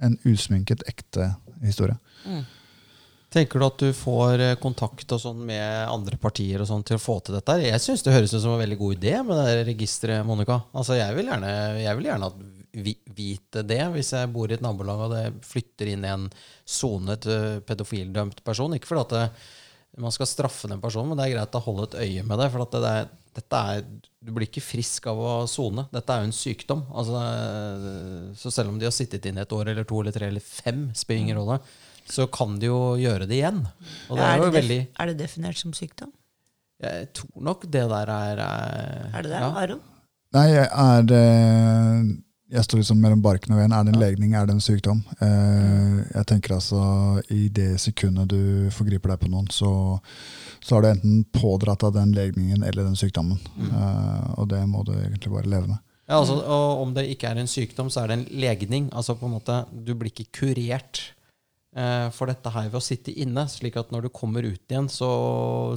en 0.05 0.17
usminket, 0.29 0.85
ekte 0.91 1.31
historie. 1.65 1.97
Tenker 3.29 3.61
du 3.61 3.65
at 3.67 3.81
du 3.81 3.89
får 3.93 4.41
eh, 4.41 4.55
kontakt 4.61 5.11
og 5.13 5.19
sånn 5.21 5.41
med 5.45 5.89
andre 5.89 6.17
partier 6.21 6.61
og 6.63 6.69
sånn 6.69 6.85
til 6.87 6.97
å 6.97 7.01
få 7.01 7.19
til 7.25 7.35
dette? 7.37 7.59
Jeg 7.61 7.81
syns 7.83 8.01
det 8.05 8.13
høres 8.15 8.33
ut 8.33 8.41
som 8.41 8.55
en 8.55 8.61
veldig 8.63 8.77
god 8.79 8.95
idé 8.97 9.17
med 9.25 9.37
det 9.37 9.59
registeret, 9.67 10.25
Monica. 10.25 10.61
Altså, 10.73 10.95
jeg 10.97 11.13
vil 11.17 11.29
gjerne, 11.29 11.51
jeg 11.83 11.99
vil 11.99 12.07
gjerne 12.09 12.29
at 12.31 12.39
vite 12.73 13.63
det 13.65 13.81
hvis 13.95 14.11
jeg 14.13 14.29
bor 14.33 14.49
i 14.51 14.55
et 14.57 14.61
nabolag 14.65 15.05
og 15.07 15.13
det 15.15 15.23
flytter 15.47 15.89
inn 15.93 16.05
en 16.05 16.27
sonet 16.69 17.25
eh, 17.29 17.57
pedofildømt 17.65 18.43
person. 18.45 18.75
Ikke 18.77 18.89
fordi 18.91 19.05
at 19.07 19.15
det, 19.15 19.23
man 20.03 20.13
skal 20.13 20.29
straffe 20.29 20.69
den 20.69 20.81
personen, 20.83 21.09
men 21.11 21.17
det 21.19 21.25
er 21.29 21.35
greit 21.37 21.57
å 21.57 21.63
holde 21.65 21.87
et 21.89 21.97
øye 22.05 22.23
med 22.29 22.39
det. 22.43 22.49
For 22.53 22.65
at 22.65 22.75
det, 22.77 22.81
det 22.85 22.93
er, 22.99 23.09
dette 23.39 23.59
er, 23.73 23.83
du 24.25 24.31
blir 24.35 24.47
ikke 24.49 24.63
frisk 24.63 25.09
av 25.11 25.19
å 25.23 25.33
sone. 25.49 25.87
Dette 25.93 26.13
er 26.13 26.23
jo 26.23 26.29
en 26.29 26.35
sykdom. 26.39 26.85
Altså, 26.93 27.25
eh, 27.25 28.29
så 28.39 28.53
selv 28.53 28.73
om 28.73 28.79
de 28.81 28.87
har 28.89 28.95
sittet 28.95 29.25
inne 29.31 29.43
et 29.47 29.55
år 29.57 29.73
eller 29.73 29.87
to 29.89 30.01
eller 30.03 30.15
tre 30.15 30.29
eller 30.29 30.43
fem, 30.45 30.87
spiller 30.97 31.25
ingen 31.25 31.41
rolle, 31.41 31.59
så 32.09 32.25
kan 32.33 32.55
de 32.61 32.69
jo 32.71 32.79
gjøre 33.01 33.27
det 33.29 33.37
igjen. 33.41 33.59
Og 34.09 34.17
det 34.17 34.25
er 34.29 34.37
jo 34.41 34.47
def- 34.49 34.57
veldig 34.61 34.79
er 34.97 35.11
det 35.11 35.19
definert 35.25 35.59
som 35.61 35.73
sykdom? 35.77 36.13
Jeg 36.79 37.09
tror 37.17 37.43
nok 37.43 37.65
det 37.67 37.81
der 37.91 38.09
er 38.13 38.39
er 38.39 39.09
Er 39.11 39.21
det 39.25 39.29
det, 39.33 39.39
Ja. 39.43 39.49
Aron? 39.61 39.81
Nei, 40.31 40.45
er 40.55 41.11
eh, 41.17 42.03
Jeg 42.49 42.65
står 42.65 42.79
liksom 42.81 43.01
mellom 43.01 43.19
barken 43.21 43.53
og 43.53 43.59
veien. 43.59 43.73
Er 43.75 43.85
det 43.85 43.91
en 43.93 44.01
legning, 44.01 44.31
er 44.33 44.47
det 44.49 44.55
en 44.55 44.63
sykdom? 44.63 45.03
Eh, 45.21 45.99
jeg 46.15 46.25
tenker 46.31 46.55
altså 46.55 46.79
I 47.29 47.43
det 47.53 47.75
sekundet 47.81 48.31
du 48.31 48.71
forgriper 48.73 49.13
deg 49.13 49.21
på 49.21 49.29
noen, 49.29 49.51
så, 49.53 49.99
så 50.57 50.75
har 50.75 50.81
du 50.81 50.89
enten 50.89 51.19
pådratt 51.35 51.85
av 51.85 51.93
den 51.93 52.15
legningen 52.17 52.65
eller 52.65 52.87
den 52.87 52.97
sykdommen. 52.97 53.37
Eh, 53.69 54.33
og 54.41 54.49
det 54.49 54.63
må 54.65 54.81
du 54.87 54.95
egentlig 54.95 55.35
bare 55.35 55.51
leve 55.51 55.69
med. 55.75 55.85
Ja, 56.09 56.17
altså, 56.17 56.39
og 56.41 56.81
om 56.87 56.95
det 56.95 57.05
ikke 57.13 57.29
er 57.29 57.37
en 57.37 57.51
sykdom, 57.51 57.91
så 57.93 58.01
er 58.01 58.09
det 58.09 58.17
en 58.17 58.27
legning. 58.41 58.89
Altså 58.97 59.13
på 59.13 59.29
en 59.29 59.35
måte, 59.37 59.61
Du 59.69 59.93
blir 59.93 60.09
ikke 60.09 60.31
kurert 60.41 61.03
for 62.15 62.25
dette 62.25 62.49
her 62.49 62.65
ved 62.69 62.79
å 62.79 62.81
sitte 62.81 63.11
inne. 63.21 63.43
slik 63.47 63.75
at 63.77 63.91
når 63.93 64.07
du 64.07 64.09
kommer 64.09 64.41
ut 64.41 64.61
igjen, 64.71 64.87
så, 64.89 65.09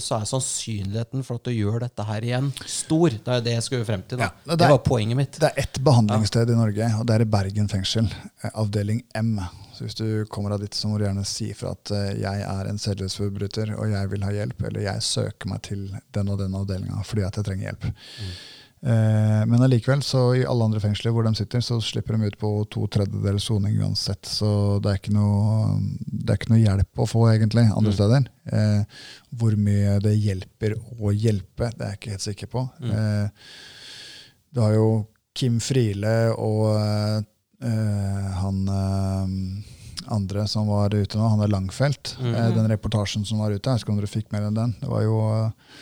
så 0.00 0.16
er 0.20 0.24
sannsynligheten 0.30 1.22
for 1.26 1.36
at 1.36 1.44
du 1.44 1.52
gjør 1.52 1.80
dette 1.84 2.06
her 2.08 2.24
igjen, 2.24 2.48
stor. 2.64 3.10
Det 3.12 3.28
er 3.34 3.42
det 3.44 3.52
jeg 3.58 3.66
skulle 3.66 3.84
frem 3.84 4.02
til. 4.08 4.22
Ja, 4.24 4.30
det 4.46 4.56
det, 4.58 4.66
er- 4.66 4.72
var 4.72 4.80
poenget 4.86 5.16
mitt. 5.20 5.36
Det 5.42 5.50
er 5.50 5.60
ett 5.66 5.78
behandlingssted 5.84 6.50
i 6.54 6.56
Norge, 6.56 6.88
og 6.98 7.04
det 7.10 7.18
er 7.18 7.26
i 7.26 7.28
Bergen 7.36 7.68
fengsel. 7.68 8.08
eh, 8.42 8.50
Avdeling 8.54 9.02
M. 9.20 9.34
Så 9.72 9.84
hvis 9.86 9.94
du 10.00 10.24
kommer 10.32 10.52
av 10.56 10.60
dit, 10.64 10.72
så 10.76 10.88
må 10.88 10.98
du 11.00 11.04
gjerne 11.04 11.24
si 11.28 11.50
fra 11.56 11.74
at 11.76 11.90
eh, 11.96 12.08
jeg 12.24 12.42
er 12.48 12.68
en 12.72 12.80
sedelighetsforbryter, 12.80 13.74
og 13.76 13.92
jeg 13.92 14.10
vil 14.12 14.24
ha 14.26 14.32
hjelp, 14.36 14.64
eller 14.68 14.84
jeg 14.88 15.02
søker 15.06 15.48
meg 15.52 15.62
til 15.68 15.86
den 16.16 16.28
og 16.32 16.40
den 16.40 16.56
avdelinga 16.56 17.04
fordi 17.08 17.24
at 17.28 17.36
jeg 17.40 17.44
trenger 17.50 17.68
hjelp. 17.70 17.84
Eh, 17.92 18.34
men 18.82 19.62
allikevel, 19.62 20.00
så 20.02 20.20
i 20.34 20.40
alle 20.48 20.64
andre 20.66 20.80
fengsler 20.82 21.12
hvor 21.14 21.22
de 21.22 21.30
sitter, 21.38 21.62
så 21.62 21.76
slipper 21.82 22.16
de 22.18 22.30
ut 22.32 22.38
på 22.40 22.48
to 22.74 22.88
tredjedels 22.90 23.44
soning 23.46 23.76
uansett. 23.78 24.26
Så 24.26 24.48
det 24.82 24.90
er, 24.90 24.98
ikke 24.98 25.14
noe, 25.14 25.76
det 26.02 26.34
er 26.34 26.40
ikke 26.40 26.50
noe 26.50 26.62
hjelp 26.64 27.02
å 27.04 27.06
få, 27.06 27.22
egentlig, 27.30 27.68
andre 27.70 27.94
steder. 27.94 28.26
Eh, 28.50 29.04
hvor 29.38 29.54
mye 29.54 29.98
det 30.02 30.16
hjelper 30.18 30.74
å 30.98 31.14
hjelpe, 31.14 31.70
det 31.76 31.86
er 31.86 31.92
jeg 31.94 32.00
ikke 32.00 32.14
helt 32.16 32.26
sikker 32.26 32.50
på. 32.56 32.64
Eh, 32.82 33.52
du 34.52 34.60
har 34.64 34.74
jo 34.74 34.88
Kim 35.38 35.60
Friele 35.64 36.16
og 36.34 36.66
eh, 36.74 38.32
han 38.42 38.58
eh, 38.68 39.38
andre 40.12 40.48
som 40.50 40.66
var 40.68 40.92
ute 40.94 41.18
nå, 41.18 41.28
han 41.36 41.40
er 41.44 41.52
Langfelt. 41.54 42.16
Eh, 42.20 42.50
den 42.56 42.66
reportasjen 42.70 43.24
som 43.28 43.38
var 43.40 43.54
ute, 43.54 43.62
jeg 43.62 43.78
husker 43.78 43.92
ikke 43.92 43.94
om 43.94 44.02
dere 44.02 44.10
fikk 44.10 44.32
med 44.34 44.42
dere 44.42 44.56
den. 44.58 44.74
Det 44.82 44.90
var 44.90 45.06
jo 45.06 45.20
eh, 45.38 45.76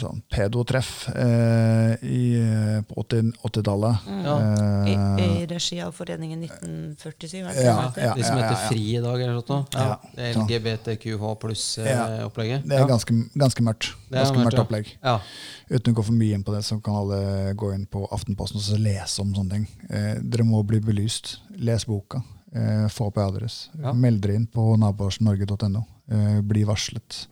sånn 0.00 0.22
pedotreff 0.32 1.08
eh, 1.12 1.92
i, 2.06 2.20
eh, 2.40 2.80
på 2.88 2.96
80 3.04 3.32
80-tallet. 3.46 4.08
Ja. 4.24 4.36
I, 4.88 4.94
Eh, 5.20 5.42
I 5.42 5.46
regi 5.50 5.80
av 5.84 5.92
Foreningen 5.96 6.40
1947. 6.44 7.40
er 7.44 7.54
det 7.54 7.64
Ja, 7.64 7.92
ja. 7.96 8.14
De 8.14 8.22
som 8.24 8.36
heter 8.40 8.56
FRI 8.68 8.96
i 8.96 9.00
dag, 9.04 9.20
eller 9.22 9.40
sånt. 9.46 9.74
Ja. 9.74 9.86
Ja. 10.16 10.24
Er 10.24 10.34
LGBTQH 10.40 11.20
Ja. 11.20 11.34
pluss-opplegget. 11.34 12.66
det 12.68 12.78
er 12.80 12.86
ganske, 12.88 13.14
ganske 13.36 13.62
mørkt. 13.62 13.92
Er 14.10 14.16
Ganske 14.24 14.36
mørkt, 14.36 14.44
mørkt 14.44 14.58
ja. 14.58 14.64
opplegg. 14.64 14.86
Ja. 15.02 15.20
Uten 15.70 15.92
å 15.94 15.96
gå 16.00 16.04
for 16.04 16.12
mye 16.12 16.34
inn 16.34 16.44
på 16.44 16.52
det, 16.54 16.64
så 16.64 16.80
kan 16.82 16.94
alle 16.94 17.54
gå 17.54 17.72
inn 17.74 17.86
på 17.86 18.06
Aftenposten 18.10 18.56
og 18.56 18.62
så 18.66 18.78
lese 18.80 19.20
om 19.22 19.32
sånne 19.34 19.50
ting. 19.50 19.66
Eh, 19.90 20.14
dere 20.22 20.44
må 20.44 20.62
bli 20.66 20.80
belyst. 20.80 21.38
Les 21.56 21.84
boka. 21.86 22.22
Eh, 22.52 22.88
få 22.88 23.06
opp 23.06 23.18
adress. 23.18 23.68
Ja. 23.78 23.92
Meld 23.92 24.20
dere 24.22 24.34
inn 24.34 24.46
på 24.50 24.76
naboarsnorge.no. 24.76 25.84
Eh, 26.10 26.40
bli 26.42 26.64
varslet. 26.64 27.26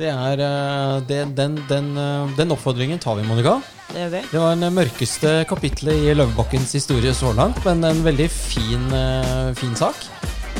Det 0.00 0.08
er, 0.08 0.40
eh, 0.40 1.02
det, 1.04 1.18
den, 1.36 1.58
den, 1.68 1.90
eh, 1.98 2.30
den 2.38 2.54
oppfordringen 2.54 2.98
tar 2.98 3.18
vi, 3.18 3.24
Monica. 3.28 3.58
Det 3.90 3.98
gjør 4.00 4.12
vi. 4.14 4.20
Det 4.30 4.40
var 4.40 4.54
den 4.56 4.72
mørkeste 4.72 5.32
kapitlet 5.50 6.06
i 6.06 6.14
Løvebakkens 6.16 6.72
historie 6.72 7.12
så 7.12 7.34
langt, 7.36 7.60
men 7.66 7.84
en 7.84 8.00
veldig 8.06 8.28
fin, 8.32 8.86
eh, 8.96 9.50
fin 9.58 9.74
sak. 9.76 10.06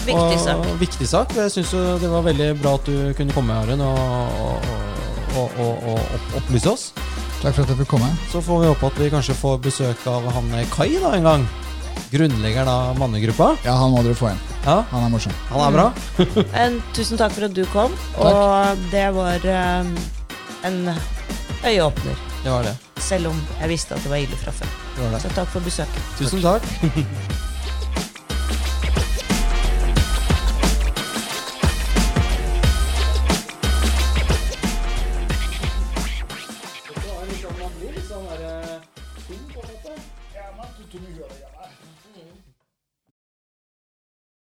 Viktig 0.05 0.37
og, 0.37 0.37
sak. 0.45 0.69
Viktig 0.81 1.09
sak. 1.09 1.33
Jeg 1.39 1.55
syns 1.55 1.73
det 2.03 2.11
var 2.13 2.27
veldig 2.27 2.51
bra 2.61 2.75
at 2.77 2.85
du 2.85 3.15
kunne 3.17 3.33
komme, 3.33 3.57
Arun, 3.63 3.81
og, 3.81 4.69
og, 5.33 5.57
og, 5.57 5.57
og, 5.65 5.89
og 5.95 6.39
opplyse 6.43 6.77
oss. 6.77 6.87
Takk 7.41 7.55
for 7.57 7.65
at 7.65 7.73
jeg 7.73 7.81
fikk 7.81 7.95
komme. 7.95 8.13
Så 8.29 8.45
får 8.45 8.61
vi 8.61 8.73
håpe 8.75 8.93
at 8.93 9.01
vi 9.01 9.13
kanskje 9.15 9.41
får 9.41 9.61
besøk 9.65 10.09
av 10.13 10.29
han 10.37 10.53
eh, 10.59 10.69
Kai 10.75 10.91
da 11.01 11.17
en 11.17 11.33
gang. 11.33 11.49
Grunnleggeren 12.11 12.69
av 12.69 12.99
mannegruppa. 12.99 13.53
Ja, 13.65 13.75
han 13.81 13.93
må 13.95 14.03
dere 14.07 14.17
få 14.19 14.31
igjen. 14.31 14.41
Ja, 14.65 14.79
Han 14.91 15.05
er 15.07 15.13
morsom. 15.13 15.33
han 15.51 15.61
er 15.67 15.77
bra. 15.77 15.87
En, 16.65 16.81
tusen 16.97 17.17
takk 17.21 17.33
for 17.37 17.47
at 17.49 17.55
du 17.57 17.63
kom, 17.73 17.95
Takk. 18.17 18.25
og 18.25 18.83
det 18.93 19.07
var 19.17 19.47
um, 19.85 19.95
en 20.69 20.81
øyeåpner. 21.65 22.19
Det 22.45 22.51
var 22.53 22.63
det. 22.69 22.75
Selv 23.01 23.31
om 23.31 23.39
jeg 23.61 23.69
visste 23.73 23.95
at 23.97 24.03
det 24.05 24.11
var 24.13 24.21
ille 24.21 24.37
fra 24.37 24.53
før. 24.53 24.67
det, 24.97 25.05
var 25.05 25.15
det. 25.17 25.23
Så 25.23 25.33
takk 25.37 25.49
for 25.55 25.61
besøket. 25.65 26.03
Tusen 26.19 26.43
takk. 26.45 26.63